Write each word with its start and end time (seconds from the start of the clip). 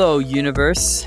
Hello, 0.00 0.18
universe. 0.18 1.06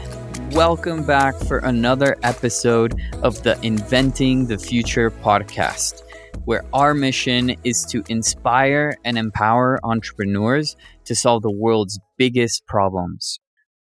Welcome 0.52 1.04
back 1.04 1.34
for 1.34 1.58
another 1.58 2.16
episode 2.22 2.94
of 3.24 3.42
the 3.42 3.60
Inventing 3.66 4.46
the 4.46 4.60
Future 4.60 5.10
podcast, 5.10 6.04
where 6.46 6.63
our 6.74 6.94
mission 6.94 7.56
is 7.63 7.85
to 7.85 8.03
inspire 8.08 8.96
and 9.03 9.17
empower 9.17 9.79
entrepreneurs 9.84 10.76
to 11.06 11.16
solve 11.16 11.42
the 11.42 11.49
world's 11.49 11.99
biggest 12.20 12.67
problems. 12.67 13.40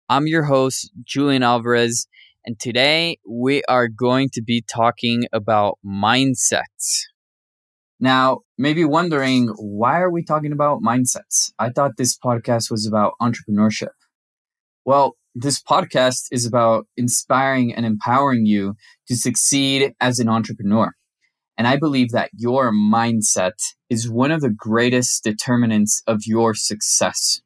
I'm 0.07 0.27
your 0.27 0.43
host, 0.43 0.89
Julian 1.03 1.43
Alvarez, 1.43 2.07
and 2.45 2.57
today 2.57 3.17
we 3.29 3.63
are 3.67 3.89
going 3.89 4.29
to 4.31 4.41
be 4.41 4.61
talking 4.61 5.25
about 5.33 5.77
mindsets. 5.85 7.01
Now, 7.99 8.39
maybe 8.57 8.85
wondering 8.85 9.49
why 9.57 9.99
are 9.99 10.09
we 10.09 10.23
talking 10.23 10.53
about 10.53 10.81
mindsets? 10.81 11.51
I 11.59 11.69
thought 11.69 11.97
this 11.97 12.17
podcast 12.17 12.71
was 12.71 12.87
about 12.87 13.11
entrepreneurship. 13.21 13.89
Well, 14.83 15.15
this 15.35 15.61
podcast 15.61 16.25
is 16.31 16.45
about 16.45 16.87
inspiring 16.97 17.73
and 17.73 17.85
empowering 17.85 18.47
you 18.47 18.73
to 19.07 19.15
succeed 19.15 19.93
as 20.01 20.19
an 20.19 20.27
entrepreneur. 20.27 20.93
And 21.57 21.67
I 21.67 21.77
believe 21.77 22.09
that 22.11 22.31
your 22.33 22.71
mindset 22.71 23.51
is 23.89 24.09
one 24.09 24.31
of 24.31 24.41
the 24.41 24.49
greatest 24.49 25.23
determinants 25.23 26.01
of 26.07 26.21
your 26.25 26.55
success. 26.55 27.41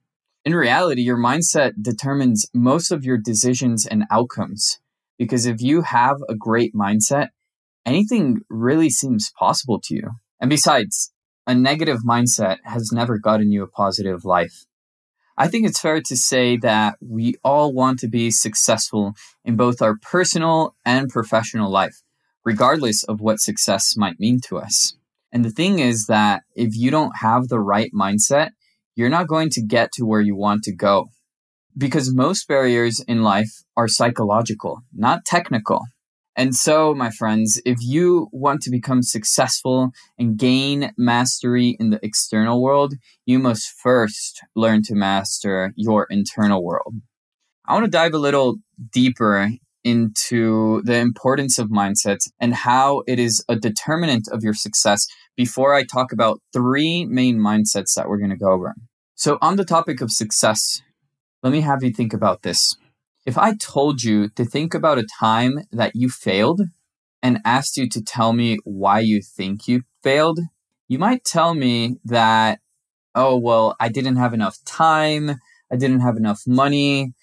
In 0.46 0.56
reality, 0.56 1.02
your 1.02 1.18
mindset 1.18 1.74
determines 1.82 2.46
most 2.54 2.92
of 2.92 3.04
your 3.04 3.18
decisions 3.18 3.86
and 3.86 4.06
outcomes. 4.10 4.80
Because 5.18 5.46
if 5.46 5.62
you 5.62 5.82
have 5.82 6.18
a 6.30 6.36
great 6.36 6.74
mindset, 6.74 7.30
anything 7.86 8.40
really 8.50 8.90
seems 8.90 9.32
possible 9.38 9.82
to 9.84 9.96
you. 9.96 10.12
And 10.40 10.50
besides, 10.50 11.12
a 11.46 11.54
negative 11.54 12.00
mindset 12.08 12.58
has 12.64 12.92
never 12.94 13.18
gotten 13.18 13.52
you 13.52 13.64
a 13.64 13.68
positive 13.68 14.24
life. 14.24 14.66
I 15.38 15.48
think 15.50 15.68
it's 15.68 15.82
fair 15.82 16.02
to 16.02 16.16
say 16.16 16.56
that 16.58 16.96
we 17.02 17.36
all 17.44 17.74
want 17.74 18.00
to 18.00 18.08
be 18.08 18.32
successful 18.32 19.14
in 19.44 19.58
both 19.58 19.82
our 19.82 19.98
personal 20.02 20.76
and 20.86 21.10
professional 21.10 21.70
life, 21.70 22.02
regardless 22.46 23.04
of 23.04 23.20
what 23.20 23.42
success 23.42 23.96
might 23.98 24.20
mean 24.20 24.40
to 24.48 24.58
us. 24.58 24.96
And 25.34 25.44
the 25.44 25.50
thing 25.50 25.80
is 25.80 26.06
that 26.06 26.44
if 26.56 26.78
you 26.78 26.90
don't 26.90 27.18
have 27.18 27.50
the 27.50 27.60
right 27.60 27.92
mindset, 27.94 28.52
you're 28.96 29.10
not 29.10 29.28
going 29.28 29.50
to 29.52 29.62
get 29.62 29.92
to 29.94 30.06
where 30.06 30.22
you 30.22 30.36
want 30.36 30.64
to 30.64 30.74
go. 30.74 31.08
Because 31.78 32.16
most 32.16 32.48
barriers 32.48 33.04
in 33.06 33.22
life 33.22 33.52
are 33.76 33.90
psychological, 33.90 34.80
not 34.94 35.26
technical. 35.26 35.82
And 36.38 36.54
so, 36.54 36.94
my 36.94 37.12
friends, 37.12 37.62
if 37.66 37.78
you 37.82 38.28
want 38.32 38.62
to 38.64 38.70
become 38.70 39.02
successful 39.04 39.92
and 40.20 40.38
gain 40.38 40.92
mastery 40.98 41.78
in 41.80 41.92
the 41.92 42.00
external 42.04 42.62
world, 42.62 42.96
you 43.26 43.40
must 43.40 43.74
first 43.82 44.42
learn 44.54 44.82
to 44.84 44.96
master 44.96 45.72
your 45.78 46.08
internal 46.10 46.64
world. 46.64 46.96
I 47.66 47.74
want 47.74 47.86
to 47.86 47.92
dive 47.92 48.14
a 48.14 48.20
little 48.20 48.58
deeper 48.92 49.50
into 49.86 50.82
the 50.82 50.98
importance 50.98 51.58
of 51.58 51.70
mindsets 51.70 52.30
and 52.40 52.54
how 52.54 53.04
it 53.08 53.20
is 53.20 53.44
a 53.48 53.56
determinant 53.56 54.28
of 54.30 54.44
your 54.44 54.54
success 54.54 55.08
before 55.38 55.74
I 55.74 55.84
talk 55.84 56.12
about 56.12 56.42
three 56.52 57.06
main 57.06 57.40
mindsets 57.40 57.94
that 57.96 58.10
we're 58.10 58.18
going 58.18 58.32
to 58.32 58.36
go 58.36 58.52
over. 58.52 58.74
So, 59.14 59.38
on 59.42 59.56
the 59.56 59.64
topic 59.64 60.02
of 60.02 60.12
success, 60.12 60.82
let 61.44 61.54
me 61.54 61.62
have 61.62 61.82
you 61.84 61.94
think 61.94 62.14
about 62.14 62.42
this. 62.42 62.76
If 63.26 63.40
I 63.40 63.56
told 63.56 64.04
you 64.04 64.30
to 64.30 64.46
think 64.46 64.76
about 64.76 65.00
a 65.00 65.08
time 65.20 65.62
that 65.72 65.96
you 65.96 66.10
failed 66.10 66.62
and 67.24 67.42
asked 67.44 67.76
you 67.76 67.90
to 67.90 68.04
tell 68.04 68.34
me 68.34 68.60
why 68.66 69.00
you 69.00 69.20
think 69.24 69.68
you 69.68 69.82
failed, 70.04 70.40
you 70.88 71.00
might 71.00 71.26
tell 71.26 71.56
me 71.56 71.96
that, 72.06 72.60
oh, 73.16 73.36
well, 73.36 73.76
I 73.80 73.90
didn't 73.90 74.18
have 74.18 74.36
enough 74.36 74.58
time, 74.64 75.40
I 75.72 75.76
didn't 75.76 76.02
have 76.02 76.18
enough 76.18 76.42
money, 76.46 77.14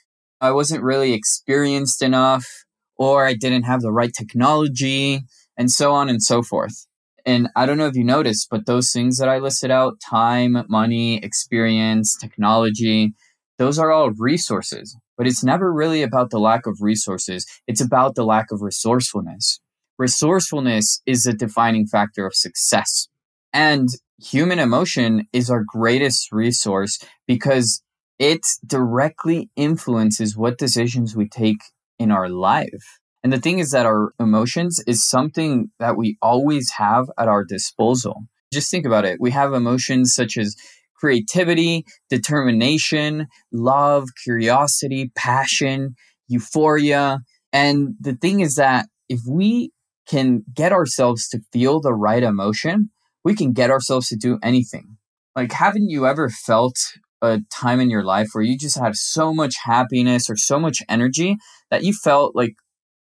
I 0.41 0.50
wasn't 0.50 0.83
really 0.83 1.13
experienced 1.13 2.02
enough, 2.02 2.48
or 2.96 3.24
I 3.24 3.34
didn't 3.34 3.63
have 3.63 3.83
the 3.83 3.92
right 3.92 4.13
technology, 4.13 5.20
and 5.57 5.70
so 5.70 5.92
on 5.92 6.08
and 6.08 6.20
so 6.20 6.42
forth. 6.42 6.89
And 7.24 7.48
I 7.55 7.64
don't 7.64 7.79
know 7.79 7.86
if 7.86 7.95
you 7.95 8.02
noticed, 8.02 8.48
but 8.51 8.67
those 8.67 8.90
things 8.90 9.19
that 9.19 9.29
I 9.29 9.39
listed 9.39 9.70
out 9.70 10.01
time, 10.01 10.64
money, 10.69 11.19
experience, 11.23 12.17
technology 12.17 13.14
those 13.63 13.79
are 13.79 13.92
all 13.92 14.11
resources. 14.11 14.96
But 15.22 15.28
it's 15.28 15.44
never 15.44 15.72
really 15.72 16.02
about 16.02 16.30
the 16.30 16.40
lack 16.40 16.66
of 16.66 16.78
resources. 16.80 17.46
It's 17.68 17.80
about 17.80 18.16
the 18.16 18.24
lack 18.24 18.46
of 18.50 18.60
resourcefulness. 18.60 19.60
Resourcefulness 19.96 21.00
is 21.06 21.27
a 21.27 21.33
defining 21.33 21.86
factor 21.86 22.27
of 22.27 22.34
success. 22.34 23.06
And 23.52 23.88
human 24.20 24.58
emotion 24.58 25.28
is 25.33 25.48
our 25.48 25.62
greatest 25.64 26.33
resource 26.33 26.98
because 27.28 27.84
it 28.18 28.40
directly 28.66 29.48
influences 29.55 30.36
what 30.36 30.58
decisions 30.58 31.14
we 31.14 31.28
take 31.28 31.62
in 32.00 32.10
our 32.10 32.28
life. 32.28 32.98
And 33.22 33.33
the 33.33 33.39
thing 33.39 33.60
is 33.60 33.70
that 33.70 33.86
our 33.86 34.14
emotions 34.18 34.83
is 34.89 35.08
something 35.08 35.70
that 35.78 35.96
we 35.96 36.18
always 36.20 36.72
have 36.78 37.04
at 37.16 37.28
our 37.28 37.44
disposal. 37.44 38.24
Just 38.52 38.72
think 38.72 38.86
about 38.86 39.04
it. 39.04 39.20
We 39.20 39.30
have 39.30 39.52
emotions 39.52 40.14
such 40.16 40.36
as 40.36 40.56
creativity, 41.02 41.85
determination, 42.08 43.27
love, 43.51 44.08
curiosity, 44.23 45.11
passion, 45.17 45.96
euphoria. 46.29 47.18
And 47.52 47.95
the 47.98 48.14
thing 48.14 48.39
is 48.39 48.55
that 48.55 48.86
if 49.08 49.20
we 49.29 49.73
can 50.07 50.45
get 50.55 50.73
ourselves 50.73 51.29
to 51.30 51.40
feel 51.52 51.80
the 51.80 51.92
right 51.92 52.23
emotion, 52.23 52.90
we 53.24 53.35
can 53.35 53.52
get 53.52 53.68
ourselves 53.68 54.08
to 54.08 54.17
do 54.17 54.39
anything. 54.45 54.96
Like, 55.35 55.51
haven't 55.51 55.90
you 55.90 56.07
ever 56.07 56.29
felt 56.29 56.77
a 57.20 57.40
time 57.52 57.80
in 57.80 57.90
your 57.90 58.05
life 58.05 58.29
where 58.33 58.45
you 58.45 58.57
just 58.57 58.79
had 58.79 58.95
so 58.95 59.34
much 59.34 59.55
happiness 59.64 60.30
or 60.30 60.36
so 60.36 60.61
much 60.61 60.83
energy 60.89 61.36
that 61.70 61.83
you 61.83 61.92
felt 61.92 62.36
like 62.36 62.55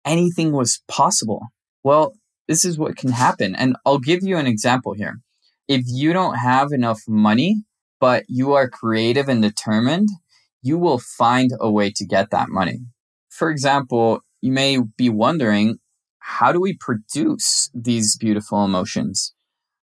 anything 0.05 0.53
was 0.53 0.83
possible? 0.87 1.49
Well, 1.83 2.13
this 2.47 2.65
is 2.65 2.79
what 2.79 2.97
can 2.97 3.11
happen. 3.11 3.57
And 3.57 3.77
I'll 3.85 3.99
give 3.99 4.21
you 4.23 4.37
an 4.37 4.47
example 4.47 4.93
here. 4.93 5.17
If 5.67 5.83
you 5.87 6.13
don't 6.13 6.37
have 6.37 6.71
enough 6.71 7.01
money 7.09 7.65
but 8.01 8.25
you 8.29 8.53
are 8.53 8.69
creative 8.69 9.29
and 9.29 9.43
determined, 9.43 10.09
you 10.63 10.79
will 10.79 10.99
find 10.99 11.51
a 11.61 11.71
way 11.71 11.91
to 11.91 12.07
get 12.07 12.31
that 12.31 12.49
money. 12.49 12.81
For 13.29 13.51
example, 13.51 14.21
you 14.41 14.53
may 14.53 14.79
be 14.97 15.09
wondering, 15.09 15.79
how 16.19 16.53
do 16.53 16.61
we 16.61 16.77
produce 16.77 17.71
these 17.75 18.17
beautiful 18.17 18.65
emotions? 18.65 19.35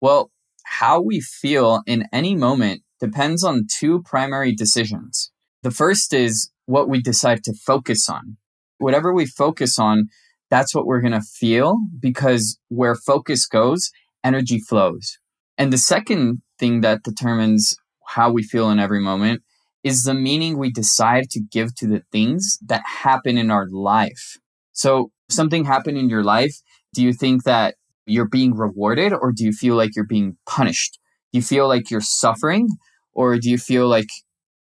Well, 0.00 0.30
how 0.64 1.00
we 1.00 1.20
feel 1.20 1.82
in 1.86 2.06
any 2.12 2.34
moment 2.34 2.82
depends 3.00 3.42
on 3.42 3.66
two 3.70 4.02
primary 4.02 4.54
decisions. 4.54 5.32
The 5.62 5.70
first 5.70 6.12
is 6.12 6.50
what 6.66 6.88
we 6.88 7.00
decide 7.00 7.42
to 7.44 7.54
focus 7.54 8.08
on. 8.08 8.36
Whatever 8.78 9.12
we 9.12 9.26
focus 9.26 9.78
on, 9.78 10.08
that's 10.50 10.74
what 10.74 10.86
we're 10.86 11.00
going 11.00 11.12
to 11.12 11.20
feel 11.20 11.78
because 11.98 12.58
where 12.68 12.94
focus 12.94 13.46
goes, 13.46 13.90
energy 14.22 14.60
flows. 14.60 15.18
And 15.56 15.72
the 15.72 15.78
second 15.78 16.42
thing 16.58 16.82
that 16.82 17.02
determines 17.02 17.76
how 18.08 18.30
we 18.30 18.42
feel 18.42 18.70
in 18.70 18.78
every 18.78 19.00
moment 19.00 19.42
is 19.84 20.02
the 20.02 20.14
meaning 20.14 20.58
we 20.58 20.70
decide 20.70 21.30
to 21.30 21.40
give 21.40 21.74
to 21.76 21.86
the 21.86 22.02
things 22.10 22.58
that 22.66 22.82
happen 23.02 23.38
in 23.38 23.50
our 23.50 23.68
life. 23.68 24.38
So, 24.72 25.10
something 25.30 25.64
happened 25.64 25.98
in 25.98 26.08
your 26.08 26.24
life. 26.24 26.56
Do 26.94 27.02
you 27.02 27.12
think 27.12 27.44
that 27.44 27.76
you're 28.06 28.28
being 28.28 28.54
rewarded 28.54 29.12
or 29.12 29.32
do 29.32 29.44
you 29.44 29.52
feel 29.52 29.76
like 29.76 29.94
you're 29.94 30.04
being 30.06 30.36
punished? 30.46 30.98
Do 31.32 31.38
you 31.38 31.42
feel 31.42 31.68
like 31.68 31.90
you're 31.90 32.00
suffering 32.00 32.68
or 33.12 33.38
do 33.38 33.50
you 33.50 33.58
feel 33.58 33.86
like 33.88 34.08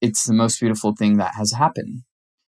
it's 0.02 0.26
the 0.26 0.34
most 0.34 0.60
beautiful 0.60 0.94
thing 0.96 1.18
that 1.18 1.36
has 1.36 1.54
happened? 1.54 2.04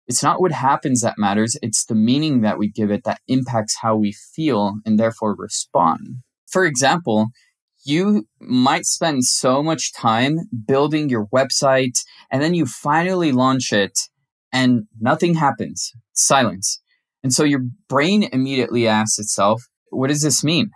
It's 0.07 0.21
not 0.21 0.41
what 0.41 0.51
happens 0.51 1.01
that 1.01 1.17
matters, 1.17 1.57
it's 1.61 1.85
the 1.85 1.95
meaning 1.95 2.41
that 2.41 2.57
we 2.57 2.69
give 2.69 2.91
it 2.91 3.03
that 3.05 3.21
impacts 3.27 3.77
how 3.81 3.95
we 3.95 4.11
feel 4.11 4.75
and 4.85 4.99
therefore 4.99 5.35
respond. 5.35 6.17
For 6.45 6.65
example, 6.65 7.29
you 7.83 8.27
might 8.39 8.85
spend 8.85 9.25
so 9.25 9.61
much 9.61 9.93
time 9.93 10.39
building 10.67 11.09
your 11.09 11.27
website 11.27 11.99
and 12.31 12.41
then 12.41 12.53
you 12.53 12.65
finally 12.65 13.31
launch 13.31 13.73
it 13.73 13.97
and 14.51 14.83
nothing 14.99 15.35
happens. 15.35 15.91
Silence. 16.13 16.81
And 17.23 17.33
so 17.33 17.43
your 17.43 17.61
brain 17.89 18.23
immediately 18.31 18.87
asks 18.87 19.19
itself 19.19 19.63
what 19.89 20.07
does 20.07 20.21
this 20.21 20.43
mean? 20.43 20.71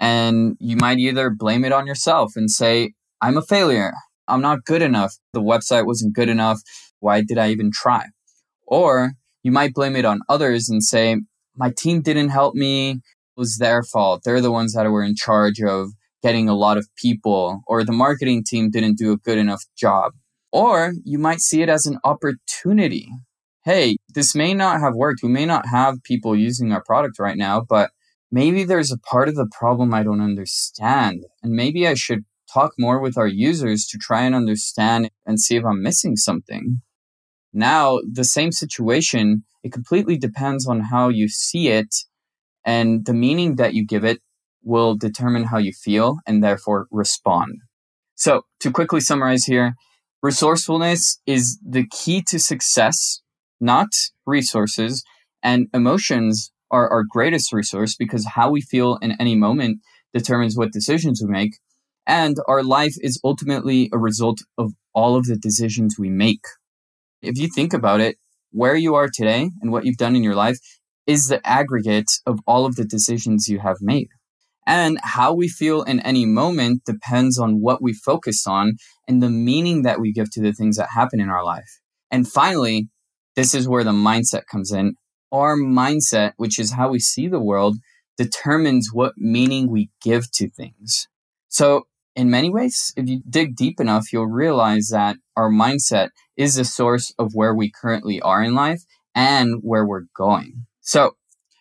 And 0.00 0.56
you 0.58 0.76
might 0.76 0.98
either 0.98 1.30
blame 1.30 1.64
it 1.64 1.72
on 1.72 1.86
yourself 1.86 2.32
and 2.36 2.50
say 2.50 2.92
i'm 3.20 3.36
a 3.36 3.42
failure. 3.42 3.92
I'm 4.26 4.40
not 4.40 4.64
good 4.64 4.82
enough. 4.82 5.14
The 5.32 5.40
website 5.40 5.86
wasn't 5.86 6.14
good 6.14 6.28
enough. 6.28 6.60
Why 7.00 7.22
did 7.22 7.38
i 7.38 7.50
even 7.50 7.70
try? 7.72 8.06
Or 8.66 9.12
you 9.42 9.52
might 9.52 9.74
blame 9.74 9.96
it 9.96 10.04
on 10.04 10.20
others 10.28 10.68
and 10.68 10.82
say 10.82 11.16
my 11.56 11.72
team 11.76 12.02
didn't 12.02 12.28
help 12.28 12.54
me. 12.54 12.90
It 12.90 13.00
was 13.36 13.58
their 13.58 13.82
fault. 13.82 14.22
They're 14.24 14.40
the 14.40 14.52
ones 14.52 14.74
that 14.74 14.88
were 14.90 15.02
in 15.02 15.14
charge 15.16 15.60
of 15.60 15.90
getting 16.22 16.48
a 16.48 16.56
lot 16.56 16.76
of 16.76 16.88
people 16.96 17.62
or 17.66 17.84
the 17.84 17.92
marketing 17.92 18.44
team 18.44 18.70
didn't 18.70 18.98
do 18.98 19.12
a 19.12 19.16
good 19.16 19.38
enough 19.38 19.62
job. 19.76 20.12
Or 20.52 20.92
you 21.04 21.18
might 21.18 21.40
see 21.40 21.62
it 21.62 21.68
as 21.68 21.86
an 21.86 21.98
opportunity. 22.04 23.08
Hey, 23.64 23.96
this 24.14 24.34
may 24.34 24.54
not 24.54 24.80
have 24.80 24.94
worked. 24.94 25.22
We 25.22 25.28
may 25.28 25.44
not 25.44 25.66
have 25.68 26.02
people 26.02 26.34
using 26.34 26.72
our 26.72 26.82
product 26.82 27.18
right 27.18 27.36
now, 27.36 27.60
but 27.60 27.90
maybe 28.30 28.64
there's 28.64 28.90
a 28.90 28.98
part 28.98 29.28
of 29.28 29.34
the 29.34 29.48
problem 29.50 29.92
I 29.92 30.02
don't 30.02 30.22
understand. 30.22 31.24
And 31.42 31.52
maybe 31.52 31.86
I 31.86 31.94
should 31.94 32.24
talk 32.52 32.72
more 32.78 32.98
with 32.98 33.18
our 33.18 33.26
users 33.26 33.86
to 33.86 33.98
try 33.98 34.22
and 34.22 34.34
understand 34.34 35.10
and 35.26 35.38
see 35.40 35.56
if 35.56 35.64
I'm 35.64 35.82
missing 35.82 36.16
something. 36.16 36.80
Now, 37.52 37.98
the 38.10 38.24
same 38.24 38.52
situation, 38.52 39.44
it 39.62 39.72
completely 39.72 40.16
depends 40.16 40.66
on 40.66 40.80
how 40.80 41.08
you 41.08 41.28
see 41.28 41.68
it 41.68 41.94
and 42.64 43.04
the 43.04 43.14
meaning 43.14 43.56
that 43.56 43.74
you 43.74 43.86
give 43.86 44.04
it 44.04 44.20
will 44.62 44.96
determine 44.96 45.44
how 45.44 45.58
you 45.58 45.72
feel 45.72 46.18
and 46.26 46.42
therefore 46.42 46.86
respond. 46.90 47.60
So, 48.14 48.42
to 48.60 48.70
quickly 48.70 49.00
summarize 49.00 49.44
here, 49.44 49.74
resourcefulness 50.22 51.20
is 51.26 51.58
the 51.66 51.86
key 51.86 52.22
to 52.28 52.38
success, 52.38 53.20
not 53.60 53.88
resources, 54.26 55.04
and 55.42 55.68
emotions 55.72 56.50
are 56.70 56.88
our 56.88 57.04
greatest 57.08 57.52
resource 57.52 57.94
because 57.96 58.26
how 58.34 58.50
we 58.50 58.60
feel 58.60 58.98
in 59.00 59.12
any 59.20 59.36
moment 59.36 59.78
determines 60.12 60.56
what 60.56 60.72
decisions 60.72 61.22
we 61.22 61.30
make. 61.30 61.58
And 62.06 62.36
our 62.48 62.62
life 62.62 62.94
is 63.00 63.20
ultimately 63.22 63.90
a 63.92 63.98
result 63.98 64.38
of 64.56 64.72
all 64.94 65.16
of 65.16 65.26
the 65.26 65.36
decisions 65.36 65.96
we 65.98 66.10
make. 66.10 66.44
If 67.22 67.38
you 67.38 67.48
think 67.54 67.72
about 67.72 68.00
it, 68.00 68.16
where 68.50 68.76
you 68.76 68.94
are 68.94 69.08
today 69.12 69.50
and 69.60 69.70
what 69.70 69.84
you've 69.84 69.96
done 69.96 70.16
in 70.16 70.22
your 70.22 70.34
life 70.34 70.58
is 71.06 71.28
the 71.28 71.46
aggregate 71.46 72.10
of 72.26 72.38
all 72.46 72.66
of 72.66 72.76
the 72.76 72.84
decisions 72.84 73.48
you 73.48 73.58
have 73.60 73.76
made. 73.80 74.08
And 74.68 74.98
how 75.02 75.32
we 75.32 75.48
feel 75.48 75.82
in 75.82 75.98
any 76.00 76.26
moment 76.26 76.84
depends 76.84 77.38
on 77.38 77.62
what 77.62 77.82
we 77.82 77.94
focus 77.94 78.46
on 78.46 78.74
and 79.08 79.22
the 79.22 79.30
meaning 79.30 79.80
that 79.82 79.98
we 79.98 80.12
give 80.12 80.30
to 80.32 80.42
the 80.42 80.52
things 80.52 80.76
that 80.76 80.90
happen 80.94 81.20
in 81.20 81.30
our 81.30 81.42
life. 81.42 81.80
And 82.10 82.30
finally, 82.30 82.88
this 83.34 83.54
is 83.54 83.66
where 83.66 83.82
the 83.82 83.92
mindset 83.92 84.42
comes 84.44 84.70
in. 84.70 84.96
Our 85.32 85.56
mindset, 85.56 86.32
which 86.36 86.58
is 86.58 86.72
how 86.72 86.90
we 86.90 86.98
see 86.98 87.28
the 87.28 87.40
world, 87.40 87.78
determines 88.18 88.90
what 88.92 89.14
meaning 89.16 89.70
we 89.70 89.88
give 90.02 90.30
to 90.32 90.50
things. 90.50 91.08
So, 91.48 91.84
in 92.14 92.30
many 92.30 92.50
ways, 92.50 92.92
if 92.94 93.08
you 93.08 93.22
dig 93.26 93.56
deep 93.56 93.80
enough, 93.80 94.12
you'll 94.12 94.26
realize 94.26 94.88
that 94.92 95.16
our 95.34 95.50
mindset 95.50 96.10
is 96.36 96.56
the 96.56 96.64
source 96.66 97.14
of 97.18 97.30
where 97.32 97.54
we 97.54 97.70
currently 97.70 98.20
are 98.20 98.42
in 98.42 98.54
life 98.54 98.82
and 99.14 99.60
where 99.62 99.86
we're 99.86 100.06
going. 100.14 100.66
So, 100.80 101.12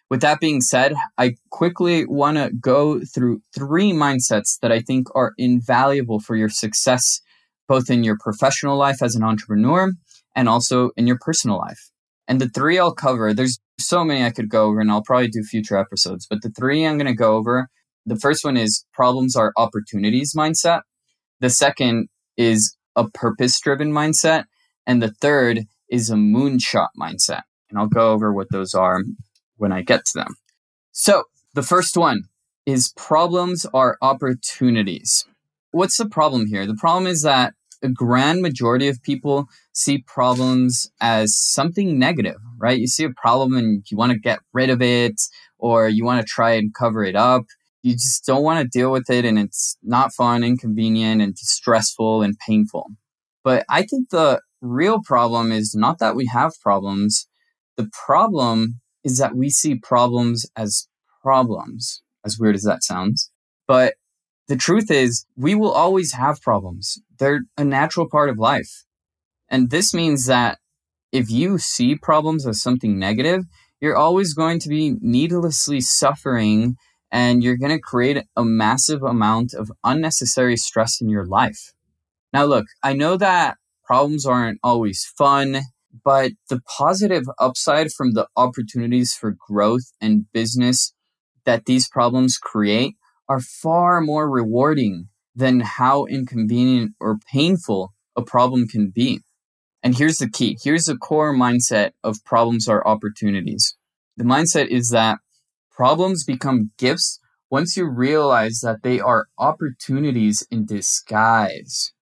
with 0.09 0.21
that 0.21 0.39
being 0.39 0.61
said, 0.61 0.95
I 1.17 1.35
quickly 1.49 2.05
want 2.05 2.37
to 2.37 2.51
go 2.59 3.01
through 3.13 3.41
three 3.53 3.91
mindsets 3.91 4.57
that 4.61 4.71
I 4.71 4.79
think 4.79 5.07
are 5.15 5.33
invaluable 5.37 6.19
for 6.19 6.35
your 6.35 6.49
success, 6.49 7.19
both 7.67 7.89
in 7.89 8.03
your 8.03 8.17
professional 8.19 8.77
life 8.77 9.01
as 9.01 9.15
an 9.15 9.23
entrepreneur 9.23 9.91
and 10.35 10.47
also 10.47 10.91
in 10.95 11.07
your 11.07 11.17
personal 11.19 11.57
life. 11.57 11.91
And 12.27 12.39
the 12.41 12.49
three 12.49 12.79
I'll 12.79 12.93
cover, 12.93 13.33
there's 13.33 13.59
so 13.79 14.03
many 14.03 14.23
I 14.23 14.31
could 14.31 14.49
go 14.49 14.65
over, 14.65 14.79
and 14.79 14.91
I'll 14.91 15.03
probably 15.03 15.29
do 15.29 15.43
future 15.43 15.77
episodes, 15.77 16.25
but 16.29 16.41
the 16.41 16.49
three 16.49 16.85
I'm 16.85 16.97
going 16.97 17.07
to 17.07 17.13
go 17.13 17.35
over 17.35 17.67
the 18.07 18.15
first 18.15 18.45
one 18.45 18.55
is 18.55 18.85
problems 18.93 19.35
are 19.35 19.51
opportunities 19.57 20.33
mindset. 20.35 20.81
The 21.41 21.49
second 21.49 22.07
is 22.37 22.75
a 22.95 23.09
purpose 23.09 23.59
driven 23.59 23.91
mindset. 23.91 24.45
And 24.87 25.01
the 25.01 25.11
third 25.21 25.65
is 25.89 26.09
a 26.09 26.15
moonshot 26.15 26.87
mindset. 26.97 27.41
And 27.69 27.77
I'll 27.77 27.89
go 27.89 28.13
over 28.13 28.33
what 28.33 28.47
those 28.49 28.73
are 28.73 29.03
when 29.57 29.71
I 29.71 29.81
get 29.81 30.05
to 30.05 30.11
them. 30.15 30.35
So 30.91 31.23
the 31.53 31.63
first 31.63 31.97
one 31.97 32.23
is 32.65 32.93
problems 32.95 33.65
are 33.73 33.97
opportunities. 34.01 35.25
What's 35.71 35.97
the 35.97 36.09
problem 36.09 36.47
here? 36.47 36.65
The 36.65 36.75
problem 36.75 37.07
is 37.07 37.21
that 37.23 37.53
a 37.83 37.89
grand 37.89 38.41
majority 38.41 38.87
of 38.87 39.01
people 39.03 39.45
see 39.73 40.03
problems 40.07 40.89
as 40.99 41.37
something 41.37 41.99
negative, 41.99 42.37
right? 42.57 42.79
You 42.79 42.87
see 42.87 43.03
a 43.03 43.11
problem 43.21 43.55
and 43.55 43.83
you 43.89 43.97
want 43.97 44.11
to 44.11 44.19
get 44.19 44.39
rid 44.53 44.69
of 44.69 44.81
it 44.81 45.21
or 45.57 45.87
you 45.87 46.03
want 46.03 46.21
to 46.21 46.27
try 46.27 46.51
and 46.51 46.73
cover 46.73 47.03
it 47.03 47.15
up. 47.15 47.43
You 47.83 47.93
just 47.93 48.25
don't 48.25 48.43
want 48.43 48.59
to 48.59 48.77
deal 48.77 48.91
with 48.91 49.09
it 49.09 49.25
and 49.25 49.37
it's 49.37 49.77
not 49.83 50.13
fun, 50.13 50.43
inconvenient, 50.43 51.21
and 51.21 51.37
stressful 51.37 52.21
and 52.23 52.35
painful. 52.45 52.87
But 53.43 53.65
I 53.69 53.83
think 53.83 54.09
the 54.09 54.41
real 54.61 54.99
problem 55.05 55.51
is 55.51 55.75
not 55.75 55.99
that 55.99 56.15
we 56.15 56.27
have 56.33 56.53
problems. 56.61 57.27
The 57.77 57.89
problem 58.05 58.81
is 59.07 59.17
that 59.19 59.37
we 59.37 59.49
see 59.49 59.73
problems 59.73 60.45
as 60.57 60.89
problems, 61.23 62.01
as 62.25 62.37
weird 62.37 62.55
as 62.55 62.63
that 62.63 62.83
sounds. 62.83 63.31
But 63.65 63.93
the 64.49 64.57
truth 64.57 64.91
is, 64.91 65.25
we 65.37 65.55
will 65.55 65.71
always 65.71 66.11
have 66.13 66.41
problems. 66.41 67.01
They're 67.17 67.43
a 67.57 67.63
natural 67.63 68.09
part 68.09 68.29
of 68.29 68.37
life. 68.37 68.83
And 69.49 69.69
this 69.69 69.93
means 69.93 70.25
that 70.25 70.57
if 71.13 71.31
you 71.31 71.57
see 71.57 71.95
problems 71.95 72.45
as 72.45 72.61
something 72.61 72.99
negative, 72.99 73.45
you're 73.79 73.95
always 73.95 74.33
going 74.33 74.59
to 74.59 74.69
be 74.69 74.97
needlessly 74.99 75.79
suffering 75.79 76.75
and 77.09 77.41
you're 77.41 77.57
going 77.57 77.71
to 77.71 77.79
create 77.79 78.25
a 78.35 78.43
massive 78.43 79.03
amount 79.03 79.53
of 79.53 79.71
unnecessary 79.85 80.57
stress 80.57 80.99
in 80.99 81.07
your 81.07 81.25
life. 81.25 81.71
Now, 82.33 82.43
look, 82.43 82.65
I 82.83 82.91
know 82.91 83.15
that 83.15 83.55
problems 83.85 84.25
aren't 84.25 84.59
always 84.61 85.09
fun, 85.17 85.61
but 86.03 86.31
the 86.49 86.61
positive 86.77 87.23
upside 87.39 87.91
from 87.91 88.13
the 88.13 88.27
opportunities 88.35 89.13
for 89.13 89.35
growth 89.47 89.93
and 90.01 90.25
business 90.33 90.93
that 91.45 91.65
these 91.65 91.87
problems 91.87 92.37
create 92.37 92.95
are 93.29 93.39
far 93.39 94.01
more 94.01 94.29
rewarding 94.29 95.07
than 95.35 95.59
how 95.59 96.05
inconvenient 96.05 96.93
or 96.99 97.17
painful 97.31 97.93
a 98.15 98.21
problem 98.21 98.67
can 98.67 98.89
be. 98.89 99.21
And 99.83 99.95
here's 99.97 100.17
the 100.17 100.29
key. 100.29 100.57
Here's 100.61 100.85
the 100.85 100.97
core 100.97 101.33
mindset 101.33 101.91
of 102.03 102.23
problems 102.25 102.67
are 102.67 102.85
opportunities. 102.85 103.75
The 104.17 104.23
mindset 104.23 104.67
is 104.67 104.89
that 104.89 105.19
problems 105.71 106.23
become 106.23 106.71
gifts 106.77 107.19
once 107.49 107.77
you 107.77 107.87
realize 107.87 108.59
that 108.63 108.81
they 108.83 108.99
are 108.99 109.27
opportunities 109.37 110.45
in 110.49 110.65
disguise. 110.65 111.93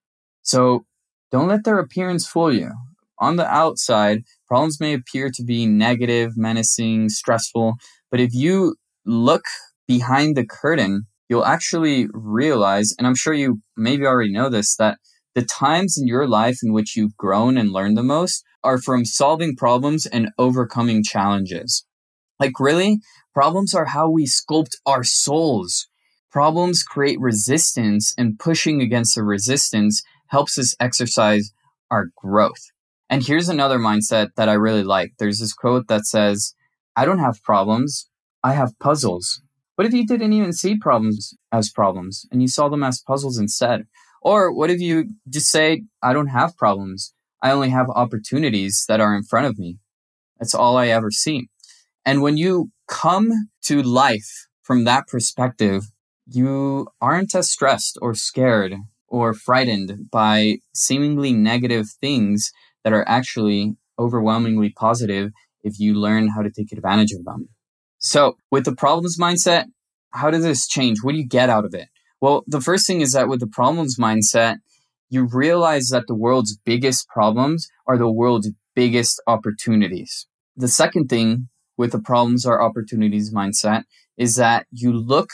So 0.41 0.85
don't 1.31 1.47
let 1.47 1.65
their 1.65 1.79
appearance 1.79 2.25
fool 2.25 2.53
you. 2.53 2.71
On 3.19 3.35
the 3.38 3.47
outside, 3.47 4.23
problems 4.47 4.79
may 4.79 4.94
appear 4.94 5.29
to 5.33 5.44
be 5.44 5.65
negative, 5.65 6.33
menacing, 6.35 7.09
stressful, 7.09 7.75
but 8.12 8.19
if 8.19 8.33
you 8.33 8.75
look 9.06 9.45
behind 9.88 10.35
the 10.35 10.45
curtain, 10.45 11.07
you'll 11.29 11.45
actually 11.45 12.07
realize, 12.12 12.94
and 12.97 13.07
I'm 13.07 13.15
sure 13.15 13.33
you 13.33 13.62
maybe 13.77 14.06
already 14.06 14.31
know 14.31 14.50
this, 14.50 14.75
that 14.77 14.97
the 15.33 15.44
times 15.44 15.97
in 15.97 16.07
your 16.07 16.27
life 16.27 16.59
in 16.63 16.71
which 16.71 16.95
you've 16.95 17.17
grown 17.17 17.57
and 17.57 17.71
learned 17.71 17.97
the 17.97 18.03
most 18.03 18.44
are 18.63 18.81
from 18.81 19.06
solving 19.06 19.56
problems 19.56 20.06
and 20.06 20.29
overcoming 20.38 21.03
challenges. 21.03 21.85
Like, 22.39 22.59
really, 22.59 23.00
problems 23.33 23.73
are 23.73 23.85
how 23.85 24.09
we 24.09 24.25
sculpt 24.25 24.75
our 24.85 25.03
souls. 25.03 25.88
Problems 26.31 26.83
create 26.83 27.19
resistance, 27.19 28.13
and 28.18 28.39
pushing 28.39 28.81
against 28.81 29.15
the 29.15 29.23
resistance 29.23 30.01
helps 30.28 30.57
us 30.57 30.75
exercise 30.80 31.51
our 31.90 32.07
growth. 32.16 32.71
And 33.09 33.26
here's 33.26 33.50
another 33.50 33.78
mindset 33.78 34.30
that 34.35 34.50
I 34.50 34.54
really 34.54 34.83
like. 34.83 35.14
There's 35.19 35.40
this 35.40 35.54
quote 35.54 35.88
that 35.88 36.06
says, 36.06 36.56
I 36.95 37.06
don't 37.06 37.19
have 37.19 37.44
problems, 37.44 38.09
I 38.44 38.54
have 38.54 38.78
puzzles. 38.80 39.42
What 39.76 39.85
if 39.85 39.94
you 39.94 40.07
didn't 40.07 40.33
even 40.33 40.54
see 40.54 40.78
problems 40.78 41.35
as 41.52 41.69
problems 41.69 42.26
and 42.31 42.42
you 42.42 42.47
saw 42.47 42.69
them 42.69 42.83
as 42.83 43.04
puzzles 43.06 43.38
instead? 43.38 43.85
Or 44.21 44.52
what 44.52 44.71
if 44.71 44.80
you 44.80 45.09
just 45.30 45.52
say, 45.52 45.83
I 46.02 46.14
don't 46.14 46.28
have 46.28 46.57
problems, 46.57 47.14
I 47.42 47.52
only 47.52 47.69
have 47.69 47.90
opportunities 47.90 48.85
that 48.88 49.02
are 49.02 49.16
in 49.16 49.24
front 49.24 49.45
of 49.47 49.59
me? 49.59 49.78
That's 50.40 50.56
all 50.56 50.78
I 50.78 50.88
ever 50.88 51.12
see. 51.12 51.50
And 52.06 52.21
when 52.21 52.38
you 52.38 52.71
come 52.88 53.50
to 53.64 53.83
life 53.83 54.47
from 54.62 54.83
that 54.85 55.07
perspective, 55.07 55.83
you 56.26 56.88
aren't 57.02 57.35
as 57.35 57.52
stressed 57.52 58.00
or 58.02 58.16
scared 58.16 58.76
or 59.07 59.33
frightened 59.33 60.09
by 60.09 60.57
seemingly 60.74 61.33
negative 61.33 61.88
things 62.02 62.52
that 62.85 62.94
are 62.94 63.04
actually 63.09 63.75
overwhelmingly 63.99 64.69
positive 64.69 65.31
if 65.63 65.80
you 65.80 65.95
learn 65.95 66.30
how 66.30 66.42
to 66.44 66.51
take 66.51 66.71
advantage 66.71 67.11
of 67.11 67.25
them. 67.25 67.49
So, 67.97 68.37
with 68.51 68.63
the 68.63 68.75
problems 68.75 69.18
mindset, 69.19 69.65
how 70.11 70.30
does 70.30 70.44
this 70.44 70.68
change? 70.68 70.99
What 71.01 71.13
do 71.13 71.18
you 71.18 71.27
get 71.27 71.49
out 71.49 71.65
of 71.65 71.73
it? 71.73 71.89
Well, 72.21 72.44
the 72.47 72.61
first 72.61 72.87
thing 72.87 73.01
is 73.01 73.11
that 73.11 73.27
with 73.27 73.39
the 73.39 73.47
problems 73.47 73.97
mindset, 73.99 74.57
you 75.09 75.27
realize 75.31 75.87
that 75.87 76.06
the 76.07 76.15
world's 76.15 76.57
biggest 76.65 77.07
problems 77.09 77.68
are 77.87 77.97
the 77.97 78.09
world's 78.09 78.51
biggest 78.75 79.21
opportunities. 79.27 80.27
The 80.56 80.68
second 80.68 81.07
thing 81.07 81.49
with 81.77 81.92
the 81.92 81.99
problems 81.99 82.45
are 82.45 82.61
opportunities 82.61 83.33
mindset 83.33 83.83
is 84.18 84.35
that 84.35 84.68
you 84.71 84.94
look 84.94 85.30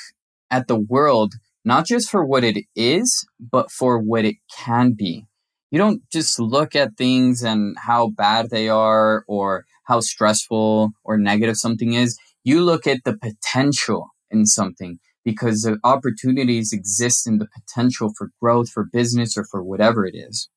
at 0.49 0.67
the 0.67 0.79
world 0.79 1.33
not 1.63 1.85
just 1.85 2.09
for 2.09 2.25
what 2.25 2.43
it 2.43 2.65
is, 2.75 3.27
but 3.39 3.69
for 3.71 3.99
what 3.99 4.25
it 4.25 4.37
can 4.57 4.93
be. 4.93 5.27
You 5.71 5.77
don't 5.77 6.01
just 6.11 6.39
look 6.39 6.75
at 6.75 6.97
things 6.97 7.41
and 7.41 7.77
how 7.79 8.09
bad 8.09 8.49
they 8.49 8.67
are 8.67 9.23
or 9.27 9.65
how 9.85 10.01
stressful 10.01 10.91
or 11.03 11.17
negative 11.17 11.55
something 11.55 11.93
is. 11.93 12.19
You 12.43 12.61
look 12.61 12.85
at 12.85 13.03
the 13.05 13.17
potential 13.17 14.09
in 14.29 14.45
something 14.45 14.99
because 15.23 15.61
the 15.61 15.77
opportunities 15.83 16.73
exist 16.73 17.25
in 17.25 17.37
the 17.37 17.47
potential 17.47 18.11
for 18.17 18.31
growth, 18.41 18.69
for 18.69 18.85
business, 18.91 19.37
or 19.37 19.45
for 19.49 19.63
whatever 19.63 20.05
it 20.05 20.15
is. 20.15 20.49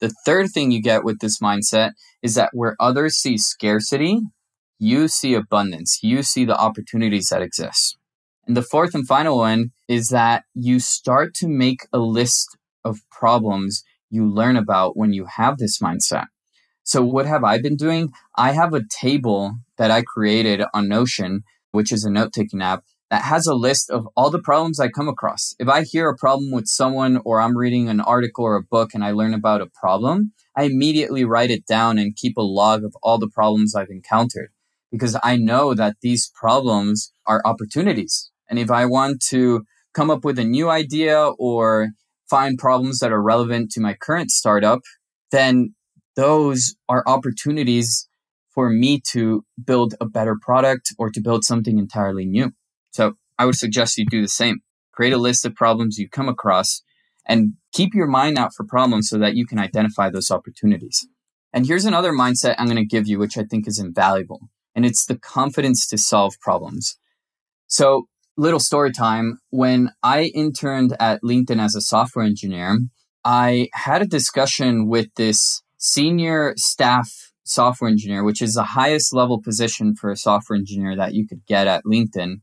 The 0.00 0.12
third 0.24 0.50
thing 0.50 0.70
you 0.70 0.82
get 0.82 1.04
with 1.04 1.20
this 1.20 1.38
mindset 1.40 1.92
is 2.22 2.34
that 2.34 2.50
where 2.52 2.76
others 2.80 3.16
see 3.16 3.36
scarcity, 3.36 4.20
you 4.78 5.06
see 5.06 5.34
abundance. 5.34 5.98
You 6.02 6.22
see 6.22 6.44
the 6.44 6.58
opportunities 6.58 7.28
that 7.28 7.42
exist. 7.42 7.98
And 8.46 8.56
the 8.56 8.62
fourth 8.62 8.94
and 8.94 9.06
final 9.06 9.38
one 9.38 9.70
is 9.88 10.08
that 10.08 10.44
you 10.54 10.80
start 10.80 11.34
to 11.34 11.48
make 11.48 11.86
a 11.92 11.98
list 11.98 12.56
of 12.84 12.98
problems 13.10 13.84
you 14.12 14.30
learn 14.30 14.56
about 14.56 14.96
when 14.96 15.12
you 15.12 15.24
have 15.24 15.56
this 15.56 15.78
mindset. 15.80 16.26
So, 16.84 17.02
what 17.02 17.26
have 17.26 17.44
I 17.44 17.60
been 17.60 17.76
doing? 17.76 18.12
I 18.36 18.52
have 18.52 18.74
a 18.74 18.86
table 18.88 19.56
that 19.78 19.90
I 19.90 20.02
created 20.02 20.62
on 20.74 20.88
Notion, 20.88 21.42
which 21.70 21.90
is 21.90 22.04
a 22.04 22.10
note 22.10 22.32
taking 22.32 22.60
app 22.60 22.84
that 23.10 23.22
has 23.22 23.46
a 23.46 23.54
list 23.54 23.90
of 23.90 24.06
all 24.16 24.30
the 24.30 24.40
problems 24.40 24.78
I 24.78 24.88
come 24.88 25.08
across. 25.08 25.54
If 25.58 25.68
I 25.68 25.82
hear 25.82 26.08
a 26.08 26.16
problem 26.16 26.50
with 26.50 26.66
someone 26.66 27.20
or 27.24 27.40
I'm 27.40 27.56
reading 27.56 27.88
an 27.88 28.00
article 28.00 28.44
or 28.44 28.56
a 28.56 28.62
book 28.62 28.90
and 28.94 29.04
I 29.04 29.12
learn 29.12 29.32
about 29.32 29.60
a 29.60 29.66
problem, 29.66 30.32
I 30.56 30.64
immediately 30.64 31.24
write 31.24 31.50
it 31.50 31.66
down 31.66 31.98
and 31.98 32.16
keep 32.16 32.36
a 32.36 32.42
log 32.42 32.84
of 32.84 32.94
all 33.02 33.18
the 33.18 33.28
problems 33.28 33.74
I've 33.74 33.90
encountered 33.90 34.50
because 34.90 35.16
I 35.22 35.36
know 35.36 35.72
that 35.74 35.96
these 36.02 36.30
problems 36.34 37.12
are 37.26 37.40
opportunities. 37.44 38.30
And 38.48 38.58
if 38.58 38.70
I 38.70 38.84
want 38.84 39.22
to 39.30 39.64
come 39.94 40.10
up 40.10 40.24
with 40.24 40.38
a 40.38 40.44
new 40.44 40.68
idea 40.68 41.28
or 41.38 41.88
find 42.32 42.58
problems 42.58 43.00
that 43.00 43.12
are 43.12 43.20
relevant 43.20 43.70
to 43.70 43.80
my 43.80 43.92
current 43.92 44.30
startup, 44.30 44.80
then 45.32 45.74
those 46.16 46.74
are 46.88 47.04
opportunities 47.06 48.08
for 48.54 48.70
me 48.70 49.02
to 49.12 49.44
build 49.62 49.94
a 50.00 50.06
better 50.06 50.36
product 50.40 50.94
or 50.98 51.10
to 51.10 51.20
build 51.20 51.44
something 51.44 51.78
entirely 51.78 52.24
new. 52.24 52.50
So 52.92 53.14
I 53.38 53.44
would 53.44 53.56
suggest 53.56 53.98
you 53.98 54.06
do 54.06 54.22
the 54.22 54.28
same. 54.28 54.60
Create 54.92 55.12
a 55.12 55.18
list 55.18 55.44
of 55.44 55.54
problems 55.54 55.98
you 55.98 56.08
come 56.08 56.28
across 56.28 56.82
and 57.26 57.52
keep 57.74 57.92
your 57.94 58.06
mind 58.06 58.38
out 58.38 58.54
for 58.54 58.64
problems 58.64 59.10
so 59.10 59.18
that 59.18 59.34
you 59.34 59.44
can 59.46 59.58
identify 59.58 60.08
those 60.08 60.30
opportunities. 60.30 61.06
And 61.52 61.66
here's 61.66 61.84
another 61.84 62.12
mindset 62.12 62.54
I'm 62.56 62.66
going 62.66 62.76
to 62.76 62.96
give 62.96 63.06
you, 63.06 63.18
which 63.18 63.36
I 63.36 63.44
think 63.44 63.68
is 63.68 63.78
invaluable. 63.78 64.40
And 64.74 64.86
it's 64.86 65.04
the 65.04 65.18
confidence 65.18 65.86
to 65.88 65.98
solve 65.98 66.32
problems. 66.40 66.96
So 67.66 68.06
little 68.36 68.60
story 68.60 68.92
time. 68.92 69.38
When 69.50 69.90
I 70.02 70.30
interned 70.34 70.96
at 70.98 71.22
LinkedIn 71.22 71.62
as 71.62 71.74
a 71.74 71.80
software 71.80 72.24
engineer, 72.24 72.78
I 73.24 73.68
had 73.74 74.02
a 74.02 74.06
discussion 74.06 74.88
with 74.88 75.08
this 75.16 75.62
senior 75.78 76.54
staff 76.56 77.10
software 77.44 77.90
engineer, 77.90 78.24
which 78.24 78.40
is 78.40 78.54
the 78.54 78.62
highest 78.62 79.14
level 79.14 79.40
position 79.42 79.94
for 79.94 80.10
a 80.10 80.16
software 80.16 80.56
engineer 80.56 80.96
that 80.96 81.14
you 81.14 81.26
could 81.26 81.44
get 81.46 81.66
at 81.66 81.84
LinkedIn. 81.84 82.36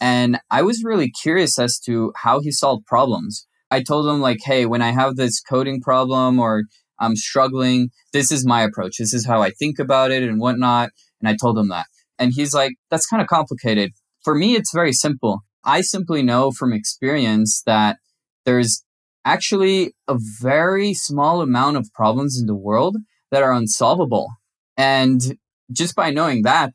And 0.00 0.38
I 0.50 0.62
was 0.62 0.84
really 0.84 1.10
curious 1.10 1.58
as 1.58 1.78
to 1.80 2.12
how 2.16 2.40
he 2.40 2.52
solved 2.52 2.86
problems. 2.86 3.46
I 3.70 3.82
told 3.82 4.08
him, 4.08 4.20
like, 4.20 4.38
hey, 4.44 4.64
when 4.64 4.80
I 4.80 4.92
have 4.92 5.16
this 5.16 5.40
coding 5.40 5.80
problem 5.80 6.38
or 6.38 6.62
I'm 7.00 7.16
struggling, 7.16 7.90
this 8.12 8.30
is 8.30 8.46
my 8.46 8.62
approach. 8.62 8.96
This 8.98 9.12
is 9.12 9.26
how 9.26 9.42
I 9.42 9.50
think 9.50 9.78
about 9.78 10.10
it 10.10 10.22
and 10.22 10.40
whatnot. 10.40 10.90
And 11.20 11.28
I 11.28 11.36
told 11.36 11.58
him 11.58 11.68
that. 11.68 11.86
And 12.18 12.32
he's 12.32 12.54
like, 12.54 12.72
that's 12.90 13.06
kind 13.06 13.20
of 13.20 13.28
complicated. 13.28 13.92
For 14.24 14.34
me, 14.34 14.54
it's 14.54 14.72
very 14.72 14.92
simple. 14.92 15.40
I 15.64 15.80
simply 15.80 16.22
know 16.22 16.50
from 16.50 16.72
experience 16.72 17.62
that 17.66 17.98
there's 18.44 18.84
actually 19.24 19.94
a 20.06 20.16
very 20.40 20.94
small 20.94 21.42
amount 21.42 21.76
of 21.76 21.92
problems 21.94 22.38
in 22.40 22.46
the 22.46 22.54
world 22.54 22.96
that 23.30 23.42
are 23.42 23.52
unsolvable. 23.52 24.28
And 24.76 25.36
just 25.70 25.94
by 25.94 26.10
knowing 26.10 26.42
that, 26.42 26.72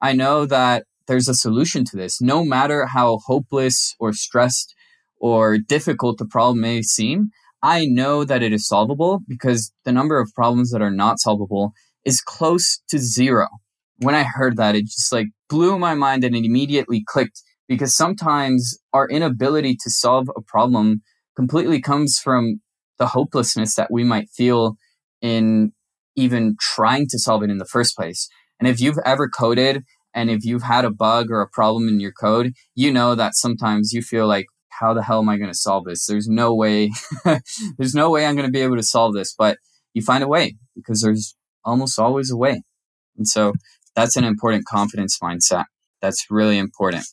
I 0.00 0.12
know 0.12 0.46
that 0.46 0.84
there's 1.08 1.28
a 1.28 1.34
solution 1.34 1.84
to 1.86 1.96
this. 1.96 2.20
No 2.20 2.44
matter 2.44 2.86
how 2.86 3.18
hopeless 3.26 3.94
or 3.98 4.12
stressed 4.12 4.74
or 5.18 5.58
difficult 5.58 6.18
the 6.18 6.26
problem 6.26 6.60
may 6.60 6.82
seem, 6.82 7.30
I 7.62 7.86
know 7.86 8.24
that 8.24 8.42
it 8.42 8.52
is 8.52 8.68
solvable 8.68 9.20
because 9.26 9.72
the 9.84 9.92
number 9.92 10.20
of 10.20 10.32
problems 10.34 10.70
that 10.70 10.82
are 10.82 10.90
not 10.90 11.18
solvable 11.18 11.72
is 12.04 12.20
close 12.20 12.80
to 12.88 12.98
zero. 12.98 13.48
When 13.98 14.14
I 14.14 14.24
heard 14.24 14.56
that, 14.58 14.76
it 14.76 14.84
just 14.84 15.12
like 15.12 15.28
blew 15.48 15.78
my 15.78 15.94
mind 15.94 16.24
and 16.24 16.34
it 16.34 16.44
immediately 16.44 17.02
clicked 17.06 17.42
because 17.68 17.94
sometimes 17.94 18.78
our 18.92 19.08
inability 19.08 19.76
to 19.82 19.90
solve 19.90 20.28
a 20.36 20.42
problem 20.42 21.02
completely 21.36 21.80
comes 21.80 22.18
from 22.18 22.60
the 22.98 23.08
hopelessness 23.08 23.74
that 23.74 23.90
we 23.90 24.04
might 24.04 24.28
feel 24.30 24.76
in 25.20 25.72
even 26.14 26.56
trying 26.60 27.06
to 27.08 27.18
solve 27.18 27.42
it 27.42 27.50
in 27.50 27.58
the 27.58 27.66
first 27.66 27.96
place. 27.96 28.28
And 28.58 28.68
if 28.68 28.80
you've 28.80 28.98
ever 29.04 29.28
coded 29.28 29.84
and 30.14 30.30
if 30.30 30.44
you've 30.44 30.62
had 30.62 30.84
a 30.84 30.90
bug 30.90 31.30
or 31.30 31.42
a 31.42 31.48
problem 31.48 31.88
in 31.88 32.00
your 32.00 32.12
code, 32.12 32.52
you 32.74 32.92
know 32.92 33.14
that 33.14 33.34
sometimes 33.34 33.92
you 33.92 34.02
feel 34.02 34.26
like, 34.26 34.46
how 34.80 34.92
the 34.92 35.02
hell 35.02 35.20
am 35.20 35.28
I 35.28 35.38
going 35.38 35.50
to 35.50 35.56
solve 35.56 35.84
this? 35.86 36.04
There's 36.04 36.28
no 36.28 36.54
way, 36.54 36.90
there's 37.78 37.94
no 37.94 38.10
way 38.10 38.26
I'm 38.26 38.34
going 38.34 38.46
to 38.46 38.52
be 38.52 38.60
able 38.60 38.76
to 38.76 38.82
solve 38.82 39.14
this, 39.14 39.34
but 39.36 39.56
you 39.94 40.02
find 40.02 40.22
a 40.22 40.28
way 40.28 40.56
because 40.74 41.00
there's 41.00 41.34
almost 41.64 41.98
always 41.98 42.30
a 42.30 42.36
way. 42.36 42.62
And 43.16 43.26
so 43.26 43.54
that's 43.96 44.16
an 44.16 44.24
important 44.24 44.66
confidence 44.66 45.18
mindset. 45.20 45.64
That's 46.00 46.26
really 46.30 46.58
important. 46.58 47.06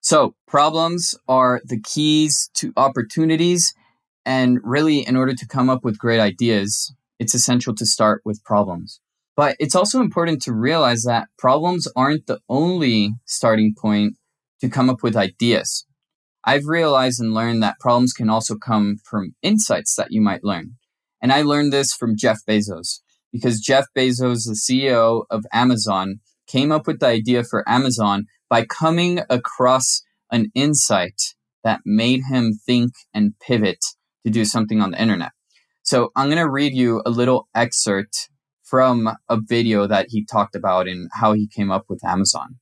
So 0.00 0.34
problems 0.46 1.14
are 1.28 1.60
the 1.64 1.80
keys 1.80 2.48
to 2.54 2.72
opportunities. 2.76 3.74
And 4.24 4.60
really, 4.62 5.00
in 5.00 5.16
order 5.16 5.34
to 5.34 5.46
come 5.46 5.68
up 5.68 5.84
with 5.84 5.98
great 5.98 6.20
ideas, 6.20 6.94
it's 7.18 7.34
essential 7.34 7.74
to 7.74 7.84
start 7.84 8.22
with 8.24 8.42
problems. 8.44 9.00
But 9.36 9.56
it's 9.58 9.74
also 9.74 10.00
important 10.00 10.42
to 10.42 10.52
realize 10.52 11.02
that 11.02 11.28
problems 11.38 11.88
aren't 11.96 12.26
the 12.26 12.38
only 12.48 13.14
starting 13.24 13.74
point 13.76 14.14
to 14.60 14.68
come 14.68 14.88
up 14.88 15.02
with 15.02 15.16
ideas. 15.16 15.86
I've 16.44 16.66
realized 16.66 17.20
and 17.20 17.34
learned 17.34 17.62
that 17.62 17.80
problems 17.80 18.12
can 18.12 18.28
also 18.28 18.56
come 18.56 18.96
from 19.04 19.34
insights 19.42 19.94
that 19.96 20.08
you 20.10 20.20
might 20.20 20.44
learn. 20.44 20.76
And 21.20 21.32
I 21.32 21.42
learned 21.42 21.72
this 21.72 21.92
from 21.92 22.16
Jeff 22.16 22.40
Bezos 22.48 23.00
because 23.32 23.60
Jeff 23.60 23.86
Bezos, 23.96 24.46
the 24.46 24.54
CEO 24.54 25.24
of 25.30 25.44
Amazon, 25.52 26.20
came 26.46 26.70
up 26.70 26.86
with 26.86 27.00
the 27.00 27.06
idea 27.06 27.42
for 27.42 27.68
Amazon 27.68 28.26
by 28.48 28.64
coming 28.64 29.20
across 29.30 30.02
an 30.30 30.50
insight 30.54 31.20
that 31.64 31.80
made 31.84 32.20
him 32.28 32.52
think 32.66 32.92
and 33.14 33.32
pivot 33.40 33.78
to 34.24 34.30
do 34.30 34.44
something 34.44 34.80
on 34.80 34.90
the 34.92 35.00
internet. 35.00 35.32
So 35.82 36.10
I'm 36.14 36.28
going 36.28 36.38
to 36.38 36.50
read 36.50 36.74
you 36.74 37.02
a 37.04 37.10
little 37.10 37.48
excerpt 37.54 38.28
from 38.62 39.08
a 39.28 39.38
video 39.40 39.86
that 39.86 40.06
he 40.10 40.24
talked 40.24 40.54
about 40.54 40.88
and 40.88 41.08
how 41.12 41.32
he 41.32 41.46
came 41.48 41.70
up 41.70 41.84
with 41.88 42.04
Amazon. 42.04 42.56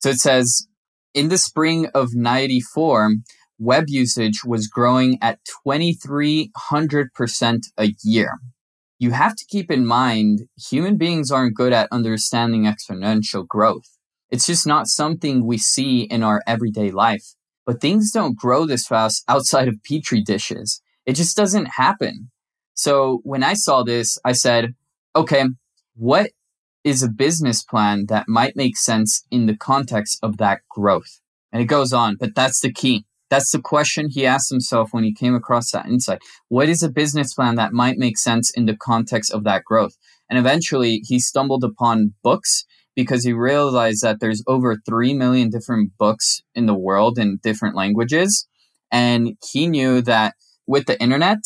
So 0.00 0.10
it 0.10 0.18
says, 0.18 0.66
in 1.14 1.28
the 1.28 1.38
spring 1.38 1.86
of 1.94 2.14
94, 2.14 3.14
web 3.58 3.84
usage 3.88 4.42
was 4.44 4.66
growing 4.66 5.18
at 5.22 5.38
2300% 5.66 7.60
a 7.78 7.94
year. 8.02 8.38
You 8.98 9.10
have 9.10 9.34
to 9.36 9.44
keep 9.46 9.70
in 9.70 9.86
mind, 9.86 10.48
human 10.56 10.96
beings 10.96 11.30
aren't 11.30 11.56
good 11.56 11.72
at 11.72 11.88
understanding 11.90 12.62
exponential 12.62 13.46
growth. 13.46 13.98
It's 14.30 14.46
just 14.46 14.66
not 14.66 14.88
something 14.88 15.44
we 15.46 15.58
see 15.58 16.02
in 16.02 16.22
our 16.22 16.42
everyday 16.46 16.90
life. 16.90 17.34
But 17.66 17.80
things 17.80 18.10
don't 18.12 18.36
grow 18.36 18.66
this 18.66 18.86
fast 18.86 19.24
outside 19.28 19.68
of 19.68 19.82
petri 19.82 20.22
dishes. 20.22 20.82
It 21.06 21.14
just 21.14 21.36
doesn't 21.36 21.76
happen. 21.76 22.30
So 22.74 23.20
when 23.24 23.42
I 23.42 23.54
saw 23.54 23.82
this, 23.82 24.18
I 24.24 24.32
said, 24.32 24.74
okay, 25.14 25.44
what 25.94 26.30
is 26.82 27.02
a 27.02 27.08
business 27.08 27.62
plan 27.62 28.06
that 28.06 28.28
might 28.28 28.56
make 28.56 28.76
sense 28.76 29.24
in 29.30 29.46
the 29.46 29.56
context 29.56 30.18
of 30.22 30.38
that 30.38 30.60
growth? 30.68 31.20
And 31.52 31.62
it 31.62 31.66
goes 31.66 31.92
on, 31.92 32.16
but 32.18 32.34
that's 32.34 32.60
the 32.60 32.72
key. 32.72 33.06
That's 33.34 33.50
the 33.50 33.60
question 33.60 34.10
he 34.10 34.24
asked 34.26 34.48
himself 34.48 34.90
when 34.92 35.02
he 35.02 35.12
came 35.12 35.34
across 35.34 35.72
that 35.72 35.86
insight. 35.86 36.20
What 36.46 36.68
is 36.68 36.84
a 36.84 36.88
business 36.88 37.34
plan 37.34 37.56
that 37.56 37.72
might 37.72 37.98
make 37.98 38.16
sense 38.16 38.52
in 38.54 38.66
the 38.66 38.76
context 38.76 39.32
of 39.32 39.42
that 39.42 39.64
growth? 39.64 39.96
And 40.30 40.38
eventually 40.38 41.00
he 41.02 41.18
stumbled 41.18 41.64
upon 41.64 42.14
books 42.22 42.64
because 42.94 43.24
he 43.24 43.32
realized 43.32 44.02
that 44.02 44.18
there's 44.20 44.44
over 44.46 44.76
3 44.88 45.14
million 45.14 45.50
different 45.50 45.98
books 45.98 46.42
in 46.54 46.66
the 46.66 46.76
world 46.76 47.18
in 47.18 47.40
different 47.42 47.74
languages. 47.74 48.46
And 48.92 49.36
he 49.50 49.66
knew 49.66 50.00
that 50.02 50.34
with 50.68 50.86
the 50.86 51.02
internet, 51.02 51.42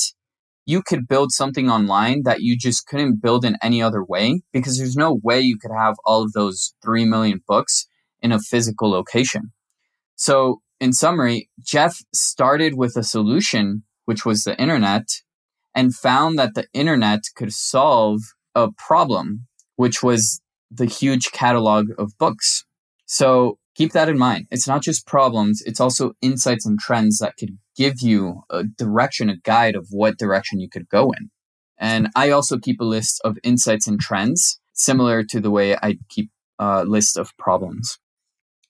you 0.67 0.83
could 0.83 1.09
build 1.09 1.33
something 1.33 1.71
online 1.71 2.25
that 2.25 2.43
you 2.43 2.59
just 2.59 2.87
couldn't 2.87 3.23
build 3.23 3.47
in 3.47 3.57
any 3.63 3.81
other 3.81 4.05
way 4.05 4.43
because 4.53 4.77
there's 4.77 4.95
no 4.95 5.19
way 5.23 5.41
you 5.41 5.57
could 5.59 5.73
have 5.75 5.95
all 6.05 6.23
of 6.23 6.35
those 6.35 6.75
3 6.85 7.07
million 7.07 7.41
books 7.49 7.87
in 8.21 8.31
a 8.31 8.39
physical 8.39 8.91
location. 8.91 9.53
So, 10.17 10.61
in 10.81 10.93
summary, 10.93 11.51
Jeff 11.61 11.99
started 12.15 12.75
with 12.77 12.97
a 12.97 13.03
solution, 13.03 13.83
which 14.05 14.25
was 14.25 14.45
the 14.45 14.61
internet, 14.61 15.09
and 15.75 15.95
found 15.95 16.39
that 16.39 16.55
the 16.55 16.67
internet 16.73 17.21
could 17.37 17.53
solve 17.53 18.21
a 18.55 18.69
problem, 18.73 19.47
which 19.77 20.03
was 20.03 20.41
the 20.71 20.87
huge 20.87 21.31
catalog 21.33 21.89
of 21.99 22.17
books. 22.19 22.65
So 23.07 23.59
keep 23.75 23.93
that 23.93 24.09
in 24.09 24.19
mind. 24.19 24.47
It's 24.51 24.69
not 24.69 24.83
just 24.83 25.07
problems, 25.07 25.63
it's 25.65 25.81
also 25.81 26.13
insights 26.21 26.67
and 26.67 26.79
trends 26.79 27.19
that 27.19 27.37
could 27.39 27.59
give 27.77 28.01
you 28.01 28.43
a 28.51 28.65
direction, 28.65 29.29
a 29.31 29.37
guide 29.37 29.77
of 29.77 29.87
what 29.91 30.19
direction 30.19 30.61
you 30.61 30.69
could 30.69 30.89
go 30.89 31.13
in. 31.13 31.31
And 31.79 32.09
I 32.17 32.31
also 32.31 32.59
keep 32.59 32.81
a 32.81 32.85
list 32.85 33.21
of 33.25 33.39
insights 33.45 33.87
and 33.87 34.01
trends, 34.01 34.61
similar 34.73 35.23
to 35.25 35.41
the 35.41 35.51
way 35.51 35.77
I 35.77 35.99
keep 36.09 36.31
a 36.59 36.85
list 36.85 37.17
of 37.17 37.37
problems. 37.39 37.99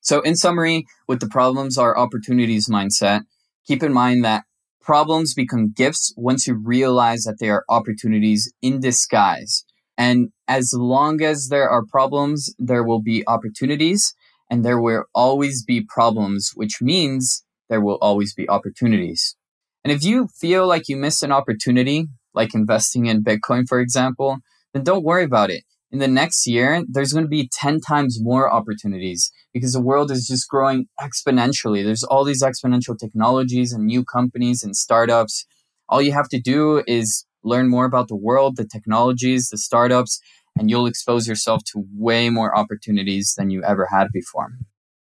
So, 0.08 0.22
in 0.22 0.36
summary, 0.36 0.86
with 1.06 1.20
the 1.20 1.28
problems 1.28 1.76
are 1.76 1.94
opportunities 1.94 2.66
mindset, 2.66 3.24
keep 3.66 3.82
in 3.82 3.92
mind 3.92 4.24
that 4.24 4.44
problems 4.80 5.34
become 5.34 5.74
gifts 5.76 6.14
once 6.16 6.46
you 6.46 6.54
realize 6.54 7.24
that 7.24 7.36
they 7.38 7.50
are 7.50 7.62
opportunities 7.68 8.50
in 8.62 8.80
disguise. 8.80 9.66
And 9.98 10.30
as 10.48 10.72
long 10.74 11.20
as 11.20 11.48
there 11.48 11.68
are 11.68 11.84
problems, 11.84 12.54
there 12.58 12.82
will 12.82 13.02
be 13.02 13.22
opportunities 13.26 14.14
and 14.48 14.64
there 14.64 14.80
will 14.80 15.04
always 15.14 15.62
be 15.62 15.84
problems, 15.86 16.52
which 16.54 16.80
means 16.80 17.44
there 17.68 17.82
will 17.82 17.98
always 18.00 18.32
be 18.32 18.48
opportunities. 18.48 19.36
And 19.84 19.92
if 19.92 20.02
you 20.02 20.28
feel 20.40 20.66
like 20.66 20.88
you 20.88 20.96
missed 20.96 21.22
an 21.22 21.32
opportunity, 21.32 22.06
like 22.32 22.54
investing 22.54 23.04
in 23.04 23.22
Bitcoin, 23.22 23.68
for 23.68 23.78
example, 23.78 24.38
then 24.72 24.84
don't 24.84 25.04
worry 25.04 25.24
about 25.24 25.50
it. 25.50 25.64
In 25.90 26.00
the 26.00 26.09
next 26.09 26.47
year, 26.47 26.85
there's 26.87 27.12
going 27.12 27.25
to 27.25 27.30
be 27.30 27.49
10 27.50 27.80
times 27.80 28.18
more 28.21 28.52
opportunities 28.52 29.33
because 29.54 29.73
the 29.73 29.80
world 29.80 30.11
is 30.11 30.26
just 30.26 30.49
growing 30.49 30.87
exponentially. 31.00 31.83
There's 31.83 32.04
all 32.04 32.25
these 32.25 32.42
exponential 32.42 32.99
technologies 32.99 33.73
and 33.73 33.87
new 33.87 34.04
companies 34.04 34.62
and 34.62 34.76
startups. 34.76 35.47
All 35.88 36.02
you 36.02 36.12
have 36.12 36.28
to 36.28 36.40
do 36.40 36.83
is 36.87 37.25
learn 37.42 37.71
more 37.71 37.87
about 37.87 38.09
the 38.09 38.16
world, 38.16 38.57
the 38.57 38.66
technologies, 38.66 39.49
the 39.49 39.57
startups, 39.57 40.21
and 40.59 40.68
you'll 40.68 40.87
expose 40.87 41.26
yourself 41.26 41.62
to 41.73 41.85
way 41.95 42.28
more 42.28 42.54
opportunities 42.54 43.35
than 43.38 43.49
you 43.49 43.62
ever 43.64 43.88
had 43.90 44.09
before. 44.12 44.50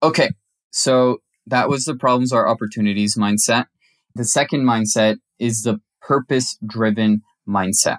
Okay, 0.02 0.30
so 0.70 1.18
that 1.46 1.68
was 1.68 1.84
the 1.84 1.96
problems 1.96 2.32
are 2.32 2.48
opportunities 2.48 3.16
mindset. 3.16 3.66
The 4.14 4.24
second 4.24 4.64
mindset 4.64 5.16
is 5.40 5.62
the 5.62 5.80
purpose 6.00 6.56
driven 6.64 7.22
mindset. 7.48 7.98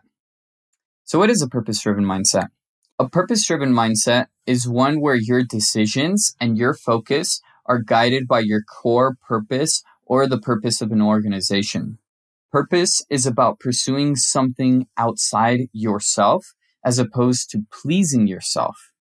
So, 1.04 1.20
what 1.20 1.30
is 1.30 1.42
a 1.42 1.48
purpose 1.48 1.82
driven 1.82 2.06
mindset? 2.06 2.48
A 3.02 3.10
purpose 3.10 3.44
driven 3.48 3.74
mindset 3.74 4.28
is 4.46 4.70
one 4.70 5.02
where 5.02 5.16
your 5.16 5.42
decisions 5.42 6.36
and 6.40 6.56
your 6.56 6.76
focus 6.76 7.42
are 7.66 7.82
guided 7.82 8.28
by 8.28 8.42
your 8.42 8.62
core 8.62 9.18
purpose 9.28 9.82
or 10.06 10.28
the 10.28 10.40
purpose 10.40 10.82
of 10.82 10.92
an 10.92 11.02
organization. 11.02 11.98
Purpose 12.52 13.04
is 13.10 13.26
about 13.26 13.60
pursuing 13.60 14.16
something 14.16 14.86
outside 14.98 15.62
yourself 15.74 16.54
as 16.86 17.00
opposed 17.00 17.50
to 17.50 17.66
pleasing 17.72 18.28
yourself. 18.28 18.92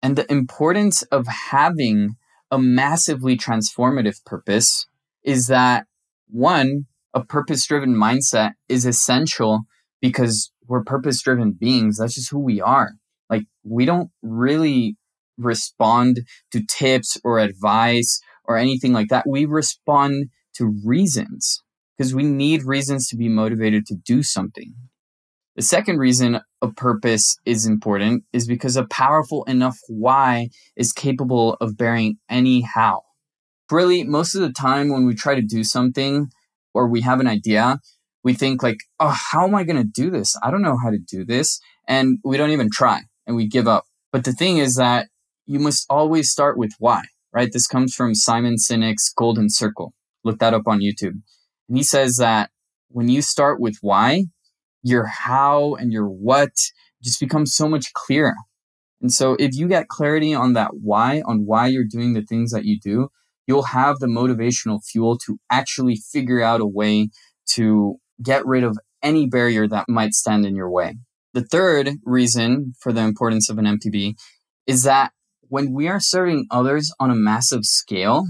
And 0.00 0.14
the 0.14 0.30
importance 0.30 1.02
of 1.10 1.26
having 1.26 2.14
a 2.52 2.58
massively 2.60 3.36
transformative 3.36 4.24
purpose 4.24 4.86
is 5.24 5.48
that 5.48 5.86
one, 6.28 6.86
a 7.12 7.24
purpose 7.24 7.66
driven 7.66 7.96
mindset 7.96 8.52
is 8.68 8.86
essential 8.86 9.62
because 10.00 10.52
we're 10.68 10.84
purpose 10.84 11.20
driven 11.20 11.50
beings. 11.50 11.98
That's 11.98 12.14
just 12.14 12.30
who 12.30 12.38
we 12.38 12.60
are. 12.60 12.92
Like, 13.30 13.44
we 13.64 13.86
don't 13.86 14.10
really 14.22 14.96
respond 15.38 16.20
to 16.52 16.62
tips 16.68 17.16
or 17.24 17.38
advice 17.38 18.20
or 18.44 18.56
anything 18.56 18.92
like 18.92 19.08
that. 19.08 19.24
We 19.26 19.46
respond 19.46 20.26
to 20.56 20.74
reasons 20.84 21.62
because 21.96 22.14
we 22.14 22.24
need 22.24 22.64
reasons 22.64 23.08
to 23.08 23.16
be 23.16 23.28
motivated 23.28 23.86
to 23.86 23.94
do 23.94 24.22
something. 24.22 24.74
The 25.56 25.62
second 25.62 25.98
reason 25.98 26.40
a 26.62 26.72
purpose 26.72 27.36
is 27.44 27.66
important 27.66 28.24
is 28.32 28.46
because 28.46 28.76
a 28.76 28.86
powerful 28.86 29.44
enough 29.44 29.78
why 29.88 30.48
is 30.76 30.92
capable 30.92 31.54
of 31.60 31.76
bearing 31.76 32.16
any 32.28 32.62
how. 32.62 33.02
Really, 33.70 34.02
most 34.02 34.34
of 34.34 34.40
the 34.40 34.52
time 34.52 34.88
when 34.88 35.06
we 35.06 35.14
try 35.14 35.34
to 35.34 35.42
do 35.42 35.62
something 35.62 36.28
or 36.74 36.88
we 36.88 37.02
have 37.02 37.20
an 37.20 37.26
idea, 37.26 37.78
we 38.24 38.34
think 38.34 38.62
like, 38.62 38.78
oh, 38.98 39.14
how 39.30 39.46
am 39.46 39.54
I 39.54 39.64
going 39.64 39.76
to 39.76 39.88
do 39.88 40.10
this? 40.10 40.36
I 40.42 40.50
don't 40.50 40.62
know 40.62 40.78
how 40.82 40.90
to 40.90 40.98
do 40.98 41.24
this. 41.24 41.60
And 41.86 42.18
we 42.24 42.36
don't 42.36 42.50
even 42.50 42.70
try 42.72 43.02
and 43.30 43.36
we 43.36 43.46
give 43.46 43.68
up. 43.68 43.84
But 44.10 44.24
the 44.24 44.32
thing 44.32 44.58
is 44.58 44.74
that 44.74 45.06
you 45.46 45.60
must 45.60 45.86
always 45.88 46.30
start 46.30 46.58
with 46.58 46.72
why, 46.80 47.02
right? 47.32 47.48
This 47.52 47.68
comes 47.68 47.94
from 47.94 48.12
Simon 48.12 48.56
Sinek's 48.56 49.12
Golden 49.16 49.48
Circle. 49.48 49.94
Look 50.24 50.40
that 50.40 50.52
up 50.52 50.64
on 50.66 50.80
YouTube. 50.80 51.14
And 51.68 51.76
he 51.76 51.84
says 51.84 52.16
that 52.16 52.50
when 52.88 53.08
you 53.08 53.22
start 53.22 53.60
with 53.60 53.76
why, 53.82 54.24
your 54.82 55.06
how 55.06 55.76
and 55.76 55.92
your 55.92 56.06
what 56.06 56.50
just 57.04 57.20
becomes 57.20 57.54
so 57.54 57.68
much 57.68 57.92
clearer. 57.92 58.34
And 59.00 59.12
so 59.12 59.36
if 59.38 59.54
you 59.54 59.68
get 59.68 59.86
clarity 59.86 60.34
on 60.34 60.54
that 60.54 60.72
why, 60.82 61.22
on 61.24 61.46
why 61.46 61.68
you're 61.68 61.84
doing 61.88 62.14
the 62.14 62.22
things 62.22 62.50
that 62.50 62.64
you 62.64 62.80
do, 62.82 63.10
you'll 63.46 63.62
have 63.62 64.00
the 64.00 64.08
motivational 64.08 64.80
fuel 64.84 65.16
to 65.18 65.38
actually 65.50 65.96
figure 66.12 66.42
out 66.42 66.60
a 66.60 66.66
way 66.66 67.10
to 67.52 67.96
get 68.20 68.44
rid 68.44 68.64
of 68.64 68.76
any 69.04 69.26
barrier 69.26 69.68
that 69.68 69.88
might 69.88 70.14
stand 70.14 70.44
in 70.44 70.56
your 70.56 70.70
way. 70.70 70.96
The 71.32 71.44
third 71.44 71.90
reason 72.04 72.74
for 72.80 72.92
the 72.92 73.02
importance 73.02 73.48
of 73.48 73.58
an 73.58 73.64
MTP 73.64 74.14
is 74.66 74.82
that 74.82 75.12
when 75.42 75.72
we 75.72 75.86
are 75.86 76.00
serving 76.00 76.46
others 76.50 76.92
on 76.98 77.10
a 77.10 77.14
massive 77.14 77.64
scale 77.64 78.26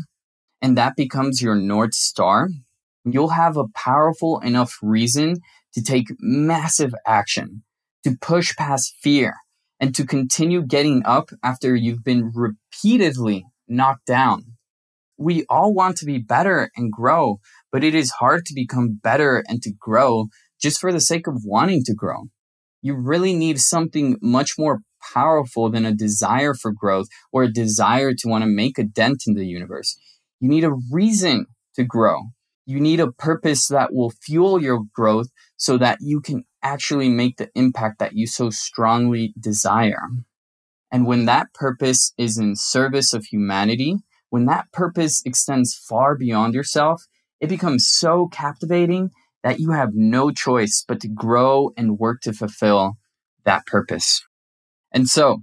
and 0.61 0.77
that 0.77 0.97
becomes 0.97 1.41
your 1.41 1.55
North 1.55 1.95
Star, 1.95 2.51
you'll 3.07 3.31
have 3.31 3.57
a 3.57 3.69
powerful 3.75 4.39
enough 4.41 4.77
reason 4.83 5.39
to 5.73 5.83
take 5.83 6.09
massive 6.19 6.95
action, 7.07 7.63
to 8.05 8.19
push 8.21 8.55
past 8.57 8.95
fear, 9.03 9.35
and 9.79 9.95
to 9.95 10.05
continue 10.05 10.63
getting 10.63 11.03
up 11.07 11.31
after 11.43 11.75
you've 11.75 12.05
been 12.05 12.31
repeatedly 12.35 13.47
knocked 13.67 14.05
down. 14.05 14.45
We 15.17 15.47
all 15.49 15.73
want 15.73 15.97
to 15.99 16.05
be 16.05 16.19
better 16.19 16.71
and 16.77 16.93
grow, 16.93 17.41
but 17.73 17.83
it 17.83 17.95
is 17.95 18.11
hard 18.11 18.45
to 18.47 18.55
become 18.55 19.01
better 19.03 19.43
and 19.49 19.63
to 19.63 19.73
grow 19.79 20.27
just 20.61 20.79
for 20.81 20.93
the 20.93 21.01
sake 21.01 21.27
of 21.27 21.43
wanting 21.47 21.83
to 21.85 21.95
grow. 21.95 22.25
You 22.83 22.95
really 22.95 23.35
need 23.35 23.61
something 23.61 24.16
much 24.23 24.53
more 24.59 24.81
powerful 25.14 25.71
than 25.71 25.85
a 25.85 25.95
desire 25.95 26.55
for 26.55 26.73
growth 26.73 27.09
or 27.33 27.43
a 27.43 27.53
desire 27.53 28.12
to 28.14 28.29
want 28.29 28.43
to 28.43 28.49
make 28.49 28.79
a 28.79 28.85
dent 28.85 29.25
in 29.27 29.35
the 29.35 29.47
universe. 29.47 29.99
You 30.40 30.49
need 30.49 30.64
a 30.64 30.75
reason 30.90 31.47
to 31.75 31.85
grow. 31.85 32.31
You 32.66 32.81
need 32.81 33.01
a 33.01 33.12
purpose 33.12 33.69
that 33.69 33.93
will 33.93 34.11
fuel 34.11 34.62
your 34.62 34.83
growth 34.95 35.29
so 35.57 35.77
that 35.79 35.99
you 36.01 36.21
can 36.21 36.45
actually 36.62 37.09
make 37.09 37.37
the 37.37 37.51
impact 37.55 37.99
that 37.99 38.14
you 38.14 38.27
so 38.27 38.51
strongly 38.51 39.35
desire. 39.38 40.09
And 40.93 41.07
when 41.07 41.25
that 41.27 41.53
purpose 41.55 42.12
is 42.19 42.38
in 42.38 42.57
service 42.57 43.12
of 43.12 43.25
humanity, 43.25 43.97
when 44.29 44.47
that 44.47 44.71
purpose 44.73 45.23
extends 45.25 45.75
far 45.75 46.16
beyond 46.16 46.55
yourself, 46.55 47.03
it 47.40 47.49
becomes 47.49 47.88
so 47.88 48.29
captivating 48.29 49.11
that 49.42 49.59
you 49.59 49.72
have 49.72 49.90
no 49.94 50.31
choice 50.31 50.85
but 50.87 51.00
to 51.00 51.09
grow 51.09 51.70
and 51.76 51.98
work 51.98 52.20
to 52.22 52.33
fulfill 52.33 52.98
that 53.44 53.66
purpose. 53.66 54.22
And 54.92 55.09
so, 55.09 55.42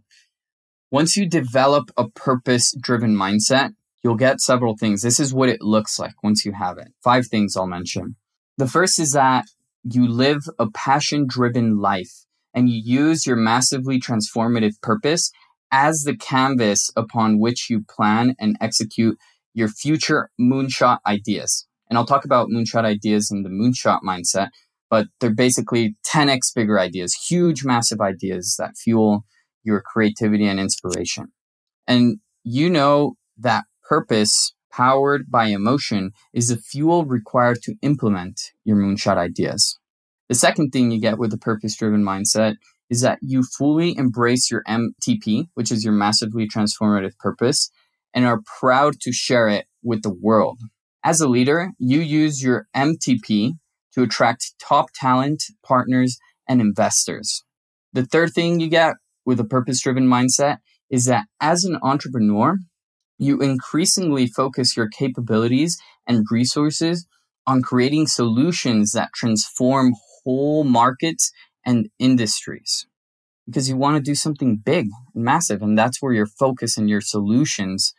once 0.91 1.17
you 1.17 1.27
develop 1.27 1.89
a 1.97 2.09
purpose 2.09 2.73
driven 2.79 3.15
mindset, 3.15 3.71
you'll 4.03 4.15
get 4.15 4.39
several 4.39 4.77
things. 4.77 5.01
This 5.01 5.19
is 5.19 5.33
what 5.33 5.49
it 5.49 5.61
looks 5.61 5.99
like 5.99 6.13
once 6.23 6.45
you 6.45 6.53
have 6.53 6.77
it. 6.77 6.89
Five 7.03 7.27
things 7.27 7.57
I'll 7.57 7.67
mention. 7.67 8.15
The 8.57 8.67
first 8.67 8.99
is 8.99 9.11
that 9.11 9.45
you 9.83 10.07
live 10.07 10.43
a 10.57 10.69
passion 10.71 11.25
driven 11.27 11.79
life 11.79 12.25
and 12.53 12.69
you 12.69 12.81
use 12.83 13.27
your 13.27 13.35
massively 13.35 13.99
transformative 13.99 14.81
purpose 14.81 15.31
as 15.71 16.03
the 16.03 16.15
canvas 16.15 16.91
upon 16.95 17.39
which 17.39 17.69
you 17.69 17.83
plan 17.87 18.35
and 18.39 18.57
execute 18.61 19.17
your 19.53 19.67
future 19.67 20.29
moonshot 20.39 20.99
ideas. 21.05 21.66
And 21.89 21.97
I'll 21.97 22.05
talk 22.05 22.25
about 22.25 22.49
moonshot 22.49 22.83
ideas 22.83 23.31
and 23.31 23.45
the 23.45 23.49
moonshot 23.49 23.99
mindset, 24.01 24.49
but 24.89 25.07
they're 25.19 25.33
basically 25.33 25.95
10x 26.05 26.53
bigger 26.55 26.79
ideas, 26.79 27.13
huge, 27.29 27.63
massive 27.63 28.01
ideas 28.01 28.55
that 28.59 28.77
fuel 28.77 29.25
your 29.63 29.81
creativity 29.81 30.47
and 30.47 30.59
inspiration. 30.59 31.27
And 31.87 32.19
you 32.43 32.69
know 32.69 33.15
that 33.37 33.65
purpose 33.87 34.53
powered 34.71 35.29
by 35.29 35.47
emotion 35.47 36.11
is 36.33 36.49
the 36.49 36.57
fuel 36.57 37.05
required 37.05 37.61
to 37.63 37.75
implement 37.81 38.39
your 38.63 38.77
moonshot 38.77 39.17
ideas. 39.17 39.79
The 40.29 40.35
second 40.35 40.71
thing 40.71 40.91
you 40.91 40.99
get 40.99 41.17
with 41.17 41.33
a 41.33 41.37
purpose 41.37 41.75
driven 41.75 42.03
mindset 42.03 42.55
is 42.89 43.01
that 43.01 43.19
you 43.21 43.43
fully 43.57 43.95
embrace 43.97 44.51
your 44.51 44.63
MTP, 44.67 45.47
which 45.55 45.71
is 45.71 45.83
your 45.83 45.93
massively 45.93 46.47
transformative 46.47 47.17
purpose, 47.17 47.69
and 48.13 48.25
are 48.25 48.41
proud 48.59 48.99
to 49.01 49.11
share 49.11 49.47
it 49.47 49.65
with 49.83 50.03
the 50.03 50.13
world. 50.21 50.59
As 51.07 51.21
a 51.21 51.29
leader, 51.29 51.71
you 51.79 52.01
use 52.01 52.43
your 52.43 52.67
MTP 52.75 53.53
to 53.93 54.03
attract 54.03 54.55
top 54.59 54.87
talent, 54.93 55.41
partners, 55.63 56.17
and 56.49 56.59
investors. 56.59 57.45
The 57.93 58.05
third 58.05 58.33
thing 58.33 58.59
you 58.59 58.67
get 58.67 58.95
with 59.25 59.39
a 59.39 59.45
purpose 59.45 59.81
driven 59.81 60.05
mindset 60.05 60.57
is 60.89 61.05
that 61.05 61.27
as 61.39 61.63
an 61.63 61.77
entrepreneur, 61.81 62.57
you 63.17 63.39
increasingly 63.39 64.27
focus 64.27 64.75
your 64.75 64.89
capabilities 64.89 65.77
and 66.05 66.25
resources 66.29 67.07
on 67.45 67.61
creating 67.61 68.07
solutions 68.07 68.91
that 68.91 69.13
transform 69.15 69.93
whole 70.25 70.65
markets 70.65 71.31
and 71.65 71.87
industries 71.99 72.85
because 73.45 73.69
you 73.69 73.77
want 73.77 73.95
to 73.95 74.03
do 74.03 74.13
something 74.13 74.57
big 74.57 74.87
and 75.15 75.23
massive 75.23 75.61
and 75.61 75.77
that's 75.77 76.01
where 76.01 76.11
your 76.11 76.27
focus 76.27 76.77
and 76.77 76.89
your 76.89 76.99
solutions 76.99 77.93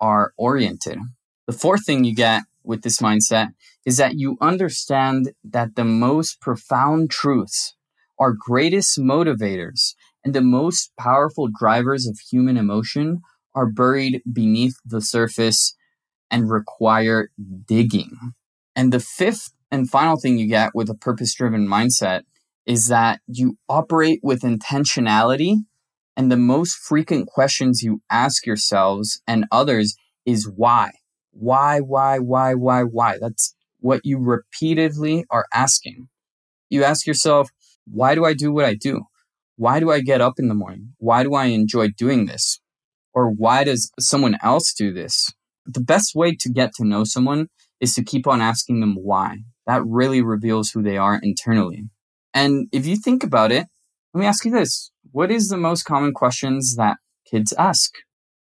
are 0.00 0.32
oriented 0.36 0.98
the 1.46 1.52
fourth 1.52 1.86
thing 1.86 2.04
you 2.04 2.14
get 2.14 2.42
with 2.68 2.82
this 2.82 2.98
mindset 2.98 3.48
is 3.84 3.96
that 3.96 4.18
you 4.18 4.36
understand 4.40 5.32
that 5.42 5.74
the 5.74 5.84
most 5.84 6.40
profound 6.40 7.10
truths 7.10 7.74
our 8.18 8.32
greatest 8.32 8.98
motivators 8.98 9.94
and 10.24 10.34
the 10.34 10.40
most 10.40 10.90
powerful 10.98 11.48
drivers 11.48 12.06
of 12.06 12.18
human 12.30 12.56
emotion 12.56 13.20
are 13.54 13.70
buried 13.70 14.22
beneath 14.30 14.74
the 14.84 15.00
surface 15.00 15.74
and 16.30 16.50
require 16.50 17.30
digging. 17.66 18.32
And 18.76 18.92
the 18.92 19.00
fifth 19.00 19.52
and 19.70 19.88
final 19.88 20.18
thing 20.18 20.38
you 20.38 20.46
get 20.46 20.74
with 20.74 20.90
a 20.90 20.94
purpose 20.94 21.34
driven 21.34 21.66
mindset 21.66 22.22
is 22.66 22.88
that 22.88 23.20
you 23.26 23.56
operate 23.68 24.20
with 24.22 24.42
intentionality. 24.42 25.56
And 26.16 26.30
the 26.32 26.36
most 26.36 26.76
frequent 26.76 27.28
questions 27.28 27.82
you 27.82 28.02
ask 28.10 28.44
yourselves 28.44 29.22
and 29.26 29.46
others 29.52 29.96
is 30.26 30.48
why? 30.48 30.90
Why, 31.40 31.78
why, 31.78 32.18
why, 32.18 32.54
why, 32.54 32.82
why? 32.82 33.18
That's 33.20 33.54
what 33.78 34.00
you 34.02 34.18
repeatedly 34.18 35.24
are 35.30 35.46
asking. 35.54 36.08
You 36.68 36.82
ask 36.82 37.06
yourself, 37.06 37.50
why 37.86 38.16
do 38.16 38.24
I 38.24 38.34
do 38.34 38.52
what 38.52 38.64
I 38.64 38.74
do? 38.74 39.04
Why 39.54 39.78
do 39.78 39.92
I 39.92 40.00
get 40.00 40.20
up 40.20 40.34
in 40.38 40.48
the 40.48 40.54
morning? 40.54 40.94
Why 40.98 41.22
do 41.22 41.34
I 41.34 41.46
enjoy 41.46 41.90
doing 41.90 42.26
this? 42.26 42.60
Or 43.14 43.30
why 43.30 43.62
does 43.62 43.92
someone 44.00 44.36
else 44.42 44.74
do 44.74 44.92
this? 44.92 45.32
The 45.64 45.80
best 45.80 46.12
way 46.12 46.34
to 46.34 46.48
get 46.48 46.72
to 46.74 46.84
know 46.84 47.04
someone 47.04 47.46
is 47.80 47.94
to 47.94 48.02
keep 48.02 48.26
on 48.26 48.40
asking 48.40 48.80
them 48.80 48.96
why. 48.96 49.38
That 49.64 49.86
really 49.86 50.22
reveals 50.22 50.70
who 50.70 50.82
they 50.82 50.96
are 50.96 51.20
internally. 51.22 51.84
And 52.34 52.66
if 52.72 52.84
you 52.84 52.96
think 52.96 53.22
about 53.22 53.52
it, 53.52 53.66
let 54.12 54.20
me 54.20 54.26
ask 54.26 54.44
you 54.44 54.50
this. 54.50 54.90
What 55.12 55.30
is 55.30 55.48
the 55.48 55.56
most 55.56 55.84
common 55.84 56.14
questions 56.14 56.74
that 56.76 56.96
kids 57.30 57.52
ask? 57.52 57.92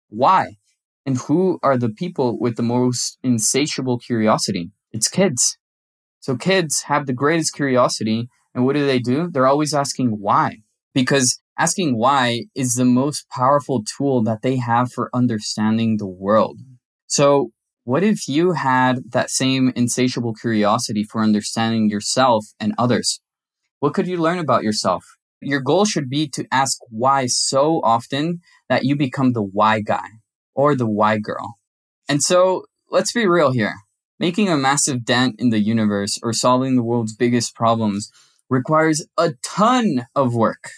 Why? 0.10 0.58
And 1.06 1.18
who 1.18 1.60
are 1.64 1.78
the 1.78 1.90
people 1.90 2.40
with 2.40 2.58
the 2.58 2.64
most 2.64 3.18
insatiable 3.24 3.98
curiosity? 3.98 4.72
It's 4.92 5.08
kids. 5.08 5.58
So 6.20 6.36
kids 6.36 6.84
have 6.84 7.08
the 7.08 7.14
greatest 7.14 7.54
curiosity. 7.56 8.30
And 8.54 8.66
what 8.66 8.76
do 8.76 8.86
they 8.86 9.00
do? 9.00 9.30
They're 9.32 9.48
always 9.48 9.74
asking 9.74 10.10
why. 10.20 10.58
Because 10.94 11.42
asking 11.58 11.98
why 11.98 12.44
is 12.56 12.74
the 12.74 12.86
most 12.86 13.28
powerful 13.30 13.84
tool 13.84 14.24
that 14.24 14.42
they 14.44 14.58
have 14.58 14.92
for 14.92 15.10
understanding 15.14 15.98
the 15.98 16.08
world. 16.08 16.60
So 17.08 17.52
what 17.84 18.04
if 18.04 18.28
you 18.28 18.54
had 18.54 19.00
that 19.10 19.32
same 19.32 19.74
insatiable 19.76 20.34
curiosity 20.34 21.04
for 21.04 21.22
understanding 21.22 21.90
yourself 21.90 22.46
and 22.60 22.74
others? 22.78 23.20
What 23.80 23.96
could 23.96 24.08
you 24.08 24.18
learn 24.18 24.38
about 24.38 24.64
yourself? 24.64 25.04
Your 25.42 25.62
goal 25.62 25.86
should 25.86 26.10
be 26.10 26.30
to 26.30 26.46
ask 26.52 26.78
why 26.90 27.26
so 27.26 27.82
often 27.84 28.42
that 28.70 28.86
you 28.86 28.96
become 28.96 29.34
the 29.34 29.42
why 29.42 29.82
guy 29.82 30.08
or 30.54 30.76
the 30.76 30.88
Y 30.88 31.18
girl. 31.18 31.56
And 32.08 32.22
so 32.22 32.66
let's 32.90 33.14
be 33.14 33.28
real 33.28 33.52
here. 33.52 33.76
Making 34.20 34.50
a 34.50 34.58
massive 34.58 35.04
dent 35.04 35.36
in 35.40 35.50
the 35.50 35.60
universe 35.60 36.20
or 36.22 36.34
solving 36.34 36.76
the 36.76 36.84
world's 36.84 37.16
biggest 37.16 37.56
problems 37.56 38.12
requires 38.50 39.06
a 39.18 39.34
ton 39.44 40.06
of 40.16 40.36
work. 40.36 40.70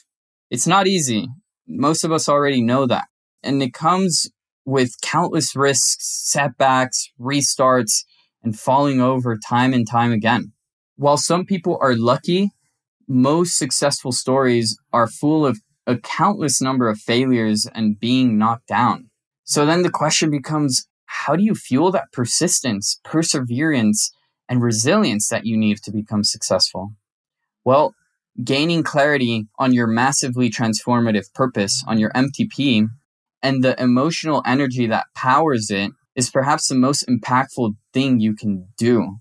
It's 0.49 0.67
not 0.67 0.87
easy. 0.87 1.27
Most 1.67 2.03
of 2.03 2.11
us 2.11 2.29
already 2.29 2.61
know 2.61 2.85
that. 2.85 3.05
And 3.41 3.61
it 3.61 3.73
comes 3.73 4.29
with 4.65 5.01
countless 5.01 5.55
risks, 5.55 5.97
setbacks, 6.25 7.09
restarts, 7.19 8.05
and 8.43 8.57
falling 8.57 9.01
over 9.01 9.37
time 9.37 9.73
and 9.73 9.89
time 9.89 10.11
again. 10.11 10.53
While 10.95 11.17
some 11.17 11.45
people 11.45 11.77
are 11.81 11.95
lucky, 11.95 12.51
most 13.07 13.57
successful 13.57 14.11
stories 14.11 14.77
are 14.93 15.07
full 15.07 15.45
of 15.45 15.59
a 15.85 15.97
countless 15.97 16.61
number 16.61 16.87
of 16.87 16.99
failures 16.99 17.67
and 17.73 17.99
being 17.99 18.37
knocked 18.37 18.67
down. 18.67 19.09
So 19.43 19.65
then 19.65 19.81
the 19.81 19.89
question 19.89 20.29
becomes 20.29 20.87
how 21.05 21.35
do 21.35 21.43
you 21.43 21.53
fuel 21.53 21.91
that 21.91 22.11
persistence, 22.11 22.99
perseverance, 23.03 24.11
and 24.49 24.61
resilience 24.61 25.29
that 25.29 25.45
you 25.45 25.57
need 25.57 25.77
to 25.83 25.91
become 25.91 26.23
successful? 26.23 26.93
Well, 27.63 27.93
gaining 28.43 28.83
clarity 28.83 29.47
on 29.59 29.73
your 29.73 29.87
massively 29.87 30.49
transformative 30.49 31.33
purpose, 31.33 31.83
on 31.87 31.99
your 31.99 32.11
MTP, 32.11 32.87
and 33.41 33.63
the 33.63 33.79
emotional 33.81 34.41
energy 34.45 34.87
that 34.87 35.07
powers 35.15 35.69
it 35.69 35.91
is 36.15 36.29
perhaps 36.29 36.67
the 36.67 36.75
most 36.75 37.07
impactful 37.07 37.75
thing 37.93 38.19
you 38.19 38.35
can 38.35 38.67
do 38.77 39.17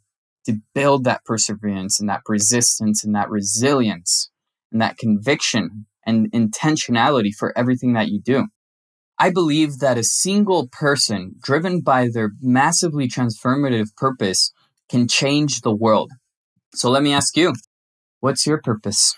to 0.46 0.58
build 0.74 1.04
that 1.04 1.24
perseverance 1.24 2.00
and 2.00 2.08
that 2.08 2.24
persistence 2.24 3.04
and 3.04 3.14
that 3.14 3.30
resilience 3.30 4.30
and 4.70 4.80
that 4.80 4.98
conviction 4.98 5.86
and 6.04 6.30
intentionality 6.32 7.32
for 7.32 7.56
everything 7.56 7.92
that 7.92 8.08
you 8.08 8.20
do. 8.20 8.46
I 9.22 9.30
believe 9.30 9.78
that 9.78 9.98
a 9.98 10.02
single 10.02 10.66
person 10.66 11.36
driven 11.40 11.80
by 11.80 12.08
their 12.12 12.32
massively 12.40 13.06
transformative 13.06 13.94
purpose 13.94 14.52
can 14.88 15.06
change 15.06 15.60
the 15.60 15.72
world. 15.72 16.10
So 16.74 16.90
let 16.90 17.04
me 17.04 17.12
ask 17.12 17.36
you, 17.36 17.54
what's 18.18 18.48
your 18.48 18.60
purpose? 18.60 19.14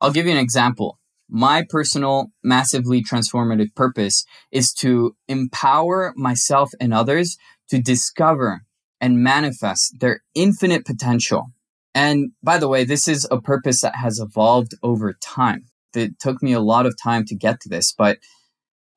I'll 0.00 0.10
give 0.10 0.26
you 0.26 0.32
an 0.32 0.38
example 0.38 0.98
my 1.28 1.64
personal, 1.68 2.32
massively 2.42 3.00
transformative 3.00 3.76
purpose 3.76 4.24
is 4.50 4.72
to 4.74 5.14
empower 5.28 6.12
myself 6.16 6.70
and 6.80 6.92
others 6.92 7.36
to 7.70 7.80
discover 7.80 8.62
and 9.00 9.22
manifest 9.22 10.00
their 10.00 10.24
infinite 10.34 10.84
potential. 10.84 11.52
And 11.94 12.32
by 12.42 12.58
the 12.58 12.68
way, 12.68 12.82
this 12.82 13.06
is 13.06 13.24
a 13.30 13.40
purpose 13.40 13.82
that 13.82 13.94
has 13.94 14.18
evolved 14.18 14.74
over 14.82 15.12
time. 15.12 15.66
It 15.94 16.18
took 16.18 16.42
me 16.42 16.52
a 16.52 16.60
lot 16.60 16.86
of 16.86 16.94
time 17.00 17.24
to 17.26 17.36
get 17.36 17.60
to 17.60 17.68
this, 17.68 17.92
but 17.96 18.18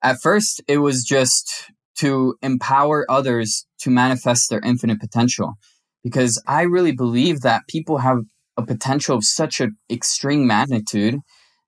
at 0.03 0.21
first 0.21 0.61
it 0.67 0.77
was 0.77 1.03
just 1.03 1.71
to 1.97 2.35
empower 2.41 3.05
others 3.09 3.65
to 3.79 3.89
manifest 3.89 4.49
their 4.49 4.61
infinite 4.61 4.99
potential 4.99 5.55
because 6.03 6.41
I 6.47 6.61
really 6.61 6.93
believe 6.93 7.41
that 7.41 7.67
people 7.67 7.97
have 7.97 8.19
a 8.57 8.65
potential 8.65 9.17
of 9.17 9.23
such 9.23 9.59
an 9.59 9.77
extreme 9.89 10.47
magnitude 10.47 11.19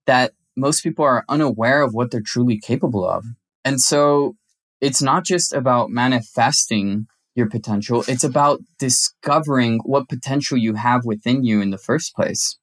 that 0.05 0.33
most 0.55 0.83
people 0.83 1.05
are 1.05 1.23
unaware 1.29 1.81
of 1.81 1.93
what 1.93 2.11
they're 2.11 2.21
truly 2.23 2.59
capable 2.59 3.07
of. 3.07 3.23
And 3.63 3.79
so 3.81 4.35
it's 4.81 5.01
not 5.01 5.25
just 5.25 5.53
about 5.53 5.89
manifesting 5.89 7.07
your 7.35 7.49
potential, 7.49 8.03
it's 8.07 8.23
about 8.23 8.59
discovering 8.79 9.79
what 9.85 10.09
potential 10.09 10.57
you 10.57 10.75
have 10.75 11.05
within 11.05 11.43
you 11.43 11.61
in 11.61 11.69
the 11.69 11.77
first 11.77 12.15
place. 12.15 12.57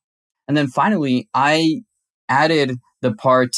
And 0.48 0.57
then 0.57 0.68
finally, 0.68 1.29
I 1.35 1.83
added 2.29 2.79
the 3.00 3.14
part 3.14 3.52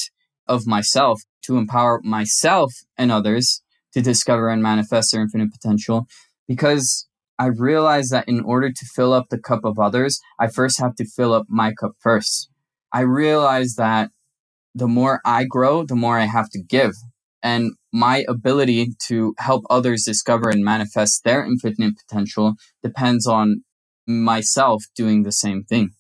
of 0.46 0.66
myself 0.66 1.20
to 1.48 1.56
empower 1.56 2.00
myself 2.04 2.72
and 2.96 3.10
others 3.10 3.62
to 3.92 4.00
discover 4.00 4.48
and 4.48 4.62
manifest 4.62 5.12
their 5.12 5.22
infinite 5.22 5.50
potential 5.52 6.06
because 6.46 7.08
I 7.38 7.46
realized 7.46 8.10
that 8.12 8.28
in 8.28 8.40
order 8.40 8.70
to 8.70 8.86
fill 8.94 9.12
up 9.12 9.26
the 9.30 9.38
cup 9.38 9.64
of 9.64 9.78
others, 9.78 10.20
I 10.38 10.48
first 10.48 10.80
have 10.80 10.94
to 10.96 11.04
fill 11.04 11.32
up 11.32 11.46
my 11.48 11.72
cup 11.72 11.92
first. 12.00 12.50
I 12.92 13.00
realized 13.00 13.76
that 13.76 14.10
the 14.74 14.88
more 14.88 15.20
I 15.24 15.44
grow, 15.44 15.84
the 15.84 15.96
more 15.96 16.18
I 16.18 16.24
have 16.26 16.50
to 16.50 16.62
give. 16.62 16.92
And 17.42 17.72
my 17.92 18.24
ability 18.28 18.94
to 19.06 19.34
help 19.38 19.64
others 19.70 20.04
discover 20.04 20.48
and 20.48 20.64
manifest 20.64 21.24
their 21.24 21.44
infinite 21.44 21.94
potential 21.96 22.54
depends 22.82 23.26
on 23.26 23.62
myself 24.06 24.82
doing 24.96 25.22
the 25.22 25.32
same 25.32 25.62
thing. 25.62 25.90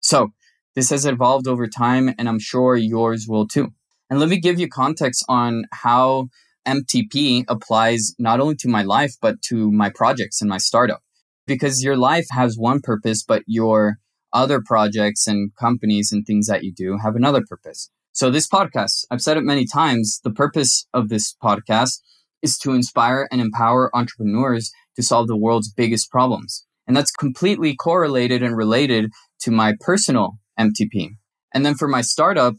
So 0.00 0.30
this 0.74 0.90
has 0.90 1.04
evolved 1.04 1.46
over 1.48 1.66
time, 1.66 2.14
and 2.18 2.28
I'm 2.28 2.38
sure 2.38 2.76
yours 2.76 3.26
will 3.28 3.46
too. 3.46 3.72
And 4.08 4.20
let 4.20 4.28
me 4.28 4.38
give 4.38 4.58
you 4.58 4.68
context 4.68 5.24
on 5.28 5.64
how 5.72 6.28
MTP 6.66 7.44
applies 7.48 8.14
not 8.18 8.40
only 8.40 8.56
to 8.56 8.68
my 8.68 8.82
life, 8.82 9.14
but 9.20 9.40
to 9.42 9.70
my 9.70 9.90
projects 9.90 10.40
and 10.40 10.48
my 10.48 10.58
startup. 10.58 11.00
Because 11.46 11.82
your 11.82 11.96
life 11.96 12.26
has 12.30 12.56
one 12.58 12.80
purpose, 12.80 13.22
but 13.22 13.42
your 13.46 13.98
other 14.32 14.60
projects 14.64 15.26
and 15.26 15.54
companies 15.56 16.10
and 16.12 16.26
things 16.26 16.46
that 16.46 16.64
you 16.64 16.72
do 16.72 16.98
have 17.02 17.16
another 17.16 17.42
purpose. 17.48 17.90
So 18.12 18.30
this 18.30 18.48
podcast, 18.48 19.04
I've 19.10 19.22
said 19.22 19.36
it 19.36 19.44
many 19.44 19.66
times, 19.66 20.20
the 20.24 20.32
purpose 20.32 20.86
of 20.92 21.08
this 21.08 21.36
podcast 21.42 22.00
is 22.42 22.58
to 22.58 22.72
inspire 22.72 23.28
and 23.30 23.40
empower 23.40 23.94
entrepreneurs 23.94 24.70
to 24.96 25.02
solve 25.02 25.26
the 25.26 25.36
world's 25.36 25.72
biggest 25.72 26.10
problems. 26.10 26.64
And 26.86 26.96
that's 26.96 27.10
completely 27.10 27.74
correlated 27.74 28.42
and 28.42 28.56
related 28.56 29.10
to 29.40 29.50
my 29.50 29.74
personal 29.80 30.38
MTP. 30.58 31.10
And 31.52 31.64
then 31.64 31.74
for 31.74 31.88
my 31.88 32.00
startup, 32.00 32.54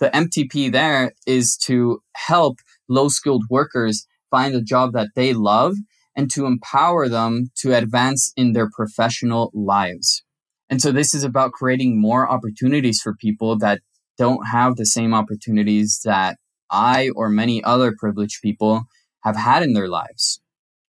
the 0.00 0.08
MTP 0.10 0.72
there 0.72 1.12
is 1.26 1.56
to 1.66 2.02
help 2.16 2.58
low 2.88 3.08
skilled 3.08 3.44
workers 3.48 4.06
find 4.30 4.54
a 4.54 4.62
job 4.62 4.92
that 4.94 5.10
they 5.14 5.32
love 5.32 5.76
and 6.16 6.30
to 6.30 6.46
empower 6.46 7.08
them 7.08 7.50
to 7.58 7.74
advance 7.74 8.32
in 8.36 8.52
their 8.52 8.68
professional 8.68 9.50
lives. 9.54 10.24
And 10.68 10.80
so 10.80 10.90
this 10.90 11.14
is 11.14 11.24
about 11.24 11.52
creating 11.52 12.00
more 12.00 12.28
opportunities 12.28 13.00
for 13.00 13.14
people 13.14 13.58
that 13.58 13.80
don't 14.18 14.46
have 14.50 14.76
the 14.76 14.86
same 14.86 15.14
opportunities 15.14 16.00
that 16.04 16.38
I 16.70 17.10
or 17.14 17.28
many 17.28 17.62
other 17.62 17.94
privileged 17.98 18.40
people 18.42 18.82
have 19.24 19.36
had 19.36 19.62
in 19.62 19.72
their 19.72 19.88
lives. 19.88 20.40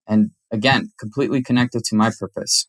And 0.06 0.30
again, 0.50 0.92
completely 0.98 1.42
connected 1.42 1.84
to 1.84 1.96
my 1.96 2.10
purpose. 2.18 2.66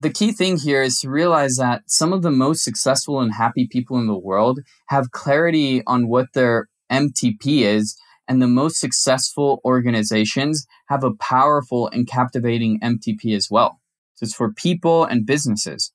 The 0.00 0.10
key 0.10 0.32
thing 0.32 0.58
here 0.58 0.82
is 0.82 0.98
to 0.98 1.08
realize 1.08 1.56
that 1.56 1.84
some 1.86 2.12
of 2.12 2.20
the 2.20 2.30
most 2.30 2.62
successful 2.62 3.20
and 3.20 3.32
happy 3.32 3.66
people 3.66 3.98
in 3.98 4.06
the 4.06 4.18
world 4.18 4.60
have 4.88 5.10
clarity 5.10 5.82
on 5.86 6.08
what 6.08 6.26
their 6.34 6.68
MTP 6.92 7.62
is, 7.62 7.96
and 8.28 8.42
the 8.42 8.46
most 8.46 8.78
successful 8.78 9.60
organizations 9.64 10.66
have 10.88 11.02
a 11.02 11.14
powerful 11.14 11.88
and 11.88 12.06
captivating 12.06 12.78
MTP 12.80 13.34
as 13.34 13.48
well. 13.50 13.80
So 14.16 14.24
it's 14.24 14.34
for 14.34 14.52
people 14.52 15.04
and 15.04 15.24
businesses. 15.24 15.92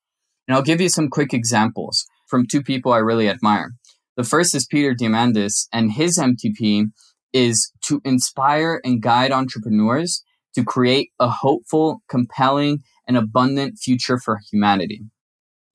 And 0.48 0.56
I'll 0.56 0.64
give 0.64 0.82
you 0.82 0.90
some 0.90 1.10
quick 1.10 1.32
examples 1.32 2.06
from 2.28 2.48
two 2.48 2.64
people 2.64 2.94
I 2.94 2.98
really 2.98 3.30
admire. 3.30 3.74
The 4.18 4.24
first 4.24 4.56
is 4.56 4.66
Peter 4.66 4.96
Diamandis, 4.96 5.68
and 5.72 5.92
his 5.92 6.18
MTP 6.18 6.88
is 7.34 7.72
to 7.84 8.02
inspire 8.04 8.82
and 8.84 9.02
guide 9.02 9.32
entrepreneurs 9.32 10.24
to 10.56 10.64
create 10.64 11.12
a 11.20 11.30
hopeful, 11.30 12.02
compelling, 12.10 12.80
and 13.12 13.18
abundant 13.18 13.78
future 13.78 14.18
for 14.18 14.40
humanity. 14.52 15.02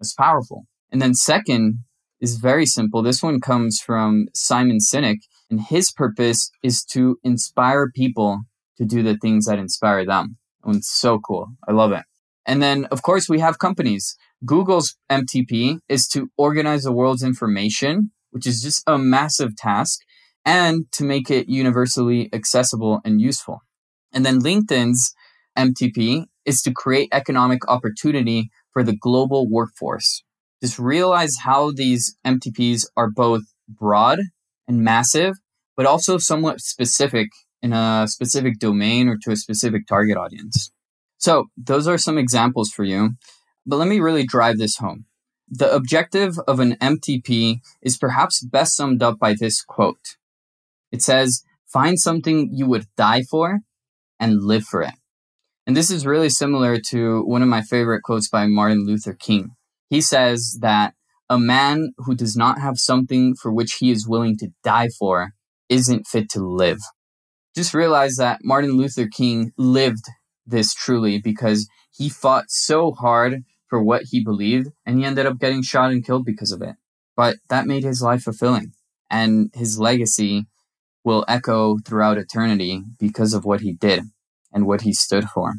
That's 0.00 0.14
powerful. 0.14 0.66
And 0.90 1.02
then 1.02 1.14
second 1.14 1.84
is 2.20 2.36
very 2.36 2.64
simple. 2.64 3.02
This 3.02 3.22
one 3.22 3.40
comes 3.40 3.80
from 3.80 4.28
Simon 4.34 4.78
Sinek, 4.78 5.18
and 5.50 5.60
his 5.60 5.92
purpose 5.92 6.50
is 6.62 6.82
to 6.92 7.18
inspire 7.22 7.90
people 7.94 8.40
to 8.78 8.84
do 8.84 9.02
the 9.02 9.16
things 9.16 9.44
that 9.46 9.58
inspire 9.58 10.06
them. 10.06 10.38
And 10.64 10.76
it's 10.76 10.90
so 10.90 11.18
cool. 11.18 11.48
I 11.68 11.72
love 11.72 11.92
it. 11.92 12.04
And 12.46 12.62
then, 12.62 12.86
of 12.86 13.02
course, 13.02 13.28
we 13.28 13.40
have 13.40 13.58
companies. 13.58 14.16
Google's 14.44 14.96
MTP 15.10 15.80
is 15.88 16.06
to 16.08 16.28
organize 16.36 16.84
the 16.84 16.92
world's 16.92 17.22
information 17.22 18.12
which 18.36 18.46
is 18.46 18.60
just 18.60 18.82
a 18.86 18.98
massive 18.98 19.56
task, 19.56 20.00
and 20.44 20.84
to 20.92 21.02
make 21.04 21.30
it 21.30 21.48
universally 21.48 22.28
accessible 22.34 23.00
and 23.02 23.18
useful. 23.18 23.62
And 24.12 24.26
then 24.26 24.40
LinkedIn's 24.40 25.14
MTP 25.56 26.26
is 26.46 26.62
to 26.62 26.72
create 26.72 27.08
economic 27.12 27.68
opportunity 27.68 28.50
for 28.72 28.82
the 28.82 28.96
global 28.96 29.48
workforce. 29.48 30.22
Just 30.62 30.78
realize 30.78 31.36
how 31.42 31.72
these 31.72 32.16
MTPs 32.24 32.86
are 32.96 33.10
both 33.10 33.42
broad 33.68 34.20
and 34.66 34.80
massive, 34.80 35.34
but 35.76 35.86
also 35.86 36.16
somewhat 36.18 36.60
specific 36.60 37.28
in 37.62 37.72
a 37.72 38.06
specific 38.08 38.58
domain 38.58 39.08
or 39.08 39.18
to 39.22 39.32
a 39.32 39.36
specific 39.36 39.86
target 39.86 40.16
audience. 40.16 40.70
So, 41.18 41.46
those 41.56 41.88
are 41.88 41.98
some 41.98 42.18
examples 42.18 42.70
for 42.70 42.84
you, 42.84 43.12
but 43.66 43.76
let 43.76 43.88
me 43.88 44.00
really 44.00 44.24
drive 44.24 44.58
this 44.58 44.76
home. 44.76 45.06
The 45.48 45.72
objective 45.72 46.38
of 46.46 46.60
an 46.60 46.76
MTP 46.76 47.60
is 47.82 47.96
perhaps 47.96 48.44
best 48.44 48.76
summed 48.76 49.02
up 49.02 49.18
by 49.18 49.34
this 49.38 49.62
quote. 49.62 50.16
It 50.92 51.02
says, 51.02 51.42
Find 51.66 51.98
something 51.98 52.50
you 52.52 52.66
would 52.66 52.86
die 52.96 53.22
for 53.22 53.60
and 54.20 54.42
live 54.42 54.64
for 54.64 54.82
it. 54.82 54.94
And 55.66 55.76
this 55.76 55.90
is 55.90 56.06
really 56.06 56.28
similar 56.28 56.78
to 56.90 57.22
one 57.24 57.42
of 57.42 57.48
my 57.48 57.60
favorite 57.60 58.02
quotes 58.02 58.28
by 58.28 58.46
Martin 58.46 58.86
Luther 58.86 59.14
King. 59.14 59.50
He 59.90 60.00
says 60.00 60.58
that 60.60 60.94
a 61.28 61.40
man 61.40 61.92
who 61.98 62.14
does 62.14 62.36
not 62.36 62.60
have 62.60 62.78
something 62.78 63.34
for 63.34 63.52
which 63.52 63.78
he 63.80 63.90
is 63.90 64.06
willing 64.06 64.36
to 64.38 64.50
die 64.62 64.88
for 64.96 65.32
isn't 65.68 66.06
fit 66.06 66.30
to 66.30 66.40
live. 66.40 66.78
Just 67.56 67.74
realize 67.74 68.14
that 68.16 68.40
Martin 68.44 68.76
Luther 68.76 69.08
King 69.08 69.52
lived 69.56 70.04
this 70.46 70.72
truly 70.72 71.20
because 71.20 71.68
he 71.92 72.08
fought 72.08 72.44
so 72.48 72.92
hard 72.92 73.42
for 73.68 73.82
what 73.82 74.04
he 74.10 74.22
believed 74.22 74.68
and 74.84 74.98
he 74.98 75.04
ended 75.04 75.26
up 75.26 75.40
getting 75.40 75.62
shot 75.62 75.90
and 75.90 76.06
killed 76.06 76.24
because 76.24 76.52
of 76.52 76.62
it. 76.62 76.76
But 77.16 77.38
that 77.48 77.66
made 77.66 77.82
his 77.82 78.00
life 78.00 78.22
fulfilling 78.22 78.72
and 79.10 79.50
his 79.52 79.80
legacy 79.80 80.44
will 81.02 81.24
echo 81.26 81.78
throughout 81.84 82.18
eternity 82.18 82.84
because 83.00 83.34
of 83.34 83.44
what 83.44 83.62
he 83.62 83.72
did 83.72 84.04
and 84.56 84.66
what 84.66 84.80
he 84.80 84.92
stood 84.94 85.28
for. 85.28 85.52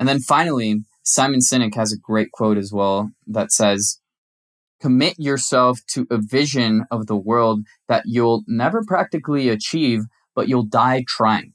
And 0.00 0.08
then 0.08 0.20
finally, 0.20 0.80
Simon 1.04 1.40
Sinek 1.40 1.74
has 1.74 1.92
a 1.92 1.98
great 1.98 2.32
quote 2.32 2.56
as 2.56 2.72
well 2.72 3.10
that 3.26 3.52
says, 3.52 4.00
Commit 4.80 5.18
yourself 5.18 5.80
to 5.92 6.06
a 6.10 6.18
vision 6.18 6.84
of 6.90 7.06
the 7.06 7.16
world 7.16 7.60
that 7.88 8.04
you'll 8.06 8.42
never 8.46 8.82
practically 8.86 9.48
achieve, 9.48 10.00
but 10.34 10.48
you'll 10.48 10.66
die 10.66 11.04
trying. 11.06 11.52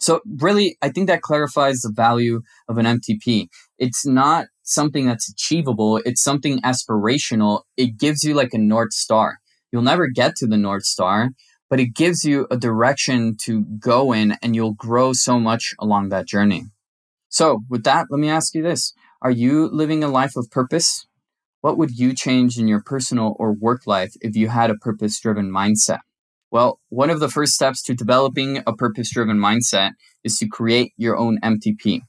So 0.00 0.20
really, 0.40 0.76
I 0.82 0.88
think 0.88 1.08
that 1.08 1.22
clarifies 1.22 1.80
the 1.80 1.92
value 1.94 2.42
of 2.68 2.78
an 2.78 2.86
MTP. 2.86 3.48
It's 3.78 4.06
not 4.06 4.46
something 4.62 5.06
that's 5.06 5.30
achievable. 5.30 6.00
It's 6.04 6.22
something 6.22 6.60
aspirational. 6.62 7.62
It 7.76 7.98
gives 7.98 8.24
you 8.24 8.34
like 8.34 8.52
a 8.52 8.58
North 8.58 8.92
Star. 8.92 9.38
You'll 9.72 9.82
never 9.82 10.08
get 10.08 10.36
to 10.36 10.46
the 10.46 10.56
North 10.56 10.84
Star, 10.84 11.30
but 11.70 11.80
it 11.80 11.94
gives 11.94 12.24
you 12.24 12.48
a 12.50 12.56
direction 12.56 13.36
to 13.44 13.62
go 13.78 14.12
in 14.12 14.36
and 14.42 14.54
you'll 14.54 14.74
grow 14.74 15.12
so 15.12 15.38
much 15.38 15.72
along 15.78 16.08
that 16.08 16.26
journey. 16.26 16.64
So 17.28 17.60
with 17.70 17.84
that, 17.84 18.08
let 18.10 18.18
me 18.18 18.28
ask 18.28 18.54
you 18.54 18.62
this. 18.62 18.92
Are 19.22 19.30
you 19.30 19.68
living 19.68 20.02
a 20.02 20.08
life 20.08 20.36
of 20.36 20.50
purpose? 20.50 21.06
What 21.60 21.78
would 21.78 21.92
you 21.96 22.14
change 22.14 22.58
in 22.58 22.66
your 22.66 22.82
personal 22.82 23.36
or 23.38 23.52
work 23.52 23.86
life 23.86 24.14
if 24.20 24.34
you 24.34 24.48
had 24.48 24.70
a 24.70 24.74
purpose 24.74 25.20
driven 25.20 25.50
mindset? 25.50 26.00
Well, 26.50 26.80
one 26.88 27.10
of 27.10 27.20
the 27.20 27.28
first 27.28 27.52
steps 27.52 27.82
to 27.84 27.94
developing 27.94 28.62
a 28.66 28.74
purpose 28.74 29.12
driven 29.12 29.38
mindset 29.38 29.92
is 30.24 30.36
to 30.38 30.48
create 30.48 30.92
your 30.96 31.16
own 31.16 31.38
MTP. 31.40 32.00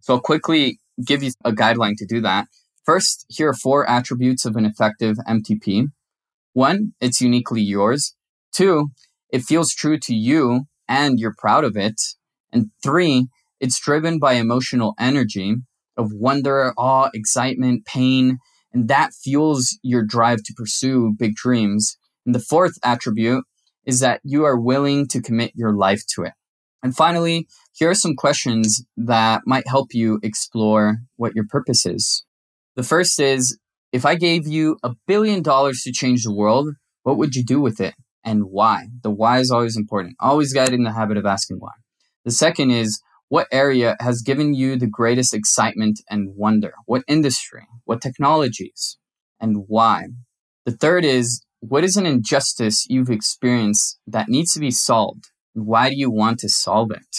So 0.00 0.14
I'll 0.14 0.20
quickly 0.20 0.80
give 1.04 1.22
you 1.22 1.32
a 1.44 1.52
guideline 1.52 1.96
to 1.98 2.06
do 2.06 2.22
that. 2.22 2.46
First, 2.86 3.26
here 3.28 3.50
are 3.50 3.54
four 3.54 3.88
attributes 3.88 4.46
of 4.46 4.56
an 4.56 4.64
effective 4.64 5.18
MTP. 5.28 5.88
One, 6.54 6.94
it's 7.00 7.20
uniquely 7.20 7.60
yours. 7.60 8.14
Two, 8.52 8.90
it 9.30 9.42
feels 9.42 9.72
true 9.72 9.98
to 9.98 10.14
you 10.14 10.64
and 10.88 11.18
you're 11.18 11.34
proud 11.36 11.64
of 11.64 11.76
it. 11.76 12.00
And 12.52 12.70
three, 12.82 13.28
it's 13.60 13.80
driven 13.80 14.18
by 14.18 14.34
emotional 14.34 14.94
energy 14.98 15.56
of 15.96 16.10
wonder, 16.12 16.72
awe, 16.76 17.10
excitement, 17.14 17.84
pain, 17.84 18.38
and 18.72 18.88
that 18.88 19.12
fuels 19.12 19.78
your 19.82 20.04
drive 20.04 20.42
to 20.44 20.54
pursue 20.56 21.14
big 21.16 21.34
dreams. 21.34 21.96
And 22.26 22.34
the 22.34 22.40
fourth 22.40 22.74
attribute 22.82 23.44
is 23.84 24.00
that 24.00 24.20
you 24.24 24.44
are 24.44 24.58
willing 24.58 25.06
to 25.08 25.22
commit 25.22 25.52
your 25.54 25.74
life 25.74 26.02
to 26.14 26.24
it. 26.24 26.32
And 26.82 26.96
finally, 26.96 27.46
here 27.74 27.90
are 27.90 27.94
some 27.94 28.16
questions 28.16 28.84
that 28.96 29.42
might 29.46 29.68
help 29.68 29.88
you 29.92 30.18
explore 30.22 30.98
what 31.16 31.34
your 31.34 31.44
purpose 31.48 31.84
is. 31.84 32.24
The 32.76 32.82
first 32.82 33.20
is 33.20 33.58
if 33.92 34.06
I 34.06 34.14
gave 34.14 34.46
you 34.46 34.78
a 34.82 34.94
billion 35.06 35.42
dollars 35.42 35.82
to 35.82 35.92
change 35.92 36.22
the 36.24 36.32
world, 36.32 36.70
what 37.02 37.18
would 37.18 37.34
you 37.34 37.44
do 37.44 37.60
with 37.60 37.80
it 37.80 37.94
and 38.24 38.44
why? 38.50 38.86
The 39.02 39.10
why 39.10 39.38
is 39.38 39.50
always 39.50 39.76
important. 39.76 40.16
Always 40.20 40.52
get 40.52 40.72
in 40.72 40.84
the 40.84 40.92
habit 40.92 41.16
of 41.16 41.26
asking 41.26 41.58
why. 41.58 41.72
The 42.24 42.30
second 42.30 42.70
is 42.70 43.00
what 43.28 43.48
area 43.52 43.96
has 44.00 44.22
given 44.22 44.54
you 44.54 44.76
the 44.76 44.86
greatest 44.86 45.32
excitement 45.32 46.00
and 46.10 46.34
wonder? 46.36 46.74
What 46.86 47.04
industry? 47.06 47.66
What 47.84 48.02
technologies? 48.02 48.98
And 49.40 49.64
why? 49.68 50.08
The 50.66 50.72
third 50.72 51.04
is 51.04 51.44
what 51.60 51.84
is 51.84 51.96
an 51.96 52.06
injustice 52.06 52.86
you've 52.88 53.10
experienced 53.10 53.98
that 54.06 54.28
needs 54.28 54.52
to 54.54 54.60
be 54.60 54.70
solved? 54.70 55.30
Why 55.52 55.90
do 55.90 55.96
you 55.96 56.10
want 56.10 56.38
to 56.40 56.48
solve 56.48 56.90
it? 56.90 57.16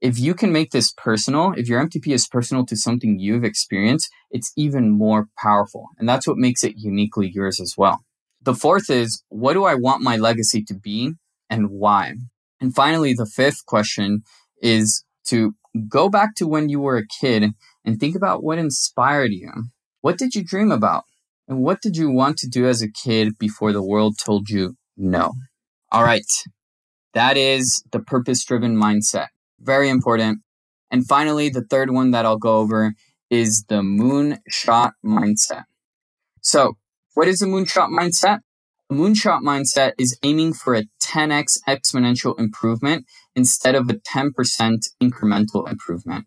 If 0.00 0.18
you 0.18 0.34
can 0.34 0.52
make 0.52 0.70
this 0.70 0.92
personal, 0.92 1.52
if 1.56 1.68
your 1.68 1.84
MTP 1.86 2.08
is 2.08 2.26
personal 2.26 2.66
to 2.66 2.76
something 2.76 3.18
you've 3.18 3.44
experienced, 3.44 4.08
it's 4.30 4.52
even 4.56 4.90
more 4.90 5.28
powerful. 5.38 5.88
And 5.98 6.08
that's 6.08 6.26
what 6.26 6.38
makes 6.38 6.64
it 6.64 6.74
uniquely 6.76 7.30
yours 7.32 7.60
as 7.60 7.74
well. 7.76 8.04
The 8.42 8.54
fourth 8.54 8.90
is, 8.90 9.22
what 9.28 9.52
do 9.52 9.64
I 9.64 9.74
want 9.74 10.02
my 10.02 10.16
legacy 10.16 10.64
to 10.64 10.74
be 10.74 11.12
and 11.48 11.70
why? 11.70 12.14
And 12.60 12.74
finally, 12.74 13.14
the 13.14 13.26
fifth 13.26 13.64
question 13.66 14.22
is 14.60 15.04
to 15.28 15.54
go 15.88 16.08
back 16.08 16.34
to 16.36 16.46
when 16.46 16.68
you 16.68 16.80
were 16.80 16.96
a 16.96 17.06
kid 17.20 17.52
and 17.84 17.98
think 17.98 18.16
about 18.16 18.42
what 18.42 18.58
inspired 18.58 19.32
you. 19.32 19.50
What 20.00 20.18
did 20.18 20.34
you 20.34 20.44
dream 20.44 20.70
about? 20.70 21.04
And 21.48 21.60
what 21.62 21.80
did 21.80 21.96
you 21.96 22.10
want 22.10 22.36
to 22.38 22.48
do 22.48 22.66
as 22.66 22.82
a 22.82 22.90
kid 22.90 23.38
before 23.38 23.72
the 23.72 23.82
world 23.82 24.16
told 24.18 24.48
you 24.48 24.76
no? 24.96 25.32
All 25.90 26.04
right. 26.04 26.24
That 27.14 27.36
is 27.36 27.84
the 27.92 28.00
purpose 28.00 28.44
driven 28.44 28.76
mindset. 28.76 29.28
Very 29.60 29.88
important. 29.88 30.40
And 30.90 31.06
finally, 31.06 31.48
the 31.48 31.64
third 31.68 31.90
one 31.90 32.10
that 32.10 32.24
I'll 32.24 32.38
go 32.38 32.58
over 32.58 32.94
is 33.30 33.64
the 33.68 33.76
moonshot 33.76 34.92
mindset. 35.04 35.64
So, 36.40 36.76
what 37.14 37.28
is 37.28 37.42
a 37.42 37.46
moonshot 37.46 37.88
mindset? 37.88 38.38
A 38.90 38.94
moonshot 38.94 39.42
mindset 39.42 39.92
is 39.98 40.18
aiming 40.22 40.54
for 40.54 40.74
a 40.74 40.84
10x 41.02 41.58
exponential 41.68 42.38
improvement 42.38 43.06
instead 43.34 43.74
of 43.74 43.88
a 43.90 43.94
10% 43.94 44.30
incremental 45.02 45.70
improvement. 45.70 46.26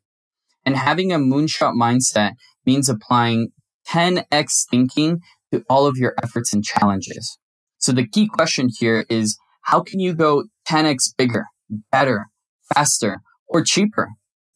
And 0.65 0.75
having 0.75 1.11
a 1.11 1.17
moonshot 1.17 1.73
mindset 1.73 2.33
means 2.65 2.89
applying 2.89 3.49
10x 3.87 4.67
thinking 4.69 5.19
to 5.51 5.63
all 5.69 5.87
of 5.87 5.97
your 5.97 6.13
efforts 6.21 6.53
and 6.53 6.63
challenges. 6.63 7.37
So 7.77 7.91
the 7.91 8.07
key 8.07 8.27
question 8.27 8.69
here 8.77 9.05
is 9.09 9.37
how 9.63 9.81
can 9.81 9.99
you 9.99 10.13
go 10.13 10.45
10x 10.67 11.15
bigger, 11.17 11.45
better, 11.91 12.27
faster, 12.73 13.21
or 13.47 13.63
cheaper? 13.63 14.09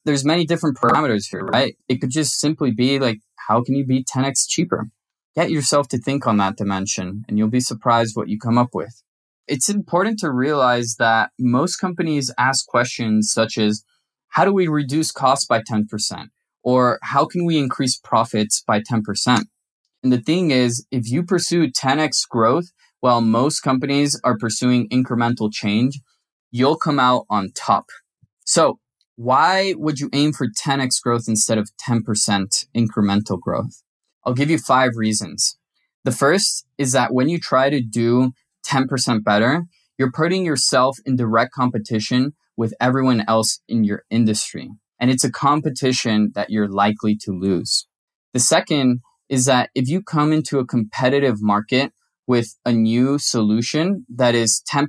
There's 0.06 0.26
many 0.26 0.46
different 0.46 0.78
parameters 0.78 1.26
here, 1.30 1.44
right? 1.46 1.76
It 1.88 2.02
could 2.02 2.12
just 2.12 2.39
simply 2.39 2.72
be 2.72 3.00
like, 3.00 3.20
how 3.48 3.63
can 3.63 3.76
you 3.76 3.86
be 3.86 4.04
10x 4.04 4.48
cheaper? 4.48 4.89
Get 5.36 5.52
yourself 5.52 5.88
to 5.89 5.98
think 6.00 6.26
on 6.26 6.38
that 6.38 6.58
dimension 6.58 7.24
and 7.28 7.38
you'll 7.38 7.50
be 7.50 7.60
surprised 7.60 8.15
what 8.15 8.30
you 8.30 8.39
come 8.39 8.58
up 8.58 8.74
with. 8.74 9.04
It's 9.48 9.70
important 9.70 10.20
to 10.20 10.32
realize 10.32 10.96
that 11.00 11.32
most 11.39 11.78
companies 11.78 12.32
ask 12.38 12.68
questions 12.68 13.32
such 13.32 13.58
as, 13.58 13.84
how 14.30 14.46
do 14.46 14.54
we 14.54 14.68
reduce 14.68 15.12
costs 15.12 15.46
by 15.46 15.62
10%? 15.62 16.28
Or 16.62 17.00
how 17.02 17.26
can 17.26 17.46
we 17.46 17.58
increase 17.58 17.98
profits 17.98 18.62
by 18.65 18.82
10%? 18.82 19.46
And 20.04 20.13
the 20.13 20.22
thing 20.22 20.52
is, 20.52 20.86
if 20.92 21.10
you 21.10 21.24
pursue 21.24 21.72
10x 21.72 22.28
growth 22.30 22.72
while 23.00 23.22
most 23.22 23.62
companies 23.62 24.20
are 24.24 24.38
pursuing 24.38 24.88
incremental 24.89 25.52
change, 25.52 26.00
you'll 26.52 26.78
come 26.78 27.00
out 27.00 27.26
on 27.30 27.52
top. 27.56 27.86
So 28.46 28.80
why 29.15 29.74
would 29.78 30.00
you 30.00 30.10
aim 30.13 30.32
for 30.34 30.48
10x 30.48 31.02
growth 31.02 31.26
instead 31.28 31.58
of 31.58 31.70
10% 31.88 32.65
incremental 32.76 33.39
growth? 33.39 33.84
I'll 34.25 34.34
give 34.34 34.49
you 34.49 34.58
five 34.58 34.91
reasons. 34.95 35.58
The 36.03 36.12
first 36.12 36.65
is 36.77 36.91
that 36.93 37.13
when 37.13 37.29
you 37.29 37.39
try 37.39 37.69
to 37.69 37.82
do 37.82 38.32
10% 38.67 39.23
better, 39.23 39.63
you're 39.97 40.12
putting 40.12 40.45
yourself 40.45 40.97
in 41.05 41.15
direct 41.15 41.53
competition 41.53 42.34
with 42.55 42.73
everyone 42.79 43.23
else 43.27 43.62
in 43.67 43.84
your 43.84 44.03
industry 44.10 44.69
and 44.99 45.10
it's 45.10 45.23
a 45.23 45.32
competition 45.32 46.32
that 46.36 46.49
you're 46.49 46.67
likely 46.67 47.15
to 47.15 47.32
lose. 47.32 47.88
The 48.34 48.39
second 48.39 48.99
is 49.29 49.45
that 49.45 49.69
if 49.73 49.88
you 49.88 50.03
come 50.03 50.34
into 50.34 50.60
a 50.60 50.65
competitive 50.65 51.41
market 51.41 51.93
with 52.27 52.55
a 52.65 52.71
new 52.71 53.17
solution 53.17 54.05
that 54.13 54.36
is 54.36 54.62
10%, 54.71 54.88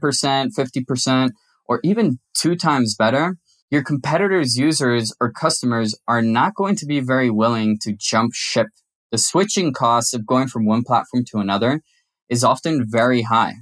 50%, 0.59 1.31
or 1.67 1.81
even 1.85 2.19
two 2.35 2.57
times 2.57 2.97
better, 2.97 3.37
your 3.71 3.85
competitors' 3.85 4.57
users 4.57 5.15
or 5.21 5.31
customers 5.31 5.95
are 6.09 6.23
not 6.23 6.55
going 6.55 6.75
to 6.77 6.87
be 6.87 7.01
very 7.01 7.31
willing 7.31 7.79
to 7.83 7.95
jump 7.97 8.33
ship. 8.35 8.67
The 9.11 9.19
switching 9.19 9.73
costs 9.73 10.15
of 10.15 10.27
going 10.27 10.49
from 10.49 10.67
one 10.67 10.83
platform 10.83 11.25
to 11.31 11.39
another 11.39 11.83
is 12.29 12.45
often 12.45 12.85
very 12.89 13.23
high. 13.23 13.55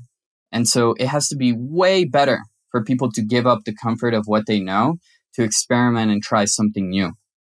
And 0.53 0.69
so 0.69 0.95
it 0.99 1.07
has 1.07 1.29
to 1.29 1.37
be 1.37 1.55
way 1.57 2.05
better 2.05 2.41
for 2.71 2.85
people 2.85 3.11
to 3.13 3.25
give 3.25 3.47
up 3.47 3.61
the 3.65 3.75
comfort 3.75 4.15
of 4.15 4.25
what 4.27 4.47
they 4.47 4.61
know 4.61 4.97
to 5.35 5.43
experiment 5.43 6.11
and 6.11 6.23
try 6.23 6.45
something 6.45 6.91
new. 6.91 7.13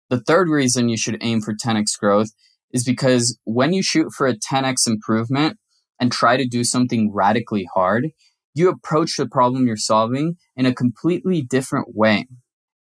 The 0.09 0.21
third 0.21 0.49
reason 0.49 0.89
you 0.89 0.97
should 0.97 1.17
aim 1.21 1.41
for 1.41 1.53
10x 1.53 1.97
growth 1.99 2.29
is 2.71 2.83
because 2.83 3.37
when 3.45 3.73
you 3.73 3.83
shoot 3.83 4.11
for 4.15 4.27
a 4.27 4.35
10x 4.35 4.87
improvement 4.87 5.57
and 5.99 6.11
try 6.11 6.37
to 6.37 6.47
do 6.47 6.63
something 6.63 7.11
radically 7.13 7.67
hard, 7.73 8.09
you 8.55 8.69
approach 8.69 9.15
the 9.17 9.27
problem 9.27 9.65
you're 9.65 9.77
solving 9.77 10.35
in 10.55 10.65
a 10.65 10.73
completely 10.73 11.41
different 11.41 11.95
way. 11.95 12.27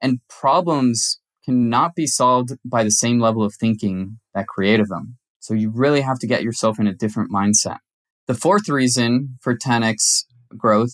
And 0.01 0.21
problems 0.29 1.21
cannot 1.45 1.95
be 1.95 2.07
solved 2.07 2.53
by 2.65 2.85
the 2.85 2.91
same 2.91 3.19
level 3.19 3.43
of 3.43 3.55
thinking 3.55 4.19
that 4.35 4.47
created 4.47 4.89
them. 4.89 5.17
So 5.41 5.55
you 5.55 5.71
really 5.71 6.03
have 6.03 6.19
to 6.21 6.27
get 6.27 6.43
yourself 6.43 6.79
in 6.79 6.87
a 6.87 6.95
different 6.95 7.31
mindset. 7.31 7.79
The 8.27 8.35
fourth 8.35 8.69
reason 8.69 9.39
for 9.41 9.57
10x 9.57 10.25
growth 10.57 10.93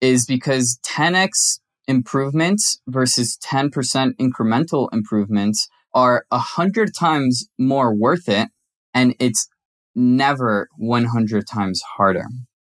is 0.00 0.24
because 0.24 0.78
10x 0.86 1.60
improvements 1.86 2.80
versus 2.86 3.36
10% 3.44 3.70
incremental 4.18 4.88
improvements 4.92 5.68
are 5.92 6.24
a 6.30 6.38
hundred 6.38 6.94
times 6.94 7.48
more 7.58 7.94
worth 7.94 8.28
it 8.28 8.48
and 8.94 9.14
it's 9.18 9.48
never 9.94 10.68
100 10.78 11.46
times 11.46 11.82
harder. 11.96 12.24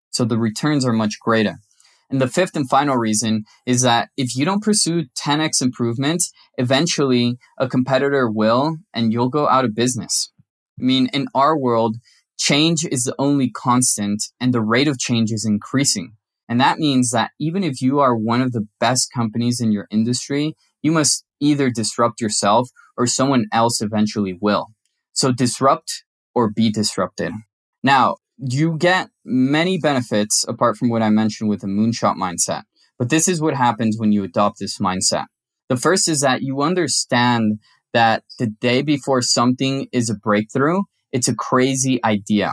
So 0.10 0.26
the 0.26 0.38
returns 0.38 0.86
are 0.86 0.94
much 0.94 1.20
greater. 1.22 1.56
And 2.12 2.19
the 2.19 2.28
fifth 2.28 2.56
and 2.56 2.69
final 2.69 2.97
reason 2.97 3.45
is 3.65 3.82
that 3.84 4.10
if 4.17 4.36
you 4.36 4.43
don't 4.43 4.62
pursue 4.62 5.06
10x 5.17 5.62
improvements, 5.62 6.32
eventually 6.58 7.38
a 7.58 7.69
competitor 7.69 8.30
will 8.30 8.78
and 8.93 9.13
you'll 9.13 9.30
go 9.30 9.47
out 9.47 9.63
of 9.63 9.74
business. 9.74 10.32
I 10.80 10.84
mean, 10.84 11.08
in 11.13 11.28
our 11.34 11.58
world, 11.58 11.95
change 12.38 12.86
is 12.86 13.04
the 13.04 13.15
only 13.17 13.50
constant 13.50 14.24
and 14.41 14.54
the 14.54 14.62
rate 14.62 14.89
of 14.89 15.00
change 15.00 15.32
is 15.32 15.45
increasing. 15.45 16.13
And 16.50 16.60
that 16.60 16.80
means 16.80 17.12
that 17.12 17.32
even 17.39 17.63
if 17.63 17.82
you 17.82 18.00
are 18.00 18.15
one 18.15 18.41
of 18.41 18.52
the 18.52 18.67
best 18.80 19.10
companies 19.15 19.62
in 19.62 19.71
your 19.71 19.88
industry, 19.89 20.56
you 20.82 20.91
must 20.91 21.24
either 21.39 21.69
disrupt 21.69 22.19
yourself 22.19 22.67
or 22.97 23.08
someone 23.08 23.45
else 23.54 23.82
eventually 23.82 24.38
will. 24.39 24.67
So 25.13 25.32
disrupt 25.32 26.04
or 26.36 26.52
be 26.52 26.69
disrupted. 26.69 27.32
Now, 27.84 28.17
you 28.41 28.77
get 28.77 29.10
many 29.23 29.77
benefits 29.77 30.43
apart 30.47 30.77
from 30.77 30.89
what 30.89 31.01
I 31.01 31.10
mentioned 31.10 31.49
with 31.49 31.62
the 31.62 31.67
moonshot 31.67 32.15
mindset. 32.15 32.63
But 32.97 33.10
this 33.10 33.27
is 33.27 33.41
what 33.41 33.56
happens 33.56 33.97
when 33.97 34.12
you 34.12 34.23
adopt 34.23 34.60
this 34.60 34.80
mindset. 34.80 35.25
The 35.69 35.77
first 35.77 36.10
is 36.10 36.19
that 36.21 36.41
you 36.41 36.62
understand 36.62 37.60
that 37.93 38.23
the 38.39 38.47
day 38.47 38.82
before 38.82 39.21
something 39.21 39.88
is 39.91 40.10
a 40.10 40.15
breakthrough, 40.15 40.82
it's 41.12 41.27
a 41.27 41.36
crazy 41.36 42.04
idea. 42.04 42.51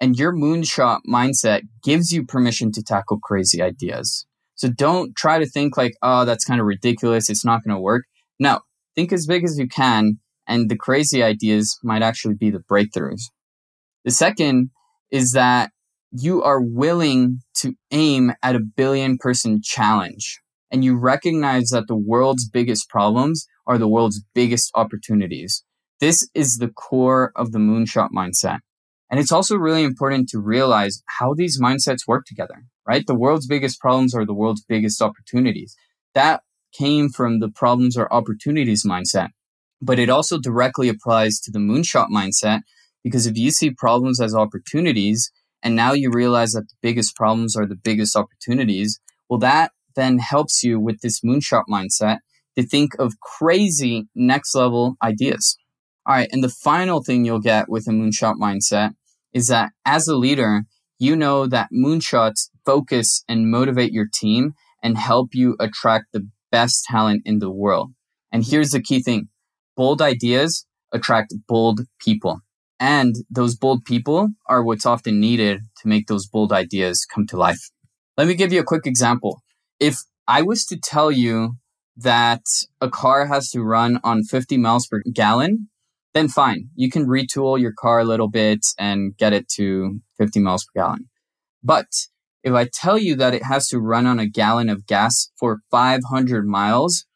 And 0.00 0.18
your 0.18 0.32
moonshot 0.32 1.00
mindset 1.08 1.62
gives 1.82 2.12
you 2.12 2.26
permission 2.26 2.72
to 2.72 2.82
tackle 2.82 3.18
crazy 3.18 3.62
ideas. 3.62 4.26
So 4.56 4.68
don't 4.68 5.16
try 5.16 5.38
to 5.38 5.46
think 5.46 5.76
like, 5.76 5.94
oh, 6.02 6.24
that's 6.24 6.44
kind 6.44 6.60
of 6.60 6.66
ridiculous. 6.66 7.30
It's 7.30 7.44
not 7.44 7.64
going 7.64 7.74
to 7.74 7.80
work. 7.80 8.04
No, 8.38 8.60
think 8.94 9.12
as 9.12 9.26
big 9.26 9.44
as 9.44 9.58
you 9.58 9.68
can. 9.68 10.18
And 10.46 10.68
the 10.68 10.76
crazy 10.76 11.22
ideas 11.22 11.78
might 11.82 12.02
actually 12.02 12.34
be 12.34 12.50
the 12.50 12.58
breakthroughs. 12.58 13.30
The 14.04 14.10
second 14.10 14.70
is 15.14 15.30
that 15.30 15.70
you 16.10 16.42
are 16.42 16.60
willing 16.60 17.38
to 17.54 17.74
aim 17.92 18.32
at 18.42 18.56
a 18.56 18.60
billion 18.76 19.16
person 19.16 19.60
challenge 19.62 20.40
and 20.72 20.82
you 20.82 20.98
recognize 20.98 21.68
that 21.68 21.86
the 21.86 21.96
world's 21.96 22.48
biggest 22.48 22.88
problems 22.88 23.46
are 23.64 23.78
the 23.78 23.86
world's 23.86 24.24
biggest 24.34 24.72
opportunities. 24.74 25.62
This 26.00 26.28
is 26.34 26.56
the 26.56 26.66
core 26.66 27.30
of 27.36 27.52
the 27.52 27.60
moonshot 27.60 28.08
mindset. 28.10 28.58
And 29.08 29.20
it's 29.20 29.30
also 29.30 29.54
really 29.54 29.84
important 29.84 30.28
to 30.30 30.40
realize 30.40 31.00
how 31.20 31.32
these 31.32 31.60
mindsets 31.60 32.08
work 32.08 32.24
together, 32.26 32.64
right? 32.84 33.06
The 33.06 33.14
world's 33.14 33.46
biggest 33.46 33.80
problems 33.80 34.16
are 34.16 34.26
the 34.26 34.34
world's 34.34 34.64
biggest 34.68 35.00
opportunities. 35.00 35.76
That 36.14 36.42
came 36.76 37.08
from 37.08 37.38
the 37.38 37.50
problems 37.50 37.96
or 37.96 38.12
opportunities 38.12 38.84
mindset, 38.84 39.28
but 39.80 40.00
it 40.00 40.10
also 40.10 40.40
directly 40.40 40.88
applies 40.88 41.38
to 41.44 41.52
the 41.52 41.60
moonshot 41.60 42.08
mindset 42.08 42.62
because 43.04 43.26
if 43.26 43.36
you 43.36 43.50
see 43.50 43.70
problems 43.70 44.20
as 44.20 44.34
opportunities 44.34 45.30
and 45.62 45.76
now 45.76 45.92
you 45.92 46.10
realize 46.10 46.52
that 46.52 46.68
the 46.68 46.76
biggest 46.82 47.14
problems 47.14 47.54
are 47.54 47.66
the 47.66 47.76
biggest 47.76 48.16
opportunities, 48.16 48.98
well, 49.28 49.38
that 49.38 49.70
then 49.94 50.18
helps 50.18 50.64
you 50.64 50.80
with 50.80 51.00
this 51.02 51.20
moonshot 51.20 51.64
mindset 51.70 52.18
to 52.56 52.66
think 52.66 52.92
of 52.98 53.20
crazy 53.20 54.08
next 54.14 54.54
level 54.54 54.96
ideas. 55.02 55.56
All 56.06 56.14
right. 56.14 56.28
And 56.32 56.42
the 56.42 56.48
final 56.48 57.02
thing 57.02 57.24
you'll 57.24 57.40
get 57.40 57.68
with 57.68 57.86
a 57.86 57.90
moonshot 57.90 58.34
mindset 58.34 58.90
is 59.32 59.48
that 59.48 59.70
as 59.84 60.08
a 60.08 60.16
leader, 60.16 60.62
you 60.98 61.16
know 61.16 61.46
that 61.46 61.68
moonshots 61.72 62.50
focus 62.64 63.24
and 63.28 63.50
motivate 63.50 63.92
your 63.92 64.06
team 64.12 64.52
and 64.82 64.98
help 64.98 65.30
you 65.32 65.56
attract 65.58 66.06
the 66.12 66.28
best 66.52 66.84
talent 66.84 67.22
in 67.24 67.38
the 67.38 67.50
world. 67.50 67.92
And 68.30 68.44
here's 68.44 68.70
the 68.70 68.82
key 68.82 69.02
thing. 69.02 69.28
Bold 69.76 70.00
ideas 70.02 70.66
attract 70.92 71.34
bold 71.48 71.80
people. 71.98 72.40
And 72.84 73.16
those 73.30 73.56
bold 73.56 73.86
people 73.86 74.28
are 74.46 74.62
what's 74.62 74.84
often 74.84 75.18
needed 75.18 75.62
to 75.80 75.88
make 75.88 76.06
those 76.06 76.26
bold 76.26 76.52
ideas 76.52 77.06
come 77.06 77.26
to 77.28 77.36
life. 77.38 77.70
Let 78.18 78.26
me 78.26 78.34
give 78.34 78.52
you 78.52 78.60
a 78.60 78.70
quick 78.72 78.86
example. 78.86 79.40
If 79.80 79.96
I 80.28 80.42
was 80.42 80.66
to 80.66 80.76
tell 80.76 81.10
you 81.10 81.54
that 81.96 82.42
a 82.82 82.90
car 82.90 83.24
has 83.24 83.48
to 83.52 83.62
run 83.62 84.00
on 84.04 84.22
50 84.22 84.58
miles 84.58 84.86
per 84.86 85.00
gallon, 85.10 85.70
then 86.12 86.28
fine. 86.28 86.68
You 86.74 86.90
can 86.90 87.06
retool 87.06 87.58
your 87.58 87.72
car 87.72 88.00
a 88.00 88.04
little 88.04 88.28
bit 88.28 88.66
and 88.78 89.16
get 89.16 89.32
it 89.32 89.48
to 89.56 90.00
50 90.18 90.40
miles 90.40 90.66
per 90.66 90.82
gallon. 90.82 91.08
But 91.62 91.86
if 92.42 92.52
I 92.52 92.68
tell 92.70 92.98
you 92.98 93.16
that 93.16 93.32
it 93.32 93.44
has 93.44 93.66
to 93.68 93.80
run 93.80 94.04
on 94.04 94.18
a 94.18 94.28
gallon 94.28 94.68
of 94.68 94.86
gas 94.86 95.30
for 95.38 95.60
500 95.70 96.46
miles, 96.46 97.06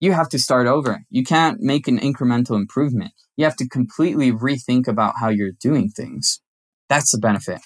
you 0.00 0.12
have 0.12 0.28
to 0.30 0.38
start 0.38 0.66
over. 0.66 1.02
You 1.10 1.24
can't 1.24 1.60
make 1.60 1.88
an 1.88 1.98
incremental 1.98 2.56
improvement. 2.56 3.12
You 3.36 3.44
have 3.44 3.56
to 3.56 3.68
completely 3.68 4.32
rethink 4.32 4.86
about 4.88 5.14
how 5.20 5.28
you're 5.28 5.52
doing 5.60 5.88
things. 5.88 6.40
That's 6.88 7.12
the 7.12 7.18
benefit. 7.18 7.60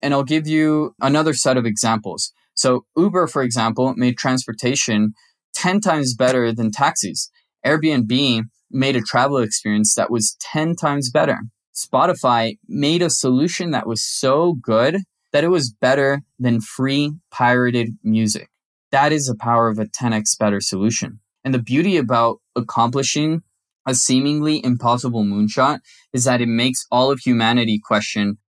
And 0.00 0.14
I'll 0.14 0.24
give 0.24 0.46
you 0.46 0.94
another 1.00 1.34
set 1.34 1.56
of 1.56 1.66
examples. 1.66 2.32
So 2.54 2.86
Uber, 2.96 3.26
for 3.28 3.42
example, 3.42 3.94
made 3.96 4.18
transportation 4.18 5.14
10 5.54 5.80
times 5.80 6.14
better 6.14 6.52
than 6.52 6.70
taxis. 6.70 7.30
Airbnb 7.64 8.42
made 8.70 8.96
a 8.96 9.02
travel 9.02 9.38
experience 9.38 9.94
that 9.94 10.10
was 10.10 10.36
10 10.40 10.76
times 10.76 11.10
better. 11.10 11.38
Spotify 11.74 12.58
made 12.68 13.02
a 13.02 13.10
solution 13.10 13.70
that 13.70 13.86
was 13.86 14.04
so 14.04 14.54
good 14.54 14.98
that 15.32 15.44
it 15.44 15.48
was 15.48 15.72
better 15.72 16.22
than 16.38 16.60
free 16.60 17.12
pirated 17.30 17.90
music. 18.02 18.48
That 18.90 19.12
is 19.12 19.26
the 19.26 19.36
power 19.36 19.68
of 19.68 19.78
a 19.78 19.86
10x 19.86 20.38
better 20.38 20.60
solution. 20.60 21.20
And 21.44 21.52
the 21.52 21.62
beauty 21.62 21.96
about 21.96 22.38
accomplishing 22.54 23.42
a 23.86 23.94
seemingly 23.94 24.64
impossible 24.64 25.24
moonshot 25.24 25.80
is 26.12 26.24
that 26.24 26.40
it 26.40 26.48
makes 26.48 26.86
all 26.90 27.10
of 27.10 27.20
humanity 27.20 27.80
question, 27.82 28.38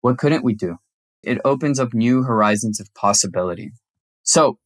what 0.00 0.18
couldn't 0.18 0.44
we 0.44 0.54
do? 0.54 0.76
It 1.22 1.38
opens 1.44 1.78
up 1.78 1.92
new 1.92 2.22
horizons 2.22 2.80
of 2.80 2.92
possibility. 2.94 3.72
So 4.22 4.58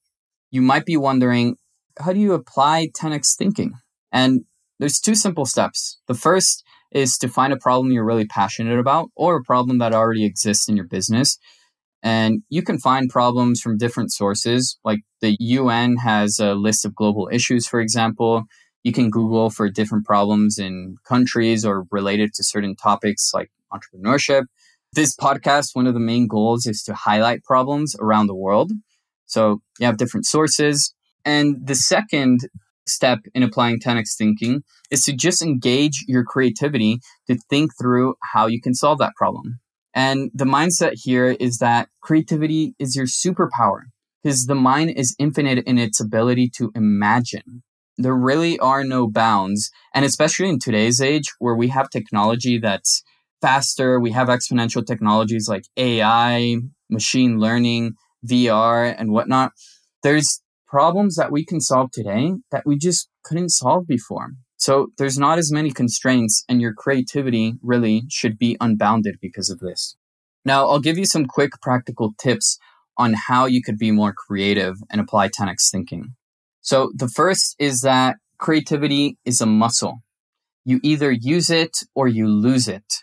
you 0.50 0.62
might 0.62 0.84
be 0.84 0.96
wondering, 0.96 1.56
how 1.98 2.12
do 2.12 2.20
you 2.20 2.34
apply 2.34 2.88
10x 2.96 3.36
thinking? 3.36 3.72
And 4.12 4.44
there's 4.78 5.00
two 5.00 5.14
simple 5.14 5.46
steps. 5.46 6.00
The 6.06 6.14
first 6.14 6.62
is 6.90 7.16
to 7.18 7.28
find 7.28 7.52
a 7.52 7.58
problem 7.58 7.92
you're 7.92 8.04
really 8.04 8.26
passionate 8.26 8.78
about 8.78 9.08
or 9.16 9.36
a 9.36 9.42
problem 9.42 9.78
that 9.78 9.94
already 9.94 10.24
exists 10.24 10.68
in 10.68 10.76
your 10.76 10.86
business 10.86 11.38
and 12.02 12.42
you 12.48 12.62
can 12.62 12.78
find 12.78 13.08
problems 13.08 13.60
from 13.60 13.78
different 13.78 14.12
sources. 14.12 14.78
Like 14.84 15.00
the 15.20 15.36
UN 15.38 15.96
has 15.96 16.38
a 16.38 16.54
list 16.54 16.84
of 16.84 16.94
global 16.94 17.28
issues, 17.32 17.66
for 17.66 17.80
example. 17.80 18.44
You 18.82 18.92
can 18.92 19.10
Google 19.10 19.50
for 19.50 19.70
different 19.70 20.04
problems 20.04 20.58
in 20.58 20.96
countries 21.06 21.64
or 21.64 21.84
related 21.90 22.34
to 22.34 22.44
certain 22.44 22.74
topics 22.74 23.30
like 23.32 23.50
entrepreneurship. 23.72 24.44
This 24.92 25.14
podcast, 25.14 25.70
one 25.74 25.86
of 25.86 25.94
the 25.94 26.00
main 26.00 26.26
goals 26.26 26.66
is 26.66 26.82
to 26.84 26.94
highlight 26.94 27.44
problems 27.44 27.94
around 28.00 28.26
the 28.26 28.34
world. 28.34 28.72
So 29.26 29.62
you 29.78 29.86
have 29.86 29.96
different 29.96 30.26
sources. 30.26 30.94
And 31.24 31.64
the 31.64 31.76
second 31.76 32.40
step 32.86 33.20
in 33.34 33.44
applying 33.44 33.78
10x 33.80 34.16
thinking 34.18 34.62
is 34.90 35.04
to 35.04 35.12
just 35.12 35.40
engage 35.40 36.04
your 36.08 36.24
creativity 36.24 36.98
to 37.28 37.38
think 37.48 37.70
through 37.80 38.16
how 38.32 38.46
you 38.46 38.60
can 38.60 38.74
solve 38.74 38.98
that 38.98 39.14
problem. 39.16 39.60
And 39.94 40.30
the 40.34 40.44
mindset 40.44 40.92
here 40.94 41.36
is 41.38 41.58
that 41.58 41.88
creativity 42.00 42.74
is 42.78 42.96
your 42.96 43.06
superpower 43.06 43.82
because 44.22 44.46
the 44.46 44.54
mind 44.54 44.90
is 44.96 45.14
infinite 45.18 45.64
in 45.66 45.78
its 45.78 46.00
ability 46.00 46.50
to 46.56 46.70
imagine. 46.74 47.62
There 47.98 48.14
really 48.14 48.58
are 48.58 48.84
no 48.84 49.06
bounds. 49.06 49.70
And 49.94 50.04
especially 50.04 50.48
in 50.48 50.58
today's 50.58 51.00
age 51.00 51.32
where 51.38 51.54
we 51.54 51.68
have 51.68 51.90
technology 51.90 52.58
that's 52.58 53.02
faster, 53.40 54.00
we 54.00 54.12
have 54.12 54.28
exponential 54.28 54.86
technologies 54.86 55.48
like 55.48 55.64
AI, 55.76 56.56
machine 56.88 57.38
learning, 57.38 57.94
VR, 58.26 58.94
and 58.96 59.10
whatnot. 59.10 59.52
There's 60.02 60.40
problems 60.66 61.16
that 61.16 61.30
we 61.30 61.44
can 61.44 61.60
solve 61.60 61.90
today 61.92 62.32
that 62.50 62.64
we 62.64 62.78
just 62.78 63.08
couldn't 63.24 63.50
solve 63.50 63.86
before. 63.86 64.30
So 64.62 64.92
there's 64.96 65.18
not 65.18 65.40
as 65.40 65.50
many 65.50 65.72
constraints, 65.72 66.44
and 66.48 66.60
your 66.60 66.72
creativity 66.72 67.54
really 67.62 68.04
should 68.08 68.38
be 68.38 68.56
unbounded 68.60 69.16
because 69.20 69.50
of 69.50 69.58
this. 69.58 69.96
Now, 70.44 70.68
I'll 70.68 70.78
give 70.78 70.96
you 70.96 71.04
some 71.04 71.26
quick 71.26 71.60
practical 71.60 72.12
tips 72.16 72.60
on 72.96 73.14
how 73.26 73.46
you 73.46 73.60
could 73.60 73.76
be 73.76 73.90
more 73.90 74.12
creative 74.12 74.76
and 74.88 75.00
apply 75.00 75.30
10x 75.30 75.68
thinking. 75.68 76.14
So 76.60 76.92
the 76.94 77.08
first 77.08 77.56
is 77.58 77.80
that 77.80 78.18
creativity 78.38 79.18
is 79.24 79.40
a 79.40 79.46
muscle. 79.46 80.04
You 80.64 80.78
either 80.84 81.10
use 81.10 81.50
it 81.50 81.78
or 81.96 82.06
you 82.06 82.28
lose 82.28 82.68
it. 82.68 83.02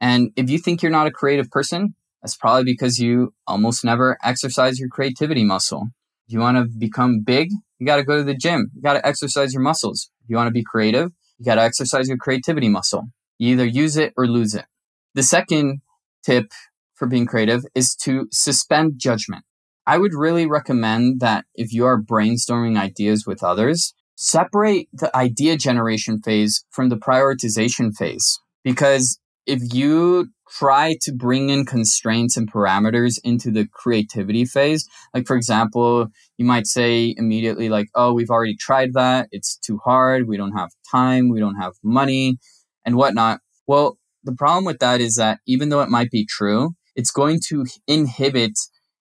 And 0.00 0.30
if 0.36 0.48
you 0.50 0.58
think 0.58 0.82
you're 0.82 0.92
not 0.92 1.08
a 1.08 1.18
creative 1.20 1.50
person, 1.50 1.96
that's 2.22 2.36
probably 2.36 2.62
because 2.62 3.00
you 3.00 3.34
almost 3.48 3.84
never 3.84 4.18
exercise 4.22 4.78
your 4.78 4.88
creativity 4.88 5.42
muscle. 5.42 5.88
You 6.28 6.38
want 6.38 6.58
to 6.58 6.78
become 6.78 7.22
big, 7.26 7.48
you 7.82 7.86
got 7.86 7.96
to 7.96 8.04
go 8.04 8.16
to 8.16 8.22
the 8.22 8.36
gym. 8.36 8.70
You 8.76 8.80
got 8.80 8.92
to 8.92 9.04
exercise 9.04 9.52
your 9.52 9.60
muscles. 9.60 10.08
If 10.22 10.30
you 10.30 10.36
want 10.36 10.46
to 10.46 10.52
be 10.52 10.62
creative, 10.62 11.10
you 11.38 11.44
got 11.44 11.56
to 11.56 11.62
exercise 11.62 12.06
your 12.06 12.16
creativity 12.16 12.68
muscle. 12.68 13.08
You 13.38 13.54
either 13.54 13.66
use 13.66 13.96
it 13.96 14.12
or 14.16 14.28
lose 14.28 14.54
it. 14.54 14.66
The 15.14 15.24
second 15.24 15.80
tip 16.24 16.52
for 16.94 17.08
being 17.08 17.26
creative 17.26 17.64
is 17.74 17.96
to 18.04 18.28
suspend 18.30 19.00
judgment. 19.00 19.44
I 19.84 19.98
would 19.98 20.14
really 20.14 20.46
recommend 20.46 21.18
that 21.22 21.44
if 21.56 21.72
you 21.72 21.84
are 21.84 22.00
brainstorming 22.00 22.78
ideas 22.78 23.26
with 23.26 23.42
others, 23.42 23.94
separate 24.14 24.88
the 24.92 25.14
idea 25.16 25.56
generation 25.56 26.22
phase 26.22 26.64
from 26.70 26.88
the 26.88 26.96
prioritization 26.96 27.96
phase. 27.98 28.38
Because 28.62 29.18
if 29.44 29.74
you 29.74 30.28
try 30.58 30.96
to 31.02 31.12
bring 31.12 31.48
in 31.48 31.64
constraints 31.64 32.36
and 32.36 32.50
parameters 32.50 33.18
into 33.24 33.50
the 33.50 33.66
creativity 33.72 34.44
phase, 34.44 34.86
like 35.14 35.26
for 35.26 35.36
example, 35.36 36.08
you 36.36 36.44
might 36.44 36.66
say 36.66 37.14
immediately 37.16 37.68
like, 37.68 37.88
Oh, 37.94 38.12
we've 38.12 38.30
already 38.30 38.56
tried 38.56 38.92
that. 38.94 39.28
It's 39.32 39.56
too 39.56 39.78
hard. 39.84 40.28
We 40.28 40.36
don't 40.36 40.56
have 40.56 40.70
time. 40.90 41.28
We 41.28 41.40
don't 41.40 41.56
have 41.56 41.72
money 41.82 42.38
and 42.84 42.96
whatnot. 42.96 43.40
Well, 43.66 43.98
the 44.24 44.34
problem 44.34 44.64
with 44.64 44.78
that 44.78 45.00
is 45.00 45.16
that 45.16 45.38
even 45.46 45.68
though 45.68 45.80
it 45.80 45.88
might 45.88 46.10
be 46.10 46.26
true, 46.26 46.74
it's 46.94 47.10
going 47.10 47.40
to 47.48 47.66
inhibit 47.86 48.52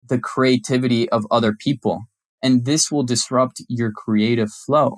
the 0.08 0.20
creativity 0.20 1.10
of 1.10 1.26
other 1.30 1.54
people. 1.54 2.04
And 2.42 2.66
this 2.66 2.92
will 2.92 3.04
disrupt 3.04 3.62
your 3.68 3.92
creative 3.92 4.52
flow. 4.52 4.96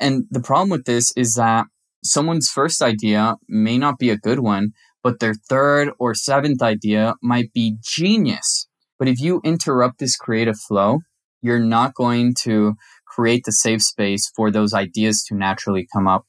And 0.00 0.24
the 0.30 0.40
problem 0.40 0.70
with 0.70 0.86
this 0.86 1.12
is 1.16 1.34
that 1.34 1.66
someone's 2.02 2.48
first 2.48 2.82
idea 2.82 3.36
may 3.48 3.78
not 3.78 3.98
be 3.98 4.10
a 4.10 4.16
good 4.16 4.40
one, 4.40 4.72
but 5.02 5.20
their 5.20 5.34
third 5.34 5.90
or 5.98 6.14
seventh 6.14 6.62
idea 6.62 7.14
might 7.22 7.52
be 7.52 7.76
genius. 7.80 8.66
But 8.98 9.08
if 9.08 9.20
you 9.20 9.40
interrupt 9.44 9.98
this 9.98 10.16
creative 10.16 10.58
flow, 10.58 10.98
you're 11.42 11.60
not 11.60 11.94
going 11.94 12.34
to 12.40 12.74
create 13.06 13.44
the 13.44 13.52
safe 13.52 13.82
space 13.82 14.30
for 14.36 14.50
those 14.50 14.74
ideas 14.74 15.24
to 15.28 15.34
naturally 15.34 15.86
come 15.92 16.06
up. 16.06 16.24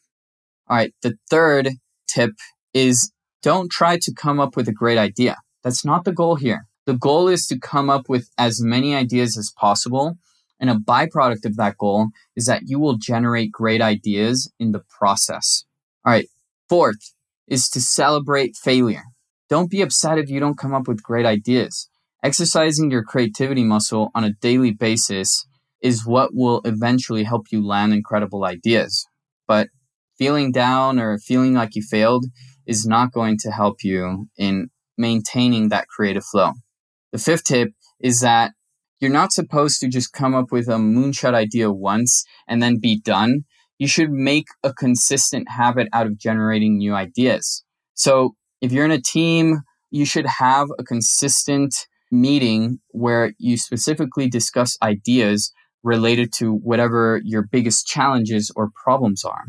All 0.69 0.78
right. 0.78 0.93
The 1.01 1.15
third 1.30 1.69
tip 2.07 2.32
is 2.74 3.11
don't 3.41 3.69
try 3.72 3.97
to 4.01 4.13
come 4.13 4.39
up 4.39 4.55
with 4.55 4.67
a 4.67 4.74
great 4.74 4.97
idea. 4.97 5.38
That's 5.63 5.86
not 5.86 6.05
the 6.05 6.13
goal 6.13 6.36
here. 6.36 6.65
The 6.86 6.97
goal 6.97 7.28
is 7.28 7.45
to 7.47 7.59
come 7.59 7.89
up 7.89 8.09
with 8.09 8.30
as 8.38 8.61
many 8.61 8.95
ideas 8.95 9.38
as 9.38 9.51
possible. 9.55 10.15
And 10.59 10.69
a 10.69 10.76
byproduct 10.76 11.45
of 11.45 11.57
that 11.57 11.78
goal 11.78 12.09
is 12.36 12.45
that 12.45 12.63
you 12.65 12.80
will 12.80 12.97
generate 12.97 13.51
great 13.51 13.82
ideas 13.82 14.51
in 14.59 14.72
the 14.72 14.82
process. 14.97 15.65
All 16.05 16.13
right. 16.13 16.28
Fourth 16.69 17.13
is 17.51 17.67
to 17.67 17.81
celebrate 17.81 18.55
failure. 18.55 19.03
Don't 19.49 19.69
be 19.69 19.81
upset 19.81 20.17
if 20.17 20.29
you 20.29 20.39
don't 20.39 20.57
come 20.57 20.73
up 20.73 20.87
with 20.87 21.03
great 21.03 21.25
ideas. 21.25 21.89
Exercising 22.23 22.89
your 22.89 23.03
creativity 23.03 23.65
muscle 23.65 24.09
on 24.15 24.23
a 24.23 24.31
daily 24.41 24.71
basis 24.71 25.45
is 25.81 26.05
what 26.05 26.29
will 26.33 26.61
eventually 26.63 27.23
help 27.25 27.47
you 27.51 27.65
land 27.65 27.93
incredible 27.93 28.45
ideas. 28.45 29.05
But 29.49 29.67
feeling 30.17 30.53
down 30.53 30.97
or 30.97 31.17
feeling 31.17 31.53
like 31.53 31.75
you 31.75 31.81
failed 31.81 32.25
is 32.65 32.85
not 32.85 33.11
going 33.11 33.37
to 33.39 33.51
help 33.51 33.83
you 33.83 34.27
in 34.37 34.69
maintaining 34.97 35.67
that 35.69 35.89
creative 35.89 36.23
flow. 36.23 36.51
The 37.11 37.17
fifth 37.17 37.43
tip 37.43 37.71
is 37.99 38.21
that 38.21 38.53
you're 39.01 39.11
not 39.11 39.33
supposed 39.33 39.81
to 39.81 39.89
just 39.89 40.13
come 40.13 40.33
up 40.33 40.51
with 40.51 40.69
a 40.69 40.77
moonshot 40.77 41.33
idea 41.33 41.69
once 41.69 42.23
and 42.47 42.61
then 42.63 42.79
be 42.79 42.97
done. 42.97 43.41
You 43.82 43.88
should 43.88 44.11
make 44.11 44.49
a 44.63 44.71
consistent 44.71 45.49
habit 45.49 45.88
out 45.91 46.05
of 46.05 46.15
generating 46.15 46.77
new 46.77 46.93
ideas. 46.93 47.63
So 47.95 48.36
if 48.61 48.71
you're 48.71 48.86
in 48.86 48.91
a 48.91 49.01
team, 49.01 49.61
you 49.89 50.05
should 50.05 50.27
have 50.27 50.67
a 50.77 50.84
consistent 50.84 51.88
meeting 52.11 52.79
where 52.89 53.34
you 53.39 53.57
specifically 53.57 54.29
discuss 54.29 54.77
ideas 54.84 55.51
related 55.82 56.32
to 56.34 56.53
whatever 56.53 57.21
your 57.23 57.41
biggest 57.41 57.88
challenges 57.88 58.51
or 58.55 58.69
problems 58.84 59.25
are. 59.25 59.45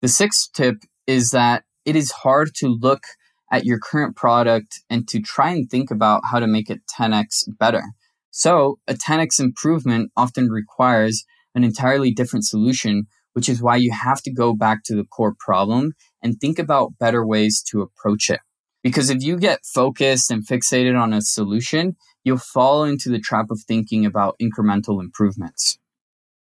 The 0.00 0.06
sixth 0.06 0.52
tip 0.54 0.76
is 1.08 1.30
that 1.30 1.64
it 1.84 1.96
is 1.96 2.12
hard 2.12 2.54
to 2.58 2.68
look 2.68 3.02
at 3.50 3.64
your 3.64 3.80
current 3.80 4.14
product 4.14 4.80
and 4.90 5.08
to 5.08 5.20
try 5.20 5.50
and 5.50 5.68
think 5.68 5.90
about 5.90 6.22
how 6.30 6.38
to 6.38 6.46
make 6.46 6.70
it 6.70 6.82
10x 6.86 7.48
better. 7.58 7.82
So, 8.30 8.78
a 8.86 8.94
10x 8.94 9.40
improvement 9.40 10.12
often 10.16 10.50
requires 10.50 11.24
an 11.56 11.64
entirely 11.64 12.12
different 12.12 12.44
solution, 12.44 13.08
which 13.32 13.48
is 13.48 13.62
why 13.62 13.76
you 13.76 13.92
have 13.92 14.22
to 14.22 14.32
go 14.32 14.54
back 14.54 14.82
to 14.84 14.94
the 14.94 15.04
core 15.04 15.34
problem 15.38 15.92
and 16.22 16.38
think 16.40 16.58
about 16.58 16.98
better 16.98 17.26
ways 17.26 17.62
to 17.70 17.82
approach 17.82 18.30
it. 18.30 18.40
Because 18.82 19.10
if 19.10 19.22
you 19.22 19.36
get 19.36 19.60
focused 19.64 20.30
and 20.30 20.46
fixated 20.46 21.00
on 21.00 21.12
a 21.12 21.20
solution, 21.20 21.96
you'll 22.24 22.38
fall 22.38 22.84
into 22.84 23.08
the 23.08 23.20
trap 23.20 23.46
of 23.50 23.60
thinking 23.66 24.04
about 24.04 24.36
incremental 24.40 25.00
improvements. 25.00 25.78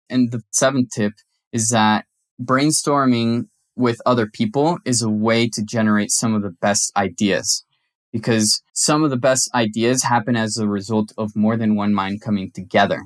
And 0.09 0.31
the 0.33 0.43
seventh 0.51 0.91
tip 0.95 1.13
is 1.53 1.69
that 1.69 2.07
brainstorming 2.43 3.49
with 3.77 4.01
other 4.05 4.27
people 4.27 4.79
is 4.85 5.03
a 5.03 5.11
way 5.11 5.49
to 5.49 5.63
generate 5.63 6.11
some 6.11 6.35
of 6.35 6.43
the 6.43 6.55
best 6.61 6.93
ideas 6.97 7.65
because 8.13 8.63
some 8.73 9.05
of 9.05 9.11
the 9.11 9.17
best 9.17 9.51
ideas 9.55 10.03
happen 10.03 10.37
as 10.37 10.57
a 10.57 10.69
result 10.69 11.13
of 11.17 11.37
more 11.37 11.57
than 11.57 11.77
one 11.77 11.95
mind 11.95 12.21
coming 12.21 12.51
together. 12.53 13.03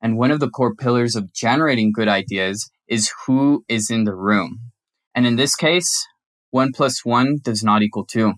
And 0.00 0.16
one 0.16 0.30
of 0.30 0.40
the 0.40 0.50
core 0.50 0.74
pillars 0.74 1.16
of 1.16 1.32
generating 1.32 1.92
good 1.92 2.08
ideas 2.08 2.70
is 2.88 3.12
who 3.26 3.64
is 3.68 3.90
in 3.90 4.04
the 4.04 4.14
room. 4.14 4.60
And 5.14 5.26
in 5.26 5.36
this 5.36 5.54
case, 5.54 6.06
one 6.50 6.72
plus 6.72 7.04
one 7.04 7.38
does 7.42 7.62
not 7.62 7.82
equal 7.82 8.04
two. 8.04 8.34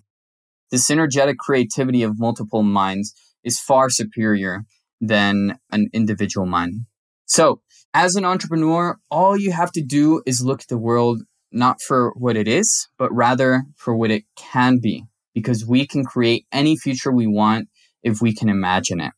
The 0.71 0.77
synergetic 0.77 1.37
creativity 1.39 2.03
of 2.03 2.19
multiple 2.19 2.63
minds 2.63 3.15
is 3.45 3.61
far 3.61 3.89
superior 3.91 4.65
than 5.01 5.59
an 5.71 5.89
individual 5.93 6.47
mind. 6.47 6.87
So, 7.27 7.61
as 7.95 8.17
an 8.17 8.25
entrepreneur, 8.25 8.99
all 9.11 9.37
you 9.37 9.53
have 9.53 9.73
to 9.73 9.83
do 9.83 10.23
is 10.27 10.45
look 10.45 10.63
at 10.63 10.69
the 10.69 10.79
world 10.79 11.23
not 11.51 11.81
for 11.81 12.13
what 12.17 12.37
it 12.37 12.47
is, 12.47 12.89
but 12.99 13.13
rather 13.13 13.65
for 13.77 13.97
what 13.97 14.11
it 14.11 14.25
can 14.37 14.79
be, 14.79 15.05
because 15.35 15.67
we 15.67 15.87
can 15.87 16.05
create 16.05 16.47
any 16.53 16.77
future 16.77 17.13
we 17.13 17.27
want 17.27 17.69
if 18.03 18.21
we 18.21 18.35
can 18.35 18.49
imagine 18.49 19.01
it. 19.01 19.13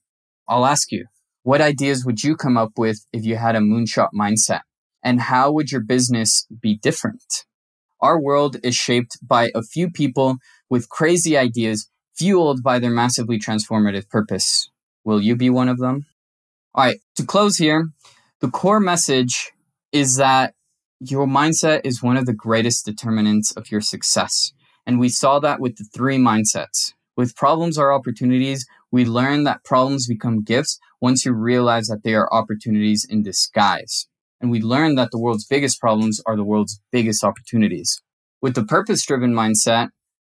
I'll 0.49 0.67
ask 0.67 0.93
you, 0.93 1.07
what 1.43 1.61
ideas 1.61 2.05
would 2.05 2.23
you 2.23 2.37
come 2.37 2.57
up 2.57 2.73
with 2.77 3.05
if 3.13 3.25
you 3.25 3.37
had 3.37 3.57
a 3.57 3.61
moonshot 3.61 4.09
mindset? 4.15 4.61
And 5.03 5.21
how 5.21 5.51
would 5.53 5.71
your 5.71 5.81
business 5.81 6.47
be 6.61 6.77
different? 6.77 7.45
Our 8.01 8.21
world 8.21 8.57
is 8.63 8.75
shaped 8.75 9.19
by 9.23 9.51
a 9.55 9.63
few 9.63 9.91
people 9.91 10.39
with 10.69 10.89
crazy 10.89 11.37
ideas 11.37 11.89
fueled 12.15 12.63
by 12.63 12.79
their 12.79 12.91
massively 12.91 13.39
transformative 13.39 14.09
purpose. 14.09 14.71
Will 15.05 15.21
you 15.21 15.37
be 15.37 15.51
one 15.51 15.69
of 15.69 15.79
them? 15.79 16.07
All 16.75 16.85
right, 16.85 17.01
to 17.17 17.25
close 17.25 17.57
here, 17.57 17.91
the 18.41 18.51
core 18.51 18.81
message 18.81 19.53
is 19.93 20.17
that 20.17 20.55
your 21.01 21.27
mindset 21.27 21.81
is 21.85 22.03
one 22.03 22.17
of 22.17 22.27
the 22.27 22.35
greatest 22.35 22.85
determinants 22.85 23.53
of 23.53 23.71
your 23.71 23.81
success. 23.81 24.53
And 24.87 25.01
we 25.01 25.09
saw 25.09 25.39
that 25.41 25.61
with 25.61 25.77
the 25.77 25.85
three 25.85 26.19
mindsets. 26.19 26.93
With 27.17 27.37
problems 27.37 27.79
or 27.79 27.93
opportunities, 27.93 28.67
we 28.91 29.05
learn 29.05 29.45
that 29.45 29.65
problems 29.65 30.07
become 30.07 30.43
gifts 30.43 30.79
once 31.01 31.25
you 31.25 31.33
realize 31.33 31.87
that 31.87 32.03
they 32.05 32.15
are 32.15 32.33
opportunities 32.33 33.07
in 33.09 33.23
disguise. 33.23 34.09
And 34.41 34.51
we 34.51 34.61
learn 34.61 34.95
that 34.95 35.11
the 35.11 35.19
world's 35.19 35.47
biggest 35.47 35.81
problems 35.81 36.21
are 36.27 36.37
the 36.37 36.45
world's 36.45 36.81
biggest 36.91 37.23
opportunities. 37.23 38.01
With 38.41 38.55
the 38.55 38.65
purpose 38.65 39.05
driven 39.05 39.35
mindset, 39.35 39.89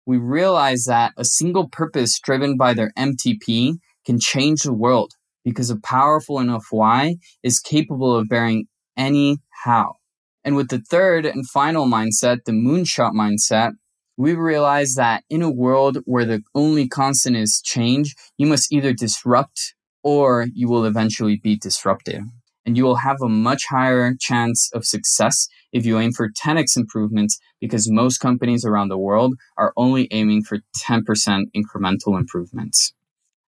we 0.06 0.16
realize 0.16 0.84
that 0.84 1.12
a 1.18 1.24
single 1.24 1.68
purpose 1.68 2.18
driven 2.18 2.56
by 2.56 2.72
their 2.72 2.90
MTP 2.96 3.74
can 4.06 4.18
change 4.18 4.62
the 4.62 4.72
world 4.72 5.12
because 5.44 5.68
a 5.68 5.76
powerful 5.76 6.40
enough 6.40 6.64
why 6.70 7.16
is 7.42 7.60
capable 7.60 8.16
of 8.16 8.28
bearing 8.28 8.66
any 8.96 9.38
how. 9.64 9.96
And 10.44 10.56
with 10.56 10.68
the 10.68 10.80
third 10.80 11.26
and 11.26 11.46
final 11.48 11.86
mindset, 11.86 12.44
the 12.46 12.52
moonshot 12.52 13.12
mindset, 13.12 13.72
we 14.16 14.34
realize 14.34 14.94
that 14.94 15.24
in 15.28 15.42
a 15.42 15.50
world 15.50 15.98
where 16.06 16.24
the 16.24 16.42
only 16.54 16.88
constant 16.88 17.36
is 17.36 17.60
change, 17.62 18.14
you 18.38 18.46
must 18.46 18.72
either 18.72 18.92
disrupt 18.92 19.74
or 20.02 20.46
you 20.54 20.68
will 20.68 20.84
eventually 20.84 21.36
be 21.36 21.56
disrupted. 21.56 22.22
And 22.68 22.76
you 22.76 22.84
will 22.84 22.96
have 22.96 23.16
a 23.22 23.30
much 23.30 23.64
higher 23.70 24.14
chance 24.20 24.70
of 24.74 24.84
success 24.84 25.48
if 25.72 25.86
you 25.86 25.98
aim 25.98 26.12
for 26.12 26.28
10x 26.28 26.76
improvements 26.76 27.38
because 27.62 27.90
most 27.90 28.18
companies 28.18 28.62
around 28.62 28.88
the 28.88 28.98
world 28.98 29.36
are 29.56 29.72
only 29.74 30.06
aiming 30.10 30.42
for 30.42 30.58
10% 30.86 31.44
incremental 31.56 32.18
improvements. 32.18 32.92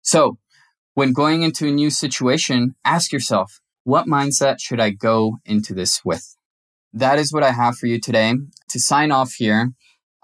So 0.02 0.38
when 0.94 1.12
going 1.12 1.42
into 1.42 1.68
a 1.68 1.70
new 1.70 1.90
situation, 1.90 2.74
ask 2.84 3.12
yourself, 3.12 3.60
what 3.84 4.06
mindset 4.06 4.56
should 4.58 4.80
I 4.80 4.90
go 4.90 5.38
into 5.44 5.74
this 5.74 6.04
with? 6.04 6.34
that 6.94 7.18
is 7.18 7.32
what 7.32 7.42
I 7.42 7.50
have 7.50 7.76
for 7.76 7.86
you 7.86 8.00
today. 8.00 8.34
To 8.70 8.80
sign 8.80 9.10
off 9.10 9.34
here, 9.34 9.72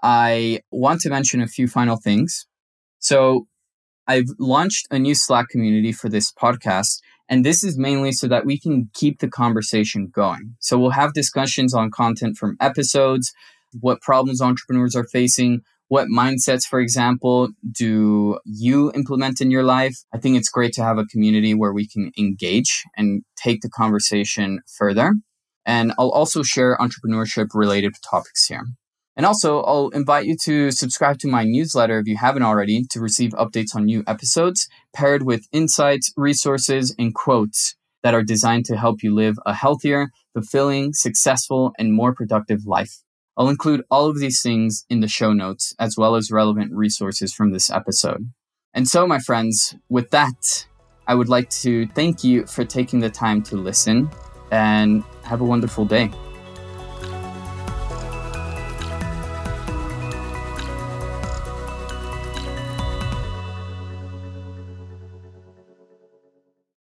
I 0.01 0.61
want 0.71 1.01
to 1.01 1.09
mention 1.09 1.41
a 1.41 1.47
few 1.47 1.67
final 1.67 1.97
things. 1.97 2.47
So 2.99 3.47
I've 4.07 4.29
launched 4.39 4.87
a 4.89 4.97
new 4.97 5.13
Slack 5.13 5.49
community 5.49 5.91
for 5.91 6.09
this 6.09 6.31
podcast. 6.31 7.01
And 7.31 7.45
this 7.45 7.63
is 7.63 7.77
mainly 7.77 8.11
so 8.11 8.27
that 8.27 8.45
we 8.45 8.59
can 8.59 8.89
keep 8.93 9.19
the 9.19 9.29
conversation 9.29 10.11
going. 10.13 10.57
So 10.59 10.77
we'll 10.77 10.91
have 10.91 11.13
discussions 11.13 11.73
on 11.73 11.89
content 11.89 12.35
from 12.37 12.57
episodes, 12.59 13.31
what 13.79 14.01
problems 14.01 14.41
entrepreneurs 14.41 14.97
are 14.97 15.05
facing, 15.05 15.61
what 15.87 16.09
mindsets, 16.09 16.65
for 16.69 16.81
example, 16.81 17.49
do 17.71 18.37
you 18.43 18.91
implement 18.93 19.39
in 19.39 19.49
your 19.49 19.63
life? 19.63 19.95
I 20.13 20.17
think 20.17 20.37
it's 20.37 20.49
great 20.49 20.73
to 20.73 20.83
have 20.83 20.97
a 20.97 21.05
community 21.05 21.53
where 21.53 21.71
we 21.71 21.87
can 21.87 22.11
engage 22.17 22.83
and 22.97 23.23
take 23.41 23.61
the 23.61 23.69
conversation 23.69 24.59
further. 24.77 25.13
And 25.65 25.93
I'll 25.97 26.09
also 26.09 26.43
share 26.43 26.77
entrepreneurship 26.77 27.47
related 27.53 27.93
topics 28.09 28.45
here. 28.45 28.65
And 29.17 29.25
also, 29.25 29.61
I'll 29.61 29.89
invite 29.89 30.25
you 30.25 30.37
to 30.45 30.71
subscribe 30.71 31.19
to 31.19 31.27
my 31.27 31.43
newsletter 31.43 31.99
if 31.99 32.07
you 32.07 32.17
haven't 32.17 32.43
already 32.43 32.85
to 32.91 32.99
receive 32.99 33.31
updates 33.31 33.75
on 33.75 33.85
new 33.85 34.03
episodes, 34.07 34.67
paired 34.93 35.23
with 35.23 35.47
insights, 35.51 36.13
resources, 36.15 36.95
and 36.97 37.13
quotes 37.13 37.75
that 38.03 38.13
are 38.13 38.23
designed 38.23 38.65
to 38.65 38.77
help 38.77 39.03
you 39.03 39.13
live 39.13 39.35
a 39.45 39.53
healthier, 39.53 40.09
fulfilling, 40.33 40.93
successful, 40.93 41.73
and 41.77 41.93
more 41.93 42.15
productive 42.15 42.65
life. 42.65 43.03
I'll 43.37 43.49
include 43.49 43.83
all 43.89 44.07
of 44.07 44.19
these 44.19 44.41
things 44.41 44.85
in 44.89 44.99
the 44.99 45.07
show 45.07 45.33
notes, 45.33 45.73
as 45.79 45.95
well 45.97 46.15
as 46.15 46.31
relevant 46.31 46.73
resources 46.73 47.33
from 47.33 47.51
this 47.51 47.69
episode. 47.69 48.31
And 48.73 48.87
so, 48.87 49.05
my 49.05 49.19
friends, 49.19 49.75
with 49.89 50.09
that, 50.11 50.65
I 51.07 51.15
would 51.15 51.29
like 51.29 51.49
to 51.61 51.87
thank 51.87 52.23
you 52.23 52.45
for 52.45 52.63
taking 52.63 52.99
the 52.99 53.09
time 53.09 53.41
to 53.43 53.57
listen 53.57 54.09
and 54.51 55.03
have 55.23 55.41
a 55.41 55.45
wonderful 55.45 55.85
day. 55.85 56.11